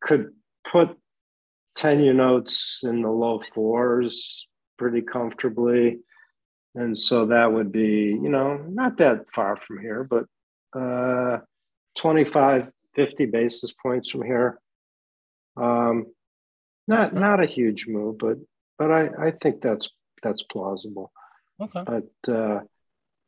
could 0.00 0.30
put 0.70 0.96
10 1.76 2.00
year 2.00 2.14
notes 2.14 2.80
in 2.82 3.02
the 3.02 3.10
low 3.10 3.42
fours 3.54 4.46
pretty 4.78 5.02
comfortably. 5.02 5.98
And 6.74 6.98
so 6.98 7.26
that 7.26 7.52
would 7.52 7.70
be, 7.70 8.18
you 8.20 8.28
know, 8.28 8.56
not 8.68 8.98
that 8.98 9.26
far 9.32 9.56
from 9.56 9.80
here, 9.80 10.04
but 10.04 10.24
uh, 10.78 11.38
25, 11.96 12.68
50 12.96 13.26
basis 13.26 13.72
points 13.72 14.10
from 14.10 14.22
here. 14.22 14.58
Um, 15.56 16.06
not 16.86 17.14
not 17.14 17.42
a 17.42 17.46
huge 17.46 17.86
move, 17.86 18.18
but 18.18 18.38
but 18.76 18.90
I, 18.90 19.08
I 19.18 19.30
think 19.30 19.62
that's 19.62 19.88
that's 20.22 20.42
plausible. 20.42 21.12
Okay. 21.60 21.84
But 21.86 22.32
uh, 22.32 22.60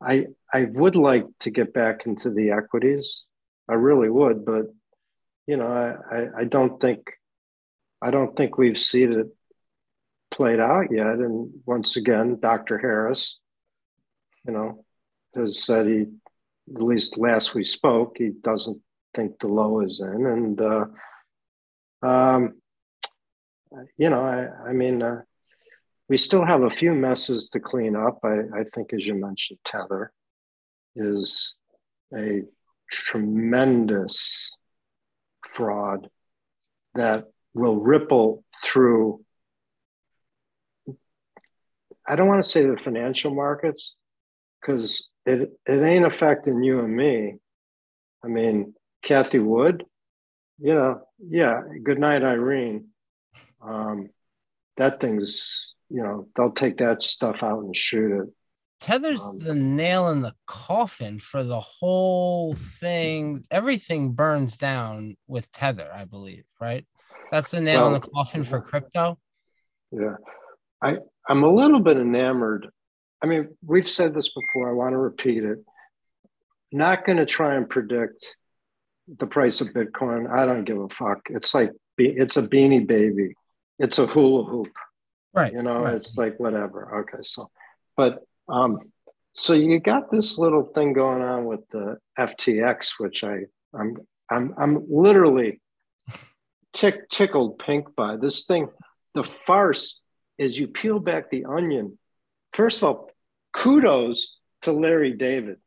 I 0.01 0.27
I 0.53 0.65
would 0.65 0.95
like 0.95 1.25
to 1.41 1.49
get 1.49 1.73
back 1.73 2.05
into 2.05 2.29
the 2.29 2.51
equities. 2.51 3.23
I 3.69 3.73
really 3.73 4.09
would, 4.09 4.45
but 4.45 4.67
you 5.47 5.57
know, 5.57 5.67
I, 5.67 6.15
I, 6.15 6.27
I 6.39 6.43
don't 6.43 6.79
think 6.79 7.11
I 8.01 8.11
don't 8.11 8.35
think 8.35 8.57
we've 8.57 8.79
seen 8.79 9.13
it 9.13 9.27
played 10.31 10.59
out 10.59 10.91
yet. 10.91 11.15
And 11.15 11.51
once 11.65 11.95
again, 11.95 12.39
Dr. 12.39 12.77
Harris, 12.77 13.39
you 14.45 14.53
know, 14.53 14.85
has 15.35 15.63
said 15.63 15.87
he, 15.87 16.05
at 16.75 16.81
least 16.81 17.17
last 17.17 17.55
we 17.55 17.65
spoke, 17.65 18.17
he 18.17 18.31
doesn't 18.41 18.79
think 19.15 19.39
the 19.39 19.47
low 19.47 19.81
is 19.81 19.99
in. 19.99 20.25
And, 20.25 20.61
uh, 20.61 20.85
um, 22.03 22.61
you 23.97 24.09
know, 24.09 24.21
I, 24.21 24.69
I 24.69 24.73
mean, 24.73 25.01
uh, 25.01 25.21
we 26.09 26.17
still 26.17 26.45
have 26.45 26.63
a 26.63 26.69
few 26.69 26.93
messes 26.93 27.49
to 27.49 27.59
clean 27.59 27.95
up. 27.95 28.19
I, 28.23 28.39
I 28.59 28.63
think, 28.73 28.93
as 28.93 29.05
you 29.05 29.15
mentioned, 29.15 29.59
Tether 29.65 30.11
is 30.95 31.53
a 32.15 32.43
tremendous 32.91 34.49
fraud 35.47 36.09
that 36.95 37.25
will 37.53 37.77
ripple 37.77 38.43
through 38.63 39.23
I 42.07 42.15
don't 42.15 42.29
want 42.29 42.41
to 42.41 42.49
say 42.49 42.65
the 42.65 42.77
financial 42.77 43.35
markets 43.35 43.95
because 44.61 45.05
it 45.25 45.51
it 45.65 45.83
ain't 45.83 46.05
affecting 46.05 46.63
you 46.63 46.79
and 46.79 46.95
me. 46.95 47.35
I 48.23 48.27
mean, 48.27 48.75
Cathie 49.03 49.39
Wood, 49.39 49.83
you 50.57 50.73
know, 50.73 51.01
yeah, 51.19 51.61
good 51.83 51.99
night, 51.99 52.23
Irene. 52.23 52.87
Um, 53.61 54.09
that 54.77 55.01
thing's, 55.01 55.73
you 55.89 56.03
know, 56.03 56.27
they'll 56.35 56.51
take 56.51 56.77
that 56.77 57.03
stuff 57.03 57.43
out 57.43 57.63
and 57.63 57.75
shoot 57.75 58.21
it. 58.21 58.29
Tether's 58.79 59.21
Um, 59.21 59.39
the 59.39 59.55
nail 59.55 60.09
in 60.09 60.21
the 60.21 60.35
coffin 60.45 61.19
for 61.19 61.43
the 61.43 61.59
whole 61.59 62.53
thing. 62.53 63.43
Everything 63.49 64.11
burns 64.11 64.57
down 64.57 65.17
with 65.27 65.51
Tether, 65.51 65.89
I 65.93 66.05
believe, 66.05 66.45
right? 66.61 66.85
That's 67.31 67.49
the 67.51 67.59
nail 67.59 67.87
in 67.87 67.93
the 67.93 68.07
coffin 68.07 68.43
for 68.43 68.61
crypto. 68.61 69.17
Yeah. 69.91 70.15
I, 70.81 70.97
I'm 71.27 71.43
a 71.43 71.51
little 71.51 71.79
bit 71.79 71.97
enamored. 71.97 72.69
I 73.21 73.25
mean, 73.25 73.49
we've 73.65 73.89
said 73.89 74.13
this 74.13 74.29
before. 74.29 74.69
I 74.69 74.73
want 74.73 74.93
to 74.93 74.97
repeat 74.97 75.43
it. 75.43 75.57
Not 76.71 77.03
going 77.03 77.17
to 77.17 77.25
try 77.25 77.55
and 77.55 77.67
predict 77.67 78.25
the 79.07 79.25
price 79.25 79.59
of 79.61 79.69
Bitcoin. 79.69 80.29
I 80.29 80.45
don't 80.45 80.65
give 80.65 80.79
a 80.79 80.89
fuck. 80.89 81.21
It's 81.29 81.55
like, 81.55 81.71
it's 81.97 82.37
a 82.37 82.43
beanie 82.43 82.85
baby. 82.85 83.33
It's 83.79 83.97
a 83.97 84.05
hula 84.05 84.43
hoop. 84.43 84.71
Right. 85.37 85.53
You 85.53 85.61
know, 85.61 85.83
right. 85.83 85.95
it's 85.95 86.17
like 86.17 86.39
whatever. 86.39 87.01
Okay. 87.01 87.23
So, 87.23 87.49
but, 87.95 88.23
um, 88.49 88.79
so 89.33 89.53
you 89.53 89.79
got 89.79 90.11
this 90.11 90.37
little 90.37 90.63
thing 90.63 90.93
going 90.93 91.21
on 91.21 91.45
with 91.45 91.67
the 91.69 91.97
FTX, 92.17 92.93
which 92.97 93.23
I, 93.23 93.41
I'm, 93.73 93.97
I'm, 94.31 94.55
I'm 94.57 94.85
literally 94.89 95.61
tick, 96.73 97.09
tickled 97.09 97.59
pink 97.59 97.95
by 97.95 98.17
this 98.17 98.45
thing. 98.45 98.69
The 99.13 99.23
farce 99.45 100.01
is 100.37 100.57
you 100.57 100.67
peel 100.67 100.99
back 100.99 101.29
the 101.29 101.45
onion. 101.45 101.97
First 102.53 102.79
of 102.79 102.83
all, 102.83 103.11
kudos 103.53 104.37
to 104.63 104.71
Larry 104.71 105.13
David. 105.13 105.57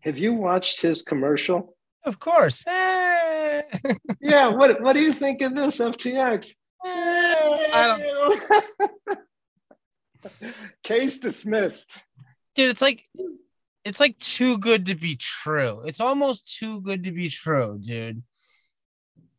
Have 0.00 0.18
you 0.18 0.34
watched 0.34 0.82
his 0.82 1.02
commercial? 1.02 1.74
Of 2.04 2.18
course. 2.20 2.64
Eh. 2.66 3.62
Yeah. 4.20 4.48
What 4.48 4.80
What 4.82 4.94
do 4.94 5.00
you 5.00 5.14
think 5.14 5.42
of 5.42 5.54
this 5.54 5.78
FTX? 5.78 6.54
I 7.74 7.86
don't, 9.08 9.18
Case 10.82 11.18
dismissed. 11.18 11.90
dude, 12.54 12.70
it's 12.70 12.80
like 12.82 13.04
it's 13.84 14.00
like 14.00 14.16
too 14.18 14.56
good 14.58 14.86
to 14.86 14.94
be 14.94 15.16
true. 15.16 15.82
It's 15.84 16.00
almost 16.00 16.56
too 16.58 16.80
good 16.80 17.04
to 17.04 17.12
be 17.12 17.28
true, 17.28 17.78
dude. 17.82 18.22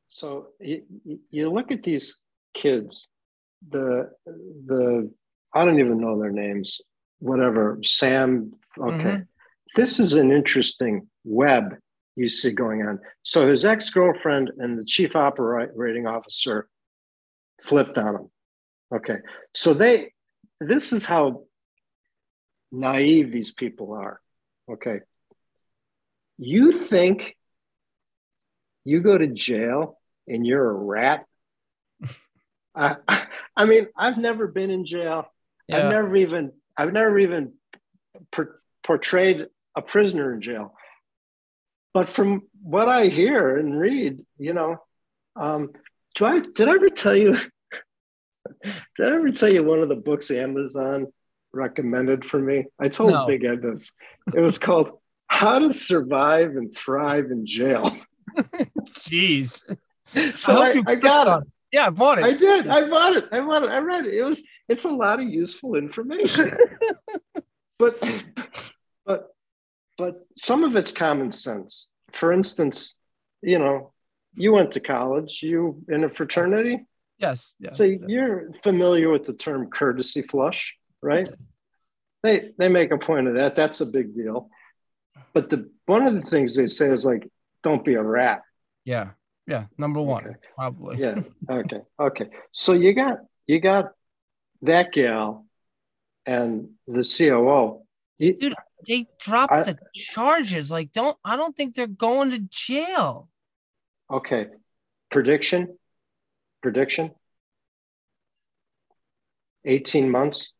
So 0.07 0.49
you, 0.59 0.83
you 1.31 1.51
look 1.51 1.71
at 1.71 1.81
these 1.83 2.17
kids, 2.53 3.07
the 3.69 4.11
the 4.25 5.11
I 5.53 5.65
don't 5.65 5.79
even 5.79 5.97
know 5.97 6.19
their 6.19 6.31
names. 6.31 6.79
Whatever, 7.19 7.79
Sam. 7.81 8.53
Okay, 8.77 8.93
Mhm. 9.03 9.27
this 9.75 9.99
is 9.99 10.13
an 10.13 10.31
interesting 10.31 11.07
web 11.23 11.75
you 12.17 12.29
see 12.29 12.51
going 12.51 12.81
on. 12.83 12.99
So 13.23 13.47
his 13.47 13.65
ex 13.65 13.89
girlfriend 13.89 14.51
and 14.59 14.77
the 14.77 14.85
chief 14.85 15.15
operating 15.15 16.05
officer 16.07 16.67
flipped 17.65 17.97
on 17.97 18.13
them. 18.13 18.31
Okay, 18.93 19.17
so 19.53 19.73
they. 19.73 20.13
This 20.61 20.93
is 20.93 21.05
how 21.05 21.43
naive 22.71 23.31
these 23.31 23.51
people 23.51 23.93
are. 23.93 24.21
Okay, 24.71 24.99
you 26.37 26.71
think 26.71 27.35
you 28.83 29.01
go 29.01 29.17
to 29.17 29.27
jail 29.27 29.99
and 30.27 30.45
you're 30.45 30.69
a 30.69 30.73
rat. 30.73 31.25
I, 32.75 32.97
I 33.55 33.65
mean, 33.65 33.87
I've 33.97 34.17
never 34.17 34.47
been 34.47 34.69
in 34.69 34.85
jail. 34.85 35.27
Yeah. 35.67 35.77
I've 35.77 35.91
never 35.91 36.15
even, 36.15 36.51
I've 36.77 36.93
never 36.93 37.17
even 37.17 37.53
por- 38.31 38.61
portrayed 38.83 39.47
a 39.75 39.81
prisoner 39.81 40.33
in 40.33 40.41
jail. 40.41 40.73
But 41.93 42.09
from 42.09 42.43
what 42.61 42.89
I 42.89 43.05
hear 43.05 43.57
and 43.57 43.79
read, 43.79 44.25
you 44.37 44.53
know, 44.53 44.77
um, 45.35 45.71
do 46.15 46.25
I, 46.25 46.39
did 46.39 46.67
I 46.67 46.75
ever 46.75 46.89
tell 46.89 47.15
you? 47.15 47.33
Did 48.63 49.07
I 49.07 49.15
ever 49.15 49.31
tell 49.31 49.51
you 49.51 49.63
one 49.63 49.79
of 49.79 49.89
the 49.89 49.95
books 49.95 50.31
Amazon 50.31 51.07
recommended 51.53 52.25
for 52.25 52.39
me? 52.39 52.65
I 52.79 52.89
told 52.89 53.11
No. 53.11 53.27
Big 53.27 53.43
Ed 53.43 53.61
this. 53.61 53.91
It 54.35 54.41
was 54.41 54.57
called 54.57 54.99
"How 55.27 55.59
to 55.59 55.71
Survive 55.71 56.51
and 56.51 56.75
Thrive 56.75 57.25
in 57.31 57.45
Jail." 57.45 57.95
Jeez. 58.99 59.63
So 60.35 60.53
hope 60.53 60.85
I, 60.87 60.91
I 60.91 60.95
got 60.95 61.27
it. 61.27 61.29
on 61.29 61.51
Yeah, 61.71 61.87
I 61.87 61.89
bought 61.89 62.19
it. 62.19 62.25
I 62.25 62.33
did. 62.33 62.67
I 62.67 62.87
bought 62.87 63.15
it. 63.15 63.25
I 63.31 63.39
bought 63.41 63.63
it. 63.63 63.69
I 63.69 63.79
read 63.79 64.05
it. 64.05 64.13
It 64.13 64.23
was. 64.23 64.43
It's 64.67 64.85
a 64.85 64.89
lot 64.89 65.19
of 65.19 65.27
useful 65.27 65.75
information. 65.75 66.49
but, 67.79 67.97
but, 69.05 69.27
but 69.97 70.25
some 70.35 70.63
of 70.63 70.75
it's 70.75 70.91
common 70.91 71.31
sense. 71.31 71.89
For 72.13 72.31
instance, 72.31 72.95
you 73.41 73.59
know, 73.59 73.93
you 74.33 74.51
went 74.53 74.71
to 74.71 74.79
college. 74.79 75.43
You 75.43 75.83
in 75.89 76.03
a 76.03 76.09
fraternity, 76.09 76.85
yes. 77.17 77.55
Yeah. 77.59 77.71
so 77.71 77.83
you're 77.83 78.51
familiar 78.63 79.09
with 79.09 79.25
the 79.25 79.33
term 79.33 79.69
courtesy 79.69 80.21
flush, 80.21 80.75
right? 81.01 81.29
They 82.23 82.51
they 82.57 82.69
make 82.69 82.91
a 82.91 82.97
point 82.97 83.27
of 83.27 83.35
that. 83.35 83.55
That's 83.55 83.81
a 83.81 83.85
big 83.85 84.15
deal. 84.15 84.49
But 85.33 85.49
the 85.49 85.69
one 85.85 86.07
of 86.07 86.13
the 86.15 86.21
things 86.21 86.55
they 86.55 86.67
say 86.67 86.87
is 86.89 87.05
like, 87.05 87.29
don't 87.63 87.83
be 87.85 87.95
a 87.95 88.03
rat. 88.03 88.41
yeah. 88.83 89.11
Yeah. 89.47 89.65
Number 89.77 90.01
one, 90.01 90.25
Okay. 90.25 90.35
probably. 90.55 90.97
yeah 90.99 91.21
okay 91.49 91.81
okay 91.99 92.27
so 92.51 92.73
you 92.73 92.93
got 92.95 93.19
you 93.45 93.59
got 93.59 93.91
that 94.63 94.91
gal 94.91 95.45
and 96.25 96.69
the 96.87 97.03
coo 97.03 97.81
you, 98.17 98.33
Dude, 98.33 98.55
They 98.87 99.05
dropped 99.19 99.53
I- 99.53 99.61
the 99.63 99.77
charges. 99.93 100.71
Like, 100.71 100.91
don't 100.93 101.15
I 101.23 101.35
don't 101.37 101.55
think 101.55 101.75
they're 101.75 101.85
going 102.09 102.31
to 102.31 102.39
jail. 102.49 103.29
okay 104.09 104.47
prediction 105.11 105.77
prediction 106.65 107.11
18 109.65 110.09
months 110.09 110.51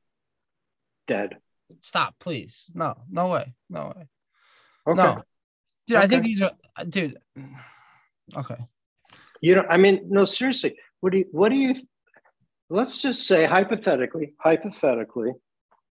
dead 1.08 1.38
Stop, 1.80 2.14
please. 2.20 2.70
No, 2.76 2.93
no 3.10 3.30
way. 3.32 3.56
No 3.72 3.91
way. 3.95 4.03
okay 4.88 5.01
No. 5.01 5.24
Dude, 5.88 5.97
I 5.97 6.06
think 6.08 6.22
Okay. 6.22 6.28
these 6.28 6.41
are 6.43 6.51
uh, 6.78 6.84
dude. 6.84 7.18
Okay. 8.41 8.58
you 9.41 9.56
know 9.56 9.66
i 9.76 9.78
mean 9.78 9.95
no 10.18 10.26
seriously 10.26 10.76
what 11.01 11.12
do 11.12 11.18
you 11.22 11.26
what 11.32 11.49
do 11.49 11.56
you 11.56 11.74
let's 12.70 13.01
just 13.01 13.26
say 13.26 13.45
hypothetically 13.45 14.28
hypothetically 14.47 15.32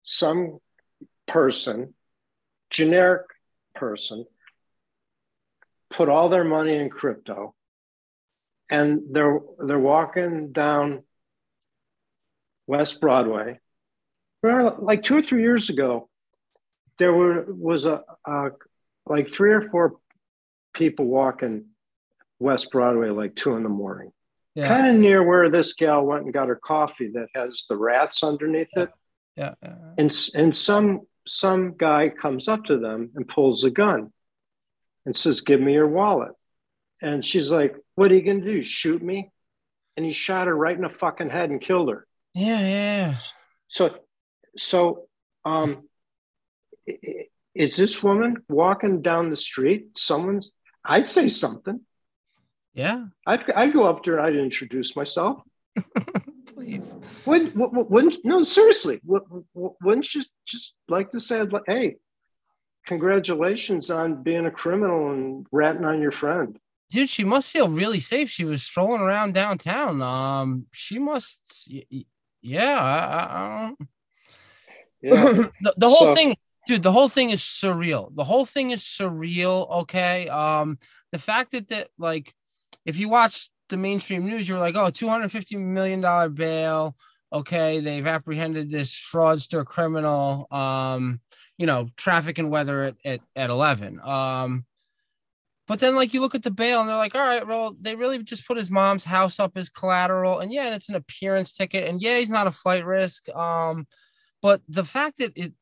some 0.04 0.58
person 1.26 1.94
generic 2.70 3.26
person 3.74 4.24
put 5.90 6.08
all 6.08 6.28
their 6.28 6.44
money 6.44 6.76
in 6.76 6.88
crypto 6.90 7.54
and 8.70 9.02
they're 9.12 9.40
they're 9.64 9.78
walking 9.78 10.52
down 10.52 11.02
west 12.66 13.00
broadway 13.00 13.58
like 14.42 15.02
two 15.02 15.16
or 15.16 15.22
three 15.22 15.42
years 15.42 15.70
ago 15.70 16.08
there 16.98 17.12
were 17.12 17.44
was 17.48 17.84
a, 17.86 18.02
a 18.26 18.48
like 19.06 19.28
three 19.28 19.52
or 19.52 19.62
four 19.62 19.96
people 20.72 21.04
walking 21.06 21.66
west 22.38 22.70
broadway 22.70 23.08
like 23.10 23.34
two 23.34 23.54
in 23.56 23.62
the 23.62 23.68
morning 23.68 24.10
Yeah. 24.54 24.68
kind 24.68 24.94
of 24.94 25.00
near 25.00 25.22
where 25.22 25.48
this 25.48 25.72
gal 25.74 26.04
went 26.04 26.24
and 26.24 26.32
got 26.32 26.48
her 26.48 26.56
coffee 26.56 27.10
that 27.14 27.28
has 27.34 27.64
the 27.68 27.76
rats 27.76 28.22
underneath 28.22 28.68
it 28.76 28.90
Yeah. 29.36 29.54
yeah. 29.62 29.74
and 29.98 30.10
and 30.34 30.56
some 30.56 31.02
some 31.26 31.74
guy 31.76 32.08
comes 32.08 32.46
up 32.46 32.64
to 32.66 32.78
them 32.78 33.10
and 33.16 33.26
pulls 33.26 33.64
a 33.64 33.70
gun 33.70 34.12
and 35.04 35.16
says 35.16 35.40
give 35.40 35.60
me 35.60 35.72
your 35.72 35.88
wallet 35.88 36.32
and 37.02 37.24
she's 37.24 37.50
like 37.50 37.76
what 37.94 38.10
are 38.10 38.14
you 38.14 38.22
going 38.22 38.40
to 38.40 38.52
do 38.52 38.62
shoot 38.62 39.02
me 39.02 39.30
and 39.96 40.04
he 40.06 40.12
shot 40.12 40.46
her 40.46 40.54
right 40.56 40.76
in 40.76 40.82
the 40.82 40.88
fucking 40.88 41.30
head 41.30 41.50
and 41.50 41.60
killed 41.60 41.88
her 41.90 42.06
Yeah. 42.34 42.60
Yeah. 42.60 43.14
so 43.68 43.96
so 44.56 45.06
um, 45.44 45.84
is 47.54 47.76
this 47.76 48.02
woman 48.02 48.36
walking 48.48 49.02
down 49.02 49.30
the 49.30 49.36
street? 49.36 49.96
Someone's. 49.98 50.50
I'd 50.84 51.08
say 51.10 51.28
something. 51.28 51.80
Yeah, 52.74 53.06
I'd, 53.26 53.50
I'd 53.52 53.72
go 53.72 53.84
up 53.84 54.04
there 54.04 54.18
and 54.18 54.26
I'd 54.26 54.36
introduce 54.36 54.94
myself. 54.94 55.40
please. 56.46 56.96
Wouldn't, 57.24 57.56
wou- 57.56 57.68
wou- 57.72 57.86
wouldn't 57.88 58.16
no, 58.24 58.42
seriously, 58.42 59.00
wou- 59.04 59.44
wou- 59.54 59.76
wouldn't 59.82 60.14
you 60.14 60.22
just 60.46 60.74
like 60.88 61.10
to 61.12 61.20
say, 61.20 61.42
hey, 61.66 61.96
congratulations 62.86 63.90
on 63.90 64.22
being 64.22 64.46
a 64.46 64.50
criminal 64.50 65.12
and 65.12 65.46
ratting 65.52 65.84
on 65.84 66.00
your 66.02 66.12
friend? 66.12 66.58
Dude, 66.90 67.08
she 67.08 67.24
must 67.24 67.50
feel 67.50 67.68
really 67.68 68.00
safe. 68.00 68.30
She 68.30 68.44
was 68.44 68.62
strolling 68.62 69.00
around 69.00 69.34
downtown. 69.34 70.00
Um, 70.02 70.66
she 70.72 70.98
must. 70.98 71.40
Yeah, 72.42 72.80
I, 72.80 72.98
I, 72.98 73.24
I 73.24 73.60
don't. 73.76 73.88
Yeah. 75.02 75.32
the, 75.60 75.74
the 75.76 75.88
whole 75.88 76.08
So- 76.08 76.14
thing 76.14 76.36
dude 76.66 76.82
the 76.82 76.92
whole 76.92 77.08
thing 77.08 77.30
is 77.30 77.40
surreal 77.40 78.14
the 78.14 78.24
whole 78.24 78.44
thing 78.44 78.70
is 78.70 78.82
surreal 78.82 79.70
okay 79.70 80.28
um 80.28 80.78
the 81.12 81.18
fact 81.18 81.52
that 81.52 81.68
that 81.68 81.88
like 81.96 82.34
if 82.84 82.98
you 82.98 83.08
watch 83.08 83.48
the 83.68 83.76
mainstream 83.76 84.26
news 84.26 84.48
you're 84.48 84.58
like 84.58 84.74
oh 84.76 84.90
250 84.90 85.56
million 85.56 86.00
dollar 86.00 86.28
bail 86.28 86.96
okay 87.32 87.80
they've 87.80 88.06
apprehended 88.06 88.70
this 88.70 88.92
fraudster 88.92 89.64
criminal 89.64 90.46
um 90.50 91.20
you 91.56 91.66
know 91.66 91.88
traffic 91.96 92.38
and 92.38 92.50
weather 92.50 92.82
at, 92.82 92.96
at, 93.04 93.20
at 93.36 93.50
11 93.50 94.00
um 94.02 94.64
but 95.66 95.80
then 95.80 95.96
like 95.96 96.14
you 96.14 96.20
look 96.20 96.34
at 96.34 96.42
the 96.42 96.50
bail 96.50 96.80
and 96.80 96.88
they're 96.88 96.96
like 96.96 97.14
all 97.14 97.20
right 97.20 97.46
well 97.46 97.74
they 97.80 97.94
really 97.94 98.22
just 98.22 98.46
put 98.46 98.56
his 98.56 98.70
mom's 98.70 99.04
house 99.04 99.38
up 99.40 99.56
as 99.56 99.68
collateral. 99.68 100.38
And 100.40 100.52
yeah 100.52 100.66
and 100.66 100.74
it's 100.74 100.88
an 100.88 100.94
appearance 100.94 101.52
ticket 101.52 101.88
and 101.88 102.00
yeah 102.00 102.18
he's 102.18 102.30
not 102.30 102.46
a 102.46 102.52
flight 102.52 102.84
risk 102.86 103.28
um 103.34 103.86
but 104.42 104.60
the 104.68 104.84
fact 104.84 105.18
that 105.18 105.32
it 105.36 105.52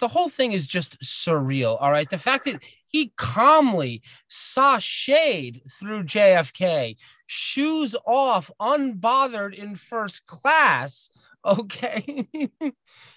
the 0.00 0.08
whole 0.08 0.28
thing 0.28 0.52
is 0.52 0.66
just 0.66 1.00
surreal 1.00 1.76
all 1.80 1.90
right? 1.90 2.10
The 2.10 2.18
fact 2.18 2.44
that 2.44 2.62
he 2.88 3.12
calmly 3.16 4.02
saw 4.28 4.78
shade 4.78 5.62
through 5.78 6.04
jfk 6.04 6.96
shoes 7.26 7.94
off 8.06 8.50
unbothered 8.60 9.54
in 9.54 9.76
first 9.76 10.26
class 10.26 11.10
okay? 11.44 12.28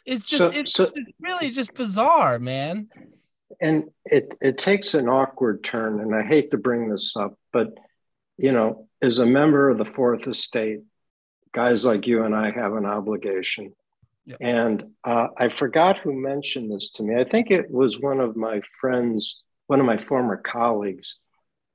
It's 0.06 0.26
just 0.26 0.38
So- 0.38 0.52
it's, 0.52 0.74
so- 0.74 0.92
it's 0.96 1.12
really 1.20 1.50
just 1.52 1.74
bizarre 1.74 2.38
man 2.40 2.90
and 3.60 3.90
it 4.06 4.36
it 4.42 4.58
takes 4.58 4.94
an 4.94 5.10
awkward 5.10 5.64
turn 5.64 6.00
and 6.00 6.16
i 6.16 6.24
hate 6.24 6.52
to 6.52 6.58
bring 6.58 6.90
this 6.90 7.16
up 7.16 7.34
but 7.52 7.70
you 8.38 8.52
know 8.52 8.88
as 9.02 9.20
a 9.20 9.26
member 9.26 9.70
of 9.70 9.78
the 9.78 9.86
fourth 9.86 10.28
estate 10.28 10.80
guys 11.54 11.86
like 11.86 12.08
you 12.08 12.24
and 12.24 12.36
i 12.36 12.52
have 12.52 12.74
an 12.74 12.86
obligation. 12.86 13.74
And 14.40 14.84
uh, 15.04 15.28
i 15.38 15.50
forgot 15.50 15.98
who 15.98 16.14
mentioned 16.14 16.72
this 16.72 16.92
to 16.92 17.04
me. 17.04 17.20
I 17.20 17.26
think 17.26 17.50
it 17.50 17.70
was 17.70 18.00
one 18.00 18.20
of 18.20 18.38
my 18.38 18.62
friends 18.80 19.42
one 19.72 19.80
of 19.80 19.86
my 19.86 19.96
former 19.96 20.36
colleagues. 20.36 21.16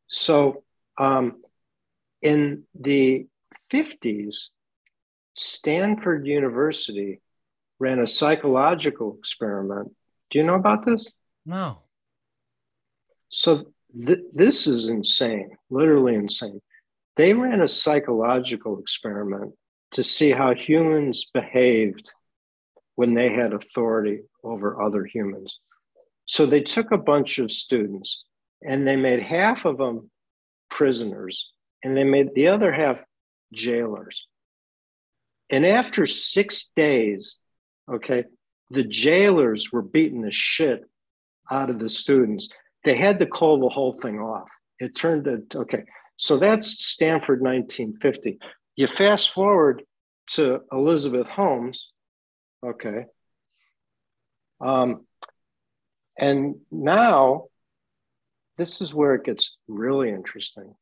So 0.07 0.64
um, 0.99 1.43
in 2.20 2.64
the 2.79 3.27
50s 3.72 4.49
stanford 5.33 6.27
university 6.27 7.22
ran 7.79 7.99
a 7.99 8.07
psychological 8.07 9.16
experiment. 9.18 9.93
Do 10.31 10.39
you 10.39 10.45
know 10.45 10.57
about 10.57 10.85
this 10.85 11.11
no 11.47 11.82
so 13.28 13.66
th- 14.07 14.24
this 14.32 14.66
is 14.66 14.88
insane, 14.88 15.51
literally 15.70 16.14
insane. 16.14 16.61
They 17.16 17.34
ran 17.34 17.61
a 17.61 17.68
psychological 17.68 18.78
experiment 18.78 19.55
to 19.92 20.03
see 20.03 20.30
how 20.30 20.55
humans 20.55 21.26
behaved 21.32 22.12
when 22.94 23.14
they 23.14 23.30
had 23.30 23.53
authority 23.53 24.20
over 24.42 24.82
other 24.82 25.05
humans. 25.05 25.61
So 26.26 26.47
they 26.47 26.61
took 26.61 26.92
a 26.92 26.99
bunch 26.99 27.38
of 27.38 27.51
students 27.51 28.24
and 28.62 28.86
they 28.86 28.97
made 28.97 29.22
half 29.22 29.64
of 29.64 29.78
them 29.78 30.11
prisoners 30.70 31.51
and 31.84 31.97
they 31.97 32.05
made 32.05 32.34
the 32.34 32.49
other 32.49 32.72
half 32.72 32.99
jailers. 33.53 34.26
And 35.51 35.64
after 35.64 36.07
six 36.07 36.68
days, 36.74 37.36
okay, 37.90 38.24
the 38.70 38.82
jailers 38.82 39.70
were 39.70 39.82
beating 39.82 40.22
the 40.22 40.32
shit 40.32 40.84
out 41.51 41.70
of 41.70 41.78
the 41.78 41.88
students 41.88 42.49
they 42.86 42.94
had 42.94 43.18
to 43.18 43.26
call 43.26 43.59
the 43.59 43.68
whole 43.68 43.99
thing 44.01 44.20
off. 44.20 44.49
It 44.78 44.94
turned 44.94 45.26
it 45.26 45.55
okay. 45.55 45.82
So 46.16 46.38
that's 46.38 46.84
Stanford 46.84 47.42
1950. 47.42 48.38
You 48.76 48.86
fast 48.86 49.30
forward 49.30 49.82
to 50.28 50.61
Elizabeth 50.72 51.26
Holmes, 51.26 51.90
okay. 52.64 53.07
Um, 54.61 55.05
and 56.18 56.57
now 56.70 57.47
this 58.57 58.80
is 58.80 58.94
where 58.94 59.14
it 59.16 59.24
gets 59.24 59.57
really 59.66 60.11
interesting. 60.11 60.74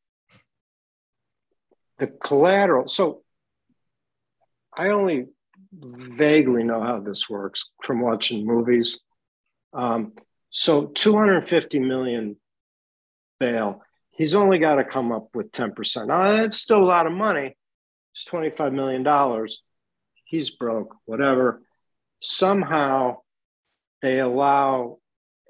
The 1.98 2.08
collateral. 2.08 2.88
So 2.88 3.22
I 4.76 4.88
only 4.88 5.26
vaguely 5.72 6.64
know 6.64 6.82
how 6.82 7.00
this 7.00 7.30
works 7.30 7.64
from 7.82 8.02
watching 8.02 8.46
movies. 8.46 8.98
Um, 9.72 10.12
so 10.54 10.86
250 10.86 11.80
million 11.80 12.36
bail. 13.40 13.82
He's 14.12 14.36
only 14.36 14.60
got 14.60 14.76
to 14.76 14.84
come 14.84 15.10
up 15.10 15.26
with 15.34 15.50
10%. 15.50 16.06
Now, 16.06 16.36
that's 16.36 16.60
still 16.60 16.80
a 16.80 16.86
lot 16.86 17.08
of 17.08 17.12
money. 17.12 17.56
It's 18.14 18.24
$25 18.24 18.72
million. 18.72 19.48
He's 20.24 20.50
broke, 20.50 20.94
whatever. 21.06 21.60
Somehow 22.22 23.16
they 24.00 24.20
allow 24.20 24.98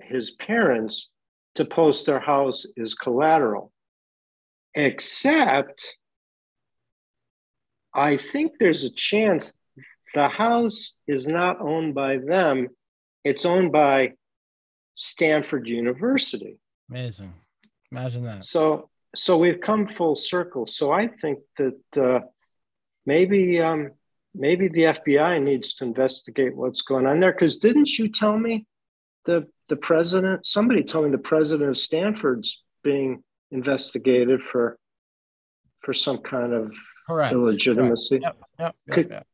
his 0.01 0.31
parents 0.31 1.11
to 1.57 1.67
post 1.67 2.07
their 2.07 2.21
house 2.21 2.65
as 2.83 2.95
collateral. 2.95 3.73
Except, 4.75 5.87
I 7.93 8.17
think 8.17 8.53
there's 8.59 8.85
a 8.85 8.91
chance 8.91 9.53
the 10.15 10.29
house 10.29 10.95
is 11.07 11.27
not 11.27 11.61
owned 11.61 11.95
by 11.95 12.17
them, 12.17 12.69
it's 13.23 13.45
owned 13.45 13.71
by 13.71 14.15
Stanford 14.95 15.67
University. 15.67 16.59
amazing 16.91 17.33
imagine 17.95 18.25
that 18.25 18.45
So, 18.45 18.91
so 19.15 19.37
we've 19.37 19.61
come 19.61 19.87
full 19.87 20.17
circle. 20.17 20.67
So 20.67 20.91
I 20.91 21.09
think 21.09 21.39
that 21.59 21.81
uh, 21.97 22.21
maybe, 23.07 23.61
um, 23.61 23.93
maybe 24.35 24.69
the 24.69 24.85
FBI 24.85 25.43
needs 25.43 25.77
to 25.77 25.85
investigate 25.85 26.57
what's 26.57 26.83
going 26.83 27.07
on 27.07 27.21
there. 27.21 27.33
Because 27.33 27.59
didn't 27.59 27.99
you 27.99 28.09
tell 28.09 28.37
me 28.37 28.67
the 29.25 29.47
the 29.69 29.77
president? 29.77 30.45
Somebody 30.45 30.83
told 30.83 31.05
me 31.07 31.11
the 31.13 31.19
president 31.19 31.71
of 31.71 31.77
Stanford's 31.77 32.63
being 32.83 33.23
investigated 33.51 34.43
for 34.43 34.79
for 35.81 35.95
some 35.95 36.19
kind 36.19 36.53
of 36.53 36.75
correct 37.07 37.33
illegitimacy. 37.33 38.19
Yep, 38.23 38.37
yep, 38.59 38.77
Could- 38.91 39.11
yep. 39.11 39.27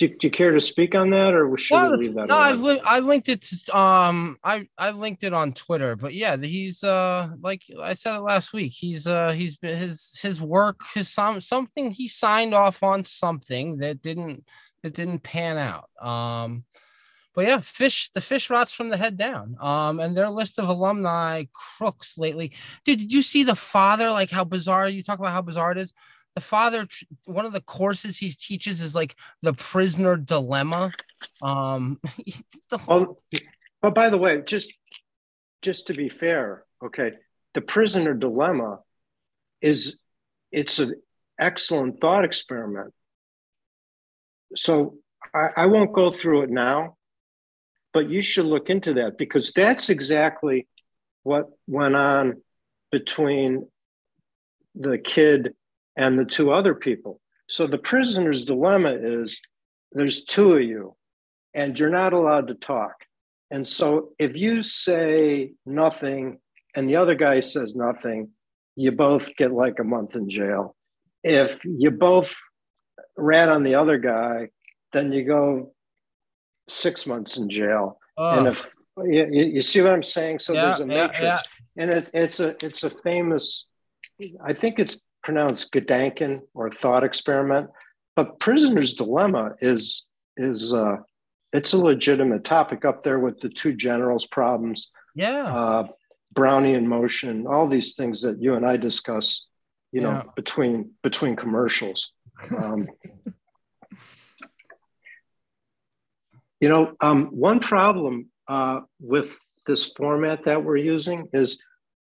Do, 0.00 0.08
do 0.08 0.26
you 0.28 0.30
care 0.30 0.50
to 0.52 0.60
speak 0.60 0.94
on 0.94 1.10
that, 1.10 1.34
or 1.34 1.58
should 1.58 1.76
No, 1.76 1.90
we 1.90 1.96
leave 1.98 2.14
that? 2.14 2.28
no, 2.28 2.38
I've 2.38 2.62
li- 2.62 2.80
I 2.82 3.00
linked 3.00 3.28
it 3.28 3.42
to 3.42 3.76
um 3.76 4.38
I 4.42 4.66
I 4.78 4.92
linked 4.92 5.24
it 5.24 5.34
on 5.34 5.52
Twitter, 5.52 5.94
but 5.94 6.14
yeah, 6.14 6.38
he's 6.38 6.82
uh 6.82 7.28
like 7.42 7.60
I 7.78 7.92
said 7.92 8.16
it 8.16 8.20
last 8.20 8.54
week. 8.54 8.72
He's 8.74 9.06
uh 9.06 9.32
he's 9.32 9.58
been 9.58 9.76
his 9.76 10.18
his 10.22 10.40
work 10.40 10.80
his 10.94 11.10
some 11.10 11.38
something 11.42 11.90
he 11.90 12.08
signed 12.08 12.54
off 12.54 12.82
on 12.82 13.04
something 13.04 13.76
that 13.80 14.00
didn't 14.00 14.42
that 14.82 14.94
didn't 14.94 15.22
pan 15.22 15.58
out. 15.58 15.90
Um 16.00 16.64
but 17.34 17.44
yeah, 17.44 17.60
fish 17.60 18.10
the 18.14 18.22
fish 18.22 18.48
rots 18.48 18.72
from 18.72 18.88
the 18.88 18.96
head 18.96 19.18
down. 19.18 19.54
Um 19.60 20.00
and 20.00 20.16
their 20.16 20.30
list 20.30 20.58
of 20.58 20.66
alumni 20.66 21.44
crooks 21.52 22.16
lately. 22.16 22.52
Dude, 22.86 23.00
did 23.00 23.12
you 23.12 23.20
see 23.20 23.42
the 23.44 23.54
father 23.54 24.10
like 24.10 24.30
how 24.30 24.44
bizarre 24.44 24.88
you 24.88 25.02
talk 25.02 25.18
about 25.18 25.32
how 25.32 25.42
bizarre 25.42 25.72
it 25.72 25.78
is? 25.78 25.92
The 26.34 26.40
father 26.40 26.86
one 27.24 27.44
of 27.44 27.52
the 27.52 27.60
courses 27.60 28.18
he 28.18 28.30
teaches 28.30 28.80
is 28.80 28.94
like 28.94 29.16
the 29.42 29.52
prisoner 29.52 30.16
dilemma. 30.16 30.92
Um, 31.42 32.00
whole, 32.72 33.22
Oh, 33.32 33.38
but 33.82 33.94
by 33.94 34.10
the 34.10 34.18
way, 34.18 34.42
just 34.44 34.72
just 35.62 35.88
to 35.88 35.94
be 35.94 36.08
fair, 36.08 36.64
okay, 36.84 37.12
the 37.54 37.60
prisoner 37.60 38.14
dilemma 38.14 38.80
is 39.60 39.98
it's 40.52 40.78
an 40.78 40.94
excellent 41.38 42.00
thought 42.00 42.24
experiment. 42.24 42.92
So 44.56 44.98
I, 45.34 45.48
I 45.56 45.66
won't 45.66 45.92
go 45.92 46.12
through 46.12 46.42
it 46.42 46.50
now, 46.50 46.96
but 47.92 48.08
you 48.08 48.22
should 48.22 48.46
look 48.46 48.70
into 48.70 48.94
that 48.94 49.18
because 49.18 49.52
that's 49.52 49.88
exactly 49.90 50.66
what 51.22 51.50
went 51.66 51.96
on 51.96 52.42
between 52.90 53.68
the 54.74 54.98
kid 54.98 55.54
and 56.00 56.18
the 56.18 56.24
two 56.24 56.50
other 56.50 56.74
people. 56.74 57.20
So 57.46 57.66
the 57.66 57.78
prisoner's 57.78 58.46
dilemma 58.46 58.92
is 58.94 59.38
there's 59.92 60.24
two 60.24 60.56
of 60.56 60.62
you 60.62 60.96
and 61.52 61.78
you're 61.78 61.90
not 61.90 62.14
allowed 62.14 62.48
to 62.48 62.54
talk. 62.54 62.94
And 63.50 63.68
so 63.68 64.10
if 64.18 64.34
you 64.34 64.62
say 64.62 65.52
nothing 65.66 66.38
and 66.74 66.88
the 66.88 66.96
other 66.96 67.14
guy 67.14 67.40
says 67.40 67.74
nothing, 67.74 68.30
you 68.76 68.92
both 68.92 69.36
get 69.36 69.52
like 69.52 69.78
a 69.78 69.84
month 69.84 70.16
in 70.16 70.30
jail. 70.30 70.74
If 71.22 71.62
you 71.64 71.90
both 71.90 72.34
rat 73.16 73.50
on 73.50 73.62
the 73.62 73.74
other 73.74 73.98
guy, 73.98 74.48
then 74.94 75.12
you 75.12 75.24
go 75.24 75.74
six 76.66 77.06
months 77.06 77.36
in 77.36 77.50
jail. 77.50 77.98
Oh, 78.16 78.38
And 78.38 78.46
if 78.46 78.70
you, 78.96 79.26
you 79.26 79.60
see 79.60 79.82
what 79.82 79.92
I'm 79.92 80.02
saying, 80.02 80.38
so 80.38 80.54
yeah, 80.54 80.62
there's 80.62 80.80
a 80.80 80.86
yeah, 80.86 81.06
matrix, 81.06 81.20
yeah. 81.22 81.42
and 81.76 81.90
it, 81.90 82.10
it's 82.14 82.40
a 82.40 82.56
it's 82.64 82.84
a 82.84 82.90
famous. 82.90 83.66
I 84.44 84.52
think 84.52 84.78
it's 84.78 84.96
pronounced 85.22 85.72
Gedanken 85.72 86.40
or 86.54 86.70
thought 86.70 87.04
experiment, 87.04 87.70
but 88.16 88.38
prisoner's 88.38 88.94
dilemma 88.94 89.52
is 89.60 90.04
is 90.36 90.72
uh, 90.72 90.96
it's 91.52 91.72
a 91.72 91.78
legitimate 91.78 92.44
topic 92.44 92.84
up 92.84 93.02
there 93.02 93.18
with 93.18 93.40
the 93.40 93.48
two 93.48 93.74
generals 93.74 94.26
problems, 94.26 94.88
yeah. 95.14 95.44
uh, 95.44 95.88
Brownian 96.34 96.84
motion, 96.84 97.46
all 97.46 97.68
these 97.68 97.94
things 97.94 98.22
that 98.22 98.40
you 98.40 98.54
and 98.54 98.66
I 98.66 98.76
discuss. 98.76 99.46
You 99.92 100.02
know, 100.02 100.22
between 100.36 100.92
between 101.02 101.34
commercials. 101.34 102.12
Um, 102.56 102.86
you 106.60 106.68
know, 106.68 106.94
um, 107.00 107.26
one 107.26 107.58
problem 107.58 108.30
uh, 108.46 108.80
with 109.00 109.36
this 109.66 109.86
format 109.86 110.44
that 110.44 110.62
we're 110.62 110.76
using 110.76 111.28
is 111.32 111.58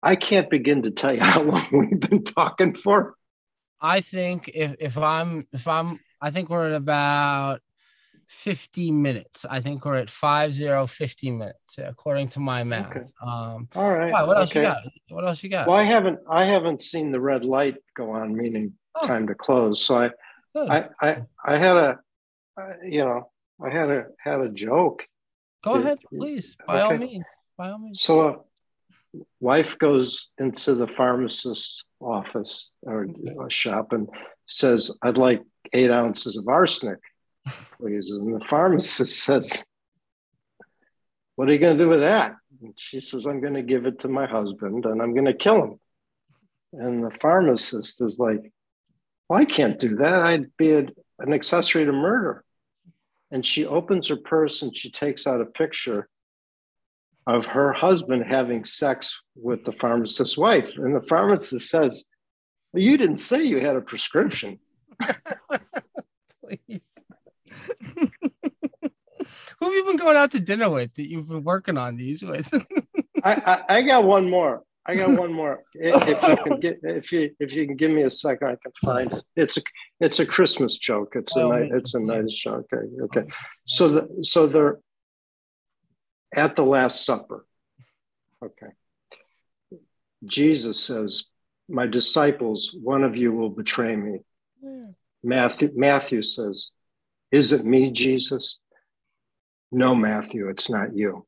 I 0.03 0.17
can't 0.17 0.51
begin 0.51 0.83
to 0.83 0.91
tell 0.91 1.15
you 1.15 1.21
how 1.23 1.43
long 1.43 1.67
we've 1.73 2.01
been 2.01 2.25
talking 2.25 2.75
for. 2.75 3.15
I 3.81 4.01
think 4.01 4.51
if 4.55 4.77
if 4.81 4.99
I'm 4.99 5.47
if 5.53 5.67
I'm 5.67 6.01
I 6.21 6.31
think 6.31 6.51
we're 6.51 6.69
at 6.69 6.75
about 6.75 7.61
50 8.29 8.91
minutes. 8.93 9.45
I 9.49 9.61
think 9.61 9.85
we're 9.85 9.97
at 9.97 10.09
five 10.09 10.55
zero 10.55 10.87
50 10.87 11.31
minutes, 11.33 11.79
according 11.79 12.29
to 12.29 12.41
my 12.41 12.65
math. 12.65 12.97
Okay. 12.97 13.07
Um 13.23 13.69
All 13.77 13.93
right. 13.93 14.13
why, 14.13 14.23
what 14.23 14.39
else 14.39 14.55
you 14.55 14.63
got? 14.63 14.83
What 15.09 15.27
else 15.27 15.43
you 15.43 15.51
got? 15.51 15.69
Well, 15.69 15.77
I 15.77 15.83
haven't 15.83 16.21
I 16.31 16.45
haven't 16.45 16.83
seen 16.83 17.13
the 17.13 17.21
red 17.21 17.45
light 17.45 17.77
go 17.95 18.11
on, 18.11 18.35
meaning 18.35 18.75
Oh. 18.95 19.07
time 19.07 19.27
to 19.29 19.35
close. 19.35 19.85
So 19.85 19.97
I 19.97 20.11
Good. 20.55 20.69
I 20.71 20.89
I, 21.01 21.23
I 21.45 21.57
had 21.57 21.77
a 21.77 21.99
uh, 22.61 22.73
you 22.85 23.05
know 23.05 23.31
I 23.63 23.71
had 23.71 23.91
a 23.91 24.05
had 24.19 24.41
a 24.41 24.49
joke. 24.51 25.07
Go 25.65 25.75
yeah, 25.75 25.81
ahead, 25.81 25.99
please. 26.19 26.57
By 26.67 26.81
all 26.83 26.97
means. 26.97 27.25
By 27.57 27.71
all 27.71 27.79
means. 27.79 28.01
So 28.03 28.47
wife 29.41 29.79
goes 29.79 30.29
into 30.39 30.75
the 30.75 30.87
pharmacist's 30.87 31.85
office 32.01 32.71
or 32.83 33.05
a 33.05 33.43
uh, 33.43 33.49
shop 33.49 33.93
and 33.93 34.09
says, 34.47 34.91
I'd 35.03 35.19
like 35.19 35.43
eight 35.73 35.91
ounces 35.91 36.37
of 36.37 36.49
arsenic, 36.49 36.99
please. 37.79 38.11
And 38.11 38.35
the 38.35 38.45
pharmacist 38.47 39.23
says, 39.25 39.65
What 41.37 41.49
are 41.49 41.53
you 41.53 41.59
going 41.59 41.77
to 41.77 41.85
do 41.85 41.91
with 41.91 42.01
that? 42.01 42.37
And 42.63 42.75
she 42.77 43.01
says, 43.01 43.27
I'm 43.27 43.41
going 43.41 43.55
to 43.55 43.63
give 43.63 43.87
it 43.87 44.01
to 44.01 44.09
my 44.09 44.27
husband 44.27 44.87
and 44.87 45.03
I'm 45.03 45.15
going 45.15 45.27
to 45.27 45.35
kill 45.35 45.63
him. 45.63 45.81
And 46.73 47.05
the 47.05 47.17
pharmacist 47.21 48.01
is 48.03 48.19
like, 48.19 48.51
Well, 49.29 49.41
I 49.41 49.45
can't 49.45 49.79
do 49.79 49.97
that. 49.97 50.23
I'd 50.23 50.57
be 50.57 50.73
a, 50.73 50.87
an 51.19 51.33
accessory 51.33 51.85
to 51.85 51.93
murder. 51.93 52.45
And 53.31 53.45
she 53.45 53.65
opens 53.65 54.09
her 54.09 54.17
purse 54.17 54.63
and 54.63 54.77
she 54.77 54.91
takes 54.91 55.27
out 55.27 55.41
a 55.41 55.47
picture 55.47 56.09
of 57.27 57.47
her 57.47 57.73
husband 57.73 58.25
having 58.27 58.65
sex 58.65 59.19
with 59.37 59.65
the 59.65 59.73
pharmacist's 59.73 60.37
wife. 60.37 60.73
And 60.77 60.95
the 60.95 61.07
pharmacist 61.07 61.69
says, 61.71 62.05
well, 62.73 62.83
You 62.83 62.97
didn't 62.97 63.19
say 63.19 63.43
you 63.45 63.61
had 63.61 63.77
a 63.77 63.81
prescription. 63.81 64.59
please. 66.45 66.81
Who 69.61 69.67
have 69.67 69.75
you 69.75 69.85
been 69.85 69.97
going 69.97 70.17
out 70.17 70.33
to 70.33 70.41
dinner 70.41 70.69
with 70.69 70.95
that 70.95 71.09
you've 71.09 71.29
been 71.29 71.45
working 71.45 71.79
on 71.79 71.97
these 71.97 72.23
with? 72.23 72.53
I, 73.25 73.35
I, 73.69 73.77
I 73.79 73.83
got 73.83 74.05
one 74.05 74.29
more. 74.29 74.65
I 74.85 74.95
got 74.95 75.17
one 75.17 75.33
more. 75.33 75.63
If 75.75 76.23
you 76.27 76.37
can 76.45 76.59
get, 76.59 76.81
if 76.83 77.13
you 77.13 77.31
if 77.39 77.55
you 77.55 77.67
can 77.67 77.77
give 77.77 77.93
me 77.93 78.03
a 78.03 78.11
second, 78.11 78.49
I 78.49 78.57
can 78.61 78.73
find 78.83 79.13
it. 79.13 79.23
It's 79.37 79.57
a 79.57 79.63
it's 80.01 80.19
a 80.19 80.27
Christmas 80.27 80.77
joke. 80.77 81.13
It's 81.15 81.37
a 81.37 81.47
nice, 81.47 81.71
it's 81.73 81.95
a 81.95 82.01
nice 82.01 82.35
joke. 82.35 82.67
Okay, 82.73 82.87
okay. 83.03 83.29
So 83.65 83.89
the 83.89 84.09
so 84.23 84.49
they're 84.49 84.79
at 86.35 86.57
the 86.57 86.65
Last 86.65 87.05
Supper. 87.05 87.47
Okay. 88.43 88.73
Jesus 90.25 90.83
says, 90.83 91.25
"My 91.69 91.87
disciples, 91.87 92.75
one 92.81 93.05
of 93.05 93.17
you 93.17 93.33
will 93.33 93.51
betray 93.51 93.97
me." 93.97 94.21
Yeah. 94.63 94.85
Matthew 95.23 95.73
Matthew 95.75 96.23
says, 96.23 96.71
"Is 97.31 97.53
it 97.53 97.65
me, 97.65 97.91
Jesus?" 97.91 98.59
No, 99.75 99.95
Matthew, 99.95 100.51
it's 100.51 100.69
not 100.69 100.95
you. 100.95 101.27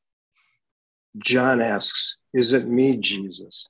John 1.17 1.63
asks, 1.63 2.17
Is 2.35 2.53
it 2.53 2.69
me, 2.69 2.99
Jesus? 2.99 3.67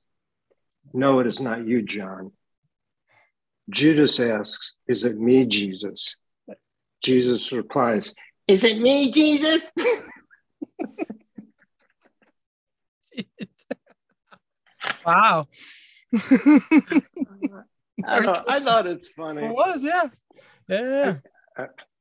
No, 0.93 1.19
it 1.19 1.27
is 1.27 1.39
not 1.39 1.65
you, 1.65 1.81
John. 1.81 2.33
Judas 3.69 4.19
asks, 4.19 4.73
Is 4.87 5.05
it 5.05 5.17
me, 5.17 5.45
Jesus? 5.45 6.17
Jesus 7.01 7.53
replies, 7.53 8.13
Is 8.47 8.65
it 8.65 8.79
me, 8.79 9.11
Jesus? 9.11 9.71
wow. 15.05 15.47
I, 18.03 18.23
thought, 18.23 18.45
I 18.47 18.59
thought 18.59 18.87
it's 18.87 19.07
funny. 19.09 19.45
It 19.45 19.51
was, 19.51 19.83
yeah. 19.83 20.09
Yeah. 20.67 21.17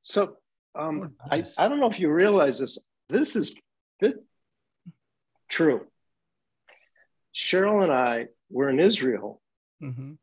So 0.03 0.37
um, 0.75 1.15
I, 1.31 1.45
I 1.59 1.69
don't 1.69 1.81
know 1.81 1.89
if 1.89 2.01
you 2.01 2.11
realize 2.11 2.59
this. 2.59 2.79
This 3.09 3.37
is 3.37 3.55
this 4.01 4.15
true. 5.49 5.87
Cheryl 7.35 7.83
and 7.83 7.93
I 7.93 8.27
were 8.51 8.69
in 8.71 8.81
Israel. 8.81 9.41
Mhm. 9.83 10.19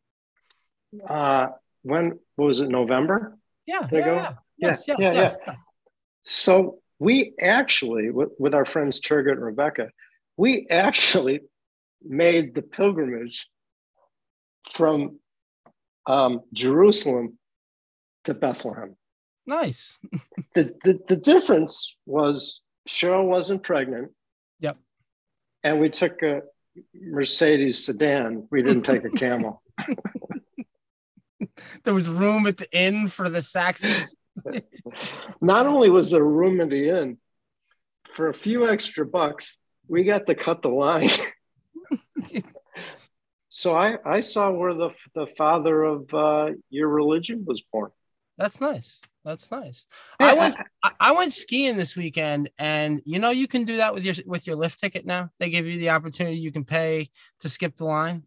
Uh, 1.08 1.50
when 1.84 2.20
was 2.38 2.62
it? 2.62 2.70
November. 2.70 3.38
Yeah. 3.66 3.88
Yeah, 3.92 4.02
go. 4.02 4.16
yeah. 4.16 4.34
Yes, 4.58 4.84
Yeah, 4.88 4.96
yes, 5.00 5.14
yeah, 5.14 5.22
yes. 5.48 5.58
So 6.24 6.80
we 7.00 7.34
actually, 7.42 8.12
with, 8.12 8.30
with 8.38 8.54
our 8.54 8.66
friends 8.66 9.02
Turgut 9.02 9.34
and 9.34 9.44
Rebecca, 9.44 9.90
we 10.38 10.68
actually 10.70 11.42
made 12.04 12.56
the 12.56 12.62
pilgrimage 12.62 13.48
from 14.72 15.20
um, 16.06 16.42
Jerusalem 16.54 17.38
to 18.26 18.34
Bethlehem. 18.34 18.96
Nice. 19.46 20.00
The, 20.54 20.76
the 20.84 21.00
the 21.08 21.16
difference 21.16 21.96
was 22.06 22.60
Cheryl 22.86 23.26
wasn't 23.26 23.64
pregnant. 23.64 24.12
Yep. 24.60 24.78
And 25.64 25.80
we 25.80 25.90
took 25.90 26.22
a 26.24 26.42
Mercedes 26.94 27.86
sedan. 27.86 28.50
We 28.52 28.62
didn't 28.62 28.82
take 28.84 29.06
a 29.06 29.10
camel. 29.24 29.64
There 31.84 31.94
was 31.94 32.10
room 32.10 32.48
at 32.48 32.58
the 32.58 32.68
inn 32.78 33.08
for 33.08 33.30
the 33.30 33.42
Saxons. 33.42 34.16
Not 35.42 35.66
only 35.66 35.90
was 35.90 36.12
there 36.12 36.24
room 36.24 36.62
in 36.62 36.70
the 36.70 36.90
inn, 36.90 37.18
for 38.12 38.30
a 38.30 38.34
few 38.34 38.70
extra 38.70 39.06
bucks, 39.06 39.58
we 39.92 40.06
got 40.06 40.26
to 40.28 40.36
cut 40.36 40.62
the 40.62 40.70
line. 40.70 41.10
so 43.50 43.76
I, 43.76 43.98
I 44.06 44.22
saw 44.22 44.50
where 44.50 44.74
the, 44.74 44.92
the 45.14 45.28
father 45.38 45.84
of 45.84 46.14
uh, 46.14 46.52
your 46.70 46.88
religion 46.88 47.44
was 47.46 47.62
born. 47.74 47.92
That's 48.38 48.62
nice. 48.62 49.02
That's 49.26 49.52
nice. 49.52 49.86
I 50.20 50.34
went 50.34 50.56
I, 51.00 51.12
went 51.12 51.32
skiing 51.32 51.78
this 51.78 51.96
weekend 51.96 52.50
and 52.58 53.02
you 53.06 53.20
know 53.20 53.30
you 53.30 53.48
can 53.48 53.66
do 53.66 53.78
that 53.78 53.94
with 53.94 54.04
your 54.04 54.16
with 54.26 54.48
your 54.48 54.56
lift 54.56 54.80
ticket 54.80 55.06
now. 55.06 55.30
They 55.40 55.52
give 55.52 55.68
you 55.68 55.78
the 55.78 55.92
opportunity 55.92 56.38
you 56.38 56.52
can 56.52 56.64
pay 56.64 57.12
to 57.42 57.50
skip 57.50 57.76
the 57.76 57.86
line. 57.86 58.24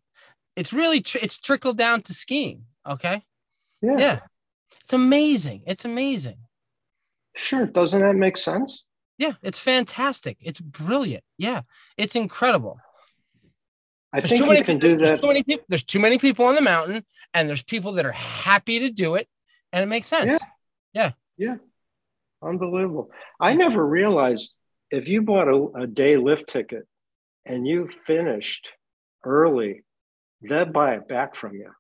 It's 0.55 0.73
really 0.73 1.01
tr- 1.01 1.19
it's 1.21 1.41
trickled 1.41 1.79
down 1.79 2.03
to 2.03 2.15
skiing, 2.15 2.67
okay? 2.89 3.25
Yeah, 3.83 3.99
Yeah. 3.99 4.19
It's 4.83 4.93
amazing. 4.93 5.65
It's 5.67 5.85
amazing. 5.85 6.37
sure. 7.35 7.67
Doesn't 7.67 8.03
that 8.03 8.15
make 8.15 8.37
sense? 8.37 8.85
Yeah, 9.19 9.33
it's 9.43 9.59
fantastic. 9.59 10.39
It's 10.41 10.61
brilliant. 10.61 11.25
Yeah, 11.39 11.63
it's 11.97 12.17
incredible. 12.17 12.79
I 14.13 14.21
There's 14.21 14.31
think 14.31 14.41
too 14.41 14.47
you 14.47 14.53
many 14.53 14.65
can 14.65 14.81
people, 14.81 14.97
do 14.99 15.05
there's 15.05 15.21
too 15.21 15.27
many 15.27 15.43
people. 15.43 15.65
There's 15.69 15.85
too 15.85 15.99
many 15.99 16.19
people 16.19 16.47
on 16.47 16.55
the 16.55 16.61
mountain, 16.63 17.05
and 17.33 17.49
there's 17.49 17.63
people 17.63 17.93
that 17.93 18.07
are 18.07 18.13
happy 18.13 18.81
to 18.81 18.91
do 18.91 19.15
it, 19.17 19.29
and 19.73 19.83
it 19.83 19.87
makes 19.87 20.07
sense. 20.07 20.27
Yeah. 20.27 20.39
Yeah. 20.93 21.11
Yeah. 21.37 21.57
Unbelievable. 22.43 23.11
I 23.41 23.55
never 23.55 23.85
realized 23.85 24.55
if 24.91 25.09
you 25.09 25.23
bought 25.23 25.49
a, 25.49 25.83
a 25.83 25.87
day 25.87 26.17
lift 26.17 26.49
ticket 26.49 26.87
and 27.47 27.67
you 27.67 27.89
finished 28.07 28.69
early, 29.25 29.83
they'd 30.43 30.73
buy 30.73 30.95
it 30.95 31.09
back 31.09 31.35
from 31.35 31.55
you. 31.55 31.71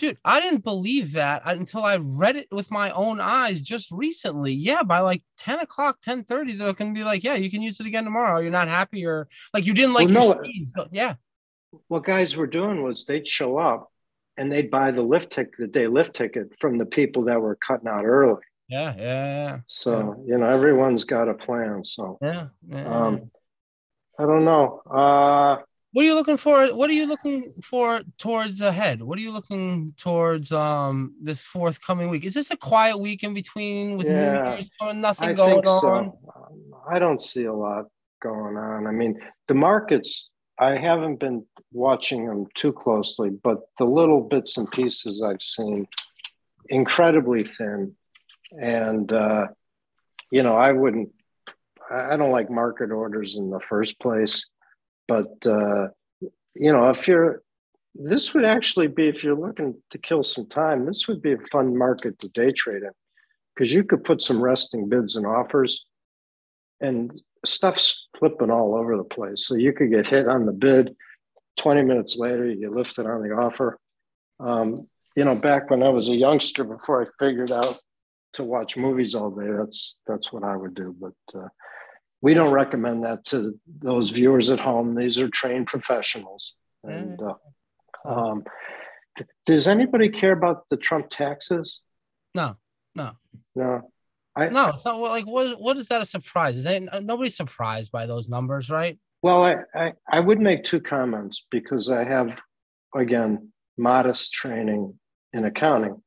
Dude, 0.00 0.16
I 0.24 0.40
didn't 0.40 0.64
believe 0.64 1.12
that 1.12 1.42
until 1.44 1.84
I 1.84 1.98
read 2.00 2.36
it 2.36 2.48
with 2.50 2.70
my 2.70 2.90
own 2.92 3.20
eyes 3.20 3.60
just 3.60 3.90
recently. 3.90 4.52
Yeah, 4.54 4.82
by 4.82 5.00
like 5.00 5.22
10 5.36 5.58
o'clock, 5.60 5.98
10 6.00 6.24
30, 6.24 6.54
they're 6.54 6.72
gonna 6.72 6.94
be 6.94 7.04
like, 7.04 7.22
Yeah, 7.22 7.34
you 7.34 7.50
can 7.50 7.60
use 7.60 7.78
it 7.80 7.86
again 7.86 8.04
tomorrow. 8.04 8.40
You're 8.40 8.50
not 8.50 8.68
happy, 8.68 9.04
or 9.04 9.28
like 9.52 9.66
you 9.66 9.74
didn't 9.74 9.92
like 9.92 10.08
Well, 10.08 10.24
your 10.24 10.34
no, 10.36 10.42
skis. 10.42 10.70
But 10.74 10.88
yeah, 10.90 11.16
What 11.88 12.04
guys 12.04 12.34
were 12.34 12.46
doing 12.46 12.82
was 12.82 13.04
they'd 13.04 13.28
show 13.28 13.58
up 13.58 13.92
and 14.38 14.50
they'd 14.50 14.70
buy 14.70 14.90
the 14.90 15.02
lift 15.02 15.30
ticket, 15.32 15.52
the 15.58 15.66
day 15.66 15.86
lift 15.86 16.14
ticket 16.14 16.54
from 16.58 16.78
the 16.78 16.86
people 16.86 17.24
that 17.24 17.38
were 17.42 17.56
cutting 17.56 17.88
out 17.88 18.06
early. 18.06 18.40
yeah, 18.68 18.94
yeah, 18.96 19.58
So, 19.66 20.24
you 20.26 20.38
know, 20.38 20.48
everyone's 20.48 21.04
got 21.04 21.28
a 21.28 21.34
plan. 21.34 21.84
So 21.84 22.16
yeah. 22.22 22.46
yeah. 22.66 22.84
um, 22.86 23.30
I 24.18 24.22
don't 24.24 24.46
know. 24.46 24.80
Uh, 24.90 25.58
what 25.92 26.02
are 26.02 26.06
you 26.06 26.14
looking 26.14 26.36
for? 26.36 26.66
What 26.68 26.88
are 26.88 26.94
you 26.94 27.06
looking 27.06 27.52
for 27.62 28.02
towards 28.18 28.60
ahead? 28.60 29.02
What 29.02 29.18
are 29.18 29.22
you 29.22 29.32
looking 29.32 29.92
towards 29.96 30.52
um 30.52 31.14
this 31.20 31.42
forthcoming 31.42 32.10
week? 32.10 32.24
Is 32.24 32.34
this 32.34 32.50
a 32.50 32.56
quiet 32.56 32.98
week 32.98 33.22
in 33.22 33.34
between 33.34 33.96
with 33.96 34.06
New 34.06 34.12
Yeah, 34.12 34.56
Year's? 34.56 34.70
Nothing 34.94 35.28
I 35.28 35.32
going 35.34 35.64
so. 35.64 35.86
on. 35.88 36.12
I 36.88 36.98
don't 36.98 37.20
see 37.20 37.44
a 37.44 37.52
lot 37.52 37.86
going 38.22 38.56
on. 38.56 38.86
I 38.86 38.92
mean, 38.92 39.20
the 39.48 39.54
markets, 39.54 40.30
I 40.58 40.76
haven't 40.76 41.20
been 41.20 41.46
watching 41.72 42.26
them 42.26 42.46
too 42.54 42.72
closely, 42.72 43.30
but 43.30 43.58
the 43.78 43.84
little 43.84 44.20
bits 44.20 44.56
and 44.58 44.70
pieces 44.70 45.22
I've 45.22 45.42
seen, 45.42 45.86
incredibly 46.68 47.44
thin. 47.44 47.96
And, 48.60 49.12
uh, 49.12 49.48
you 50.30 50.42
know, 50.42 50.56
I 50.56 50.72
wouldn't, 50.72 51.10
I 51.90 52.16
don't 52.16 52.32
like 52.32 52.50
market 52.50 52.90
orders 52.90 53.36
in 53.36 53.50
the 53.50 53.60
first 53.60 53.98
place. 54.00 54.44
But, 55.10 55.44
uh, 55.44 55.88
you 56.54 56.70
know, 56.72 56.88
if 56.90 57.08
you're, 57.08 57.42
this 57.96 58.32
would 58.32 58.44
actually 58.44 58.86
be, 58.86 59.08
if 59.08 59.24
you're 59.24 59.34
looking 59.34 59.74
to 59.90 59.98
kill 59.98 60.22
some 60.22 60.46
time, 60.46 60.86
this 60.86 61.08
would 61.08 61.20
be 61.20 61.32
a 61.32 61.38
fun 61.38 61.76
market 61.76 62.16
to 62.20 62.28
day 62.28 62.52
trade 62.52 62.84
in 62.84 62.92
because 63.52 63.74
you 63.74 63.82
could 63.82 64.04
put 64.04 64.22
some 64.22 64.40
resting 64.40 64.88
bids 64.88 65.16
and 65.16 65.26
offers 65.26 65.84
and 66.80 67.20
stuff's 67.44 68.06
flipping 68.20 68.52
all 68.52 68.76
over 68.76 68.96
the 68.96 69.02
place. 69.02 69.48
So 69.48 69.56
you 69.56 69.72
could 69.72 69.90
get 69.90 70.06
hit 70.06 70.28
on 70.28 70.46
the 70.46 70.52
bid. 70.52 70.94
20 71.58 71.82
minutes 71.82 72.16
later, 72.16 72.48
you 72.48 72.60
get 72.60 72.70
lifted 72.70 73.06
on 73.06 73.20
the 73.20 73.34
offer. 73.34 73.80
Um, 74.38 74.76
you 75.16 75.24
know, 75.24 75.34
back 75.34 75.70
when 75.70 75.82
I 75.82 75.88
was 75.88 76.08
a 76.08 76.14
youngster, 76.14 76.62
before 76.62 77.02
I 77.02 77.06
figured 77.18 77.50
out 77.50 77.78
to 78.34 78.44
watch 78.44 78.76
movies 78.76 79.16
all 79.16 79.32
day, 79.32 79.50
that's 79.58 79.98
that's 80.06 80.32
what 80.32 80.44
I 80.44 80.54
would 80.54 80.74
do. 80.74 80.94
But 81.00 81.36
uh, 81.36 81.48
we 82.22 82.34
don't 82.34 82.52
recommend 82.52 83.04
that 83.04 83.24
to 83.26 83.58
those 83.66 84.10
viewers 84.10 84.50
at 84.50 84.60
home. 84.60 84.94
These 84.94 85.18
are 85.20 85.28
trained 85.28 85.66
professionals. 85.66 86.54
And 86.84 87.20
uh, 87.20 87.34
um, 88.04 88.44
does 89.46 89.68
anybody 89.68 90.08
care 90.08 90.32
about 90.32 90.68
the 90.70 90.76
Trump 90.76 91.10
taxes? 91.10 91.80
No, 92.34 92.56
no, 92.94 93.12
No. 93.54 93.90
I, 94.36 94.48
no. 94.48 94.68
It's 94.68 94.84
not 94.84 95.00
like 95.00 95.26
what. 95.26 95.60
What 95.60 95.76
is 95.76 95.88
that 95.88 96.00
a 96.00 96.04
surprise? 96.04 96.56
Is 96.56 96.64
that, 96.64 97.02
nobody's 97.02 97.36
surprised 97.36 97.90
by 97.90 98.06
those 98.06 98.28
numbers, 98.28 98.70
right? 98.70 98.98
Well, 99.22 99.42
I, 99.44 99.56
I, 99.74 99.92
I 100.10 100.20
would 100.20 100.40
make 100.40 100.64
two 100.64 100.80
comments 100.80 101.44
because 101.50 101.90
I 101.90 102.04
have, 102.04 102.38
again, 102.94 103.52
modest 103.76 104.32
training 104.32 104.98
in 105.32 105.44
accounting. 105.44 106.00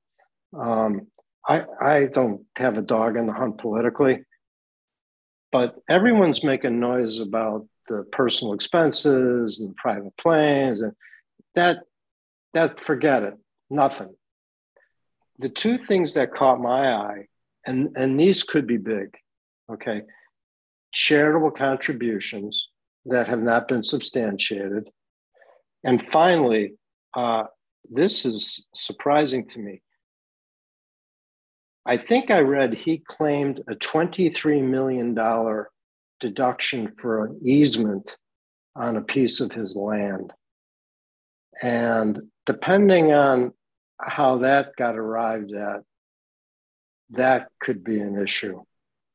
Um, 0.57 1.07
I, 1.47 1.63
I 1.81 2.05
don't 2.05 2.45
have 2.55 2.77
a 2.77 2.81
dog 2.81 3.17
in 3.17 3.27
the 3.27 3.33
hunt 3.33 3.57
politically, 3.57 4.23
but 5.53 5.75
everyone's 5.87 6.43
making 6.43 6.79
noise 6.79 7.19
about 7.19 7.67
the 7.87 8.03
personal 8.11 8.55
expenses 8.55 9.59
and 9.59 9.75
private 9.75 10.17
planes 10.17 10.81
and 10.81 10.93
that, 11.53 11.77
that 12.55 12.79
forget 12.79 13.21
it, 13.21 13.35
nothing. 13.69 14.15
The 15.37 15.49
two 15.49 15.77
things 15.77 16.15
that 16.15 16.33
caught 16.33 16.59
my 16.59 16.95
eye, 16.95 17.27
and, 17.67 17.95
and 17.95 18.19
these 18.19 18.41
could 18.41 18.65
be 18.65 18.77
big, 18.77 19.15
okay, 19.71 20.01
charitable 20.91 21.51
contributions 21.51 22.69
that 23.05 23.27
have 23.27 23.41
not 23.41 23.67
been 23.67 23.83
substantiated. 23.83 24.89
And 25.83 26.01
finally, 26.09 26.73
uh, 27.15 27.43
this 27.91 28.25
is 28.25 28.65
surprising 28.73 29.47
to 29.49 29.59
me. 29.59 29.82
I 31.85 31.97
think 31.97 32.31
I 32.31 32.39
read 32.39 32.73
he 32.73 32.99
claimed 32.99 33.61
a 33.67 33.75
$23 33.75 34.63
million 34.63 35.13
deduction 36.19 36.93
for 36.99 37.25
an 37.25 37.41
easement 37.43 38.15
on 38.75 38.95
a 38.95 39.01
piece 39.01 39.41
of 39.41 39.51
his 39.51 39.75
land. 39.75 40.31
And 41.61 42.21
depending 42.45 43.11
on 43.11 43.53
how 43.99 44.39
that 44.39 44.75
got 44.77 44.97
arrived 44.97 45.53
at, 45.53 45.81
that 47.11 47.49
could 47.59 47.83
be 47.83 47.99
an 47.99 48.21
issue. 48.21 48.63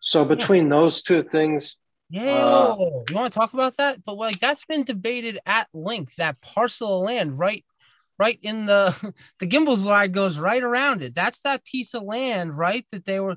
So 0.00 0.24
between 0.24 0.68
those 0.68 1.02
two 1.02 1.22
things, 1.24 1.76
Yeah, 2.10 2.22
Uh, 2.22 2.76
you 3.08 3.14
want 3.14 3.32
to 3.32 3.38
talk 3.38 3.52
about 3.52 3.76
that? 3.78 4.04
But 4.04 4.16
like 4.16 4.38
that's 4.38 4.64
been 4.64 4.84
debated 4.84 5.38
at 5.44 5.68
length. 5.74 6.16
That 6.16 6.40
parcel 6.40 6.98
of 7.00 7.04
land, 7.06 7.38
right, 7.38 7.64
right 8.18 8.38
in 8.42 8.66
the 8.66 9.14
the 9.40 9.46
Gimbals 9.46 9.84
line 9.84 10.12
goes 10.12 10.38
right 10.38 10.62
around 10.62 11.02
it. 11.02 11.14
That's 11.14 11.40
that 11.40 11.64
piece 11.64 11.94
of 11.94 12.02
land, 12.02 12.56
right? 12.56 12.84
That 12.92 13.04
they 13.04 13.20
were. 13.20 13.36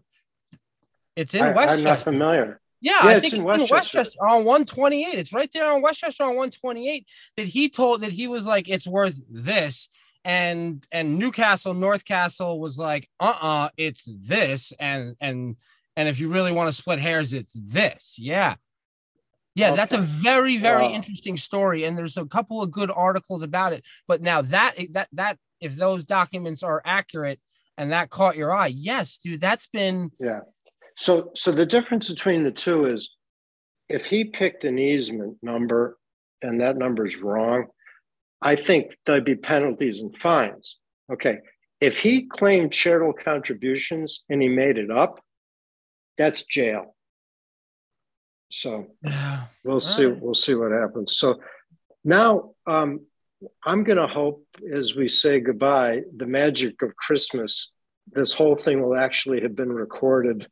It's 1.15 1.33
in 1.33 1.41
I, 1.43 1.49
I'm 1.49 1.55
Westchester. 1.55 1.83
not 1.83 1.99
familiar. 1.99 2.59
Yeah, 2.79 2.93
Yeah, 3.03 3.09
I 3.09 3.11
it's 3.15 3.21
think 3.21 3.33
in 3.33 3.41
it's 3.41 3.45
in 3.63 3.67
Westchester. 3.69 3.97
Westchester 3.99 4.27
on 4.27 4.45
128. 4.45 5.19
It's 5.19 5.33
right 5.33 5.49
there 5.53 5.71
on 5.71 5.81
Westchester 5.81 6.23
on 6.23 6.29
128 6.29 7.05
that 7.37 7.47
he 7.47 7.69
told 7.69 8.01
that 8.01 8.11
he 8.11 8.27
was 8.27 8.45
like, 8.45 8.69
it's 8.69 8.87
worth 8.87 9.19
this. 9.29 9.89
And 10.23 10.85
and 10.91 11.17
Newcastle, 11.17 11.73
North 11.73 12.05
Castle 12.05 12.59
was 12.59 12.77
like, 12.77 13.09
uh-uh, 13.19 13.69
it's 13.77 14.07
this. 14.07 14.71
And 14.79 15.15
and 15.19 15.55
and 15.95 16.07
if 16.07 16.19
you 16.19 16.29
really 16.29 16.51
want 16.51 16.69
to 16.69 16.73
split 16.73 16.99
hairs, 16.99 17.33
it's 17.33 17.53
this. 17.53 18.15
Yeah. 18.17 18.55
Yeah, 19.55 19.71
that's 19.75 19.93
a 19.93 19.97
very, 19.99 20.57
very 20.57 20.83
Wow. 20.83 20.93
interesting 20.93 21.37
story. 21.37 21.83
And 21.83 21.97
there's 21.97 22.17
a 22.17 22.25
couple 22.25 22.61
of 22.61 22.71
good 22.71 22.89
articles 22.89 23.43
about 23.43 23.73
it. 23.73 23.83
But 24.07 24.21
now 24.21 24.41
that 24.43 24.75
eh, 24.77 24.87
that 24.91 25.09
that 25.13 25.37
if 25.59 25.75
those 25.75 26.05
documents 26.05 26.63
are 26.63 26.81
accurate 26.85 27.39
and 27.77 27.91
that 27.91 28.09
caught 28.09 28.37
your 28.37 28.53
eye, 28.53 28.67
yes, 28.67 29.17
dude, 29.17 29.41
that's 29.41 29.67
been 29.67 30.11
Yeah. 30.19 30.41
So 30.97 31.31
so 31.35 31.51
the 31.51 31.65
difference 31.65 32.09
between 32.09 32.43
the 32.43 32.51
two 32.51 32.85
is 32.85 33.09
if 33.89 34.05
he 34.05 34.23
picked 34.23 34.63
an 34.63 34.79
easement 34.79 35.37
number 35.41 35.97
and 36.41 36.61
that 36.61 36.77
number 36.77 37.05
is 37.05 37.17
wrong, 37.17 37.67
I 38.41 38.55
think 38.55 38.95
there'd 39.05 39.25
be 39.25 39.35
penalties 39.35 39.99
and 39.99 40.17
fines. 40.17 40.77
Okay. 41.11 41.39
If 41.81 41.99
he 41.99 42.27
claimed 42.27 42.71
charitable 42.71 43.13
contributions 43.13 44.23
and 44.29 44.41
he 44.41 44.47
made 44.47 44.77
it 44.77 44.91
up, 44.91 45.19
that's 46.17 46.43
jail. 46.43 46.95
So 48.53 48.87
yeah. 49.03 49.43
we'll 49.63 49.81
see 49.81 50.05
right. 50.05 50.21
we'll 50.21 50.33
see 50.33 50.53
what 50.55 50.71
happens 50.71 51.15
so 51.15 51.39
now 52.03 52.51
um, 52.67 53.01
i'm 53.65 53.83
going 53.83 53.97
to 53.97 54.07
hope 54.07 54.45
as 54.71 54.95
we 54.95 55.07
say 55.07 55.39
goodbye 55.39 56.01
the 56.15 56.27
magic 56.27 56.81
of 56.81 56.95
christmas 56.95 57.71
this 58.11 58.33
whole 58.33 58.55
thing 58.55 58.81
will 58.81 58.97
actually 58.97 59.41
have 59.41 59.55
been 59.55 59.71
recorded 59.71 60.47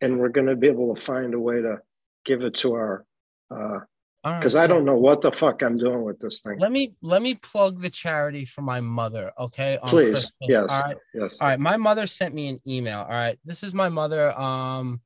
and 0.00 0.18
we're 0.18 0.28
going 0.28 0.46
to 0.46 0.56
be 0.56 0.66
able 0.66 0.94
to 0.94 1.00
find 1.00 1.34
a 1.34 1.38
way 1.38 1.60
to 1.60 1.78
give 2.24 2.42
it 2.42 2.54
to 2.54 2.72
our 2.72 3.04
uh 3.50 3.80
because 4.24 4.54
i 4.54 4.66
don't 4.66 4.84
know 4.84 4.96
what 4.96 5.20
the 5.20 5.32
fuck 5.32 5.62
i'm 5.62 5.76
doing 5.76 6.02
with 6.02 6.18
this 6.20 6.40
thing 6.42 6.58
Let 6.58 6.70
me 6.70 6.94
let 7.02 7.22
me 7.22 7.34
plug 7.34 7.80
the 7.80 7.90
charity 7.90 8.44
for 8.44 8.62
my 8.62 8.80
mother, 8.80 9.32
okay? 9.38 9.78
please 9.84 10.10
Christmas. 10.10 10.32
yes 10.40 10.66
All 10.70 10.80
right. 10.80 10.96
yes 11.12 11.38
All 11.40 11.48
right. 11.48 11.58
My 11.58 11.76
mother 11.76 12.06
sent 12.06 12.32
me 12.32 12.48
an 12.48 12.60
email. 12.66 13.00
All 13.00 13.10
right. 13.10 13.38
This 13.44 13.64
is 13.64 13.74
my 13.74 13.88
mother. 13.88 14.38
Um, 14.38 15.00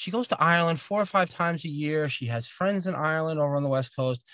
she 0.00 0.10
goes 0.10 0.28
to 0.28 0.42
Ireland 0.42 0.80
four 0.80 1.02
or 1.02 1.06
five 1.06 1.28
times 1.28 1.62
a 1.66 1.68
year. 1.68 2.08
She 2.08 2.24
has 2.28 2.46
friends 2.46 2.86
in 2.86 2.94
Ireland 2.94 3.38
over 3.38 3.56
on 3.56 3.62
the 3.62 3.68
West 3.68 3.94
Coast. 3.94 4.24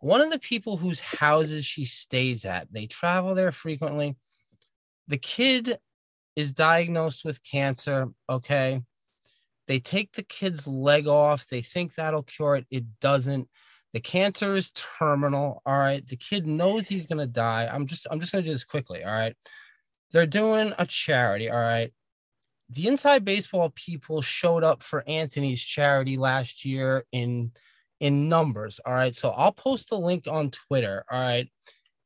One 0.00 0.22
of 0.22 0.30
the 0.30 0.38
people 0.38 0.78
whose 0.78 1.00
houses 1.00 1.66
she 1.66 1.84
stays 1.84 2.46
at, 2.46 2.72
they 2.72 2.86
travel 2.86 3.34
there 3.34 3.52
frequently. 3.52 4.16
The 5.08 5.18
kid 5.18 5.76
is 6.34 6.52
diagnosed 6.52 7.26
with 7.26 7.44
cancer. 7.44 8.08
Okay. 8.30 8.80
They 9.66 9.80
take 9.80 10.12
the 10.12 10.22
kid's 10.22 10.66
leg 10.66 11.06
off. 11.06 11.46
They 11.46 11.60
think 11.60 11.94
that'll 11.94 12.22
cure 12.22 12.56
it. 12.56 12.66
It 12.70 12.84
doesn't. 12.98 13.50
The 13.92 14.00
cancer 14.00 14.54
is 14.54 14.70
terminal. 14.70 15.60
All 15.66 15.78
right. 15.78 16.06
The 16.06 16.16
kid 16.16 16.46
knows 16.46 16.88
he's 16.88 17.06
gonna 17.06 17.26
die. 17.26 17.68
I'm 17.70 17.86
just 17.86 18.06
I'm 18.10 18.20
just 18.20 18.32
gonna 18.32 18.44
do 18.44 18.52
this 18.52 18.64
quickly. 18.64 19.04
All 19.04 19.12
right. 19.12 19.36
They're 20.12 20.26
doing 20.26 20.72
a 20.78 20.86
charity. 20.86 21.50
All 21.50 21.60
right. 21.60 21.92
The 22.70 22.88
inside 22.88 23.24
baseball 23.24 23.70
people 23.74 24.22
showed 24.22 24.64
up 24.64 24.82
for 24.82 25.04
Anthony's 25.08 25.62
charity 25.62 26.16
last 26.16 26.64
year 26.64 27.04
in 27.12 27.52
in 28.00 28.28
numbers. 28.28 28.80
All 28.84 28.92
right. 28.92 29.14
So 29.14 29.30
I'll 29.30 29.52
post 29.52 29.90
the 29.90 29.98
link 29.98 30.26
on 30.28 30.50
Twitter. 30.50 31.04
All 31.10 31.20
right. 31.20 31.48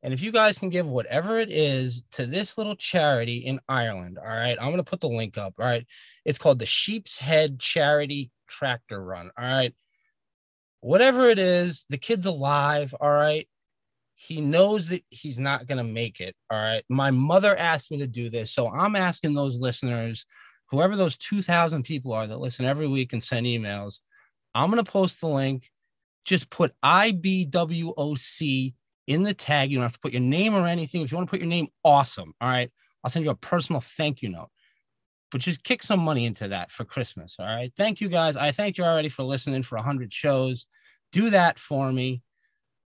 And 0.03 0.15
if 0.15 0.23
you 0.23 0.33
guys 0.33 0.59
can 0.59 0.71
give 0.71 0.87
whatever 0.87 1.39
it 1.39 1.51
is 1.51 2.03
to 2.13 2.25
this 2.25 2.57
little 2.57 2.77
charity 2.77 3.39
in 3.39 3.61
Ireland, 3.69 4.19
all 4.19 4.35
right, 4.35 4.57
I'm 4.59 4.69
going 4.69 4.79
to 4.79 4.83
put 4.83 5.01
the 5.01 5.09
link 5.09 5.37
up. 5.37 5.55
All 5.59 5.67
right. 5.67 5.87
It's 6.25 6.39
called 6.39 6.59
the 6.59 6.67
Sheep's 6.67 7.19
Head 7.19 7.59
Charity 7.59 8.31
Tractor 8.49 9.03
Run. 9.03 9.31
All 9.37 9.45
right. 9.45 9.75
Whatever 10.81 11.29
it 11.29 11.39
is, 11.39 11.85
the 11.91 11.99
kid's 11.99 12.25
alive. 12.25 12.95
All 12.99 13.11
right. 13.11 13.47
He 14.15 14.41
knows 14.41 14.89
that 14.89 15.05
he's 15.11 15.39
not 15.39 15.67
going 15.67 15.79
to 15.79 15.93
make 15.93 16.21
it. 16.21 16.35
All 16.51 16.59
right. 16.59 16.85
My 16.89 17.11
mother 17.11 17.55
asked 17.55 17.91
me 17.91 17.99
to 17.99 18.07
do 18.07 18.31
this. 18.31 18.53
So 18.53 18.69
I'm 18.69 18.97
asking 18.97 19.35
those 19.35 19.61
listeners, 19.61 20.25
whoever 20.71 20.97
those 20.97 21.17
2,000 21.17 21.83
people 21.83 22.13
are 22.13 22.27
that 22.27 22.39
listen 22.39 22.65
every 22.65 22.89
week 22.89 23.13
and 23.13 23.23
send 23.23 23.47
emails, 23.47 24.01
I'm 24.55 24.71
going 24.71 24.83
to 24.83 24.91
post 24.91 25.21
the 25.21 25.29
link. 25.29 25.71
Just 26.25 26.51
put 26.51 26.75
IBWOC 26.85 28.75
in 29.07 29.23
the 29.23 29.35
tag. 29.35 29.71
You 29.71 29.79
don't 29.79 29.85
have 29.85 29.95
to 29.95 30.01
put 30.01 30.13
your 30.13 30.21
name 30.21 30.55
or 30.55 30.67
anything. 30.67 31.01
If 31.01 31.11
you 31.11 31.17
want 31.17 31.29
to 31.29 31.31
put 31.31 31.41
your 31.41 31.49
name, 31.49 31.69
awesome. 31.85 32.35
All 32.41 32.49
right. 32.49 32.71
I'll 33.03 33.11
send 33.11 33.25
you 33.25 33.31
a 33.31 33.37
personal 33.37 33.81
thank 33.81 34.23
you 34.23 34.29
note. 34.29 34.51
But 35.33 35.41
just 35.41 35.65
kick 35.65 35.83
some 35.83 36.01
money 36.01 36.27
into 36.27 36.49
that 36.49 36.73
for 36.73 36.85
Christmas. 36.85 37.37
All 37.39 37.47
right. 37.47 37.73
Thank 37.77 38.01
you 38.01 38.09
guys. 38.09 38.37
I 38.37 38.53
thank 38.53 38.79
you 38.79 38.85
already 38.85 39.09
for 39.09 39.23
listening 39.23 39.63
for 39.63 39.77
100 39.77 40.13
shows. 40.13 40.67
Do 41.13 41.31
that 41.31 41.59
for 41.59 41.93
me. 41.93 42.23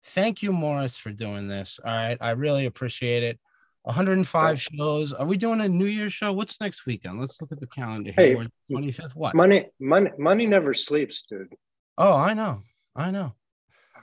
thank 0.04 0.42
you, 0.42 0.52
Morris, 0.52 0.98
for 0.98 1.12
doing 1.12 1.46
this. 1.46 1.78
All 1.84 1.92
right. 1.92 2.18
I 2.20 2.30
really 2.30 2.66
appreciate 2.66 3.22
it. 3.22 3.38
105 3.84 4.60
shows. 4.60 5.12
Are 5.12 5.26
we 5.26 5.36
doing 5.36 5.60
a 5.60 5.68
New 5.68 5.86
Year's 5.86 6.12
show? 6.12 6.32
What's 6.32 6.60
next 6.60 6.86
weekend? 6.86 7.20
Let's 7.20 7.40
look 7.40 7.50
at 7.50 7.60
the 7.60 7.66
calendar 7.66 8.12
Hey, 8.16 8.28
here. 8.28 8.48
We're 8.70 8.78
25th. 8.78 9.16
What? 9.16 9.34
Money, 9.34 9.66
money, 9.80 10.10
money 10.18 10.46
never 10.46 10.72
sleeps, 10.72 11.24
dude. 11.28 11.54
Oh, 11.98 12.14
I 12.14 12.34
know. 12.34 12.60
I 12.94 13.10
know. 13.10 13.34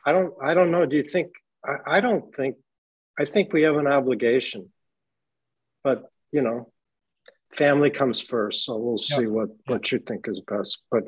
I 0.06 0.12
don't, 0.12 0.34
I 0.44 0.54
don't 0.54 0.72
know. 0.72 0.86
Do 0.86 0.98
you 0.98 1.04
think, 1.04 1.32
I, 1.66 1.98
I 1.98 2.02
don't 2.02 2.36
think, 2.36 2.58
I 3.18 3.26
think 3.26 3.54
we 3.54 3.64
have 3.64 3.78
an 3.78 3.88
obligation. 3.88 4.70
But, 5.84 6.04
you 6.32 6.42
know, 6.42 6.72
family 7.56 7.90
comes 7.90 8.22
first. 8.22 8.66
So 8.66 8.76
we'll 8.78 8.98
see 8.98 9.28
what, 9.28 9.50
what 9.68 9.92
you 9.92 10.00
think 10.00 10.28
is 10.28 10.42
best. 10.46 10.80
But 10.92 11.04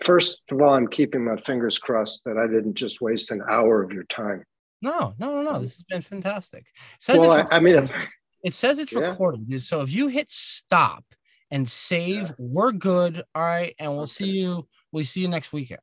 first 0.00 0.42
of 0.50 0.60
all, 0.60 0.74
I'm 0.74 0.88
keeping 0.88 1.24
my 1.24 1.36
fingers 1.36 1.78
crossed 1.78 2.24
that 2.24 2.36
I 2.36 2.46
didn't 2.46 2.74
just 2.74 3.00
waste 3.00 3.30
an 3.30 3.42
hour 3.48 3.82
of 3.82 3.92
your 3.92 4.04
time. 4.04 4.44
No, 4.82 5.14
no, 5.18 5.34
no, 5.34 5.42
no. 5.42 5.52
Mm. 5.58 5.62
This 5.62 5.74
has 5.76 5.82
been 5.84 6.02
fantastic. 6.02 6.60
It 6.66 7.02
says 7.02 7.18
Well, 7.20 7.32
it's 7.32 7.48
I, 7.52 7.56
I 7.56 7.60
mean, 7.60 7.88
it 8.44 8.52
says 8.54 8.78
it's 8.78 8.92
Yeah. 8.92 9.10
recorded, 9.10 9.48
dude. 9.48 9.62
So 9.62 9.80
if 9.82 9.90
you 9.92 10.08
hit 10.08 10.30
stop 10.30 11.04
and 11.50 11.68
save, 11.68 12.28
Yeah. 12.28 12.32
we're 12.38 12.72
good. 12.72 13.22
All 13.34 13.42
right. 13.42 13.74
And 13.78 13.90
we'll 13.92 14.06
see 14.06 14.30
you. 14.40 14.66
We 14.92 15.04
see 15.04 15.20
you 15.20 15.28
next 15.28 15.52
weekend. 15.52 15.80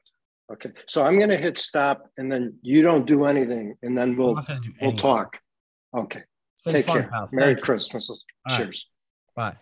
okay. 0.52 0.72
So 0.88 1.04
I'm 1.04 1.18
going 1.18 1.30
to 1.30 1.38
hit 1.38 1.58
stop 1.58 2.10
and 2.18 2.32
then 2.32 2.58
you 2.62 2.82
don't 2.82 3.06
do 3.06 3.26
anything 3.26 3.76
and 3.84 3.98
then 3.98 4.16
we'll, 4.16 4.36
gonna 4.36 4.62
we'll 4.82 4.93
talk. 4.93 5.38
Okay. 5.96 6.22
Take 6.68 6.86
fun, 6.86 7.02
care. 7.02 7.10
pal. 7.12 7.30
Merry 7.32 7.48
Thank 7.54 7.58
you. 7.60 7.64
Christmas. 7.64 8.10
right. 8.50 8.58
Cheers. 8.58 8.88
Bye. 9.36 9.56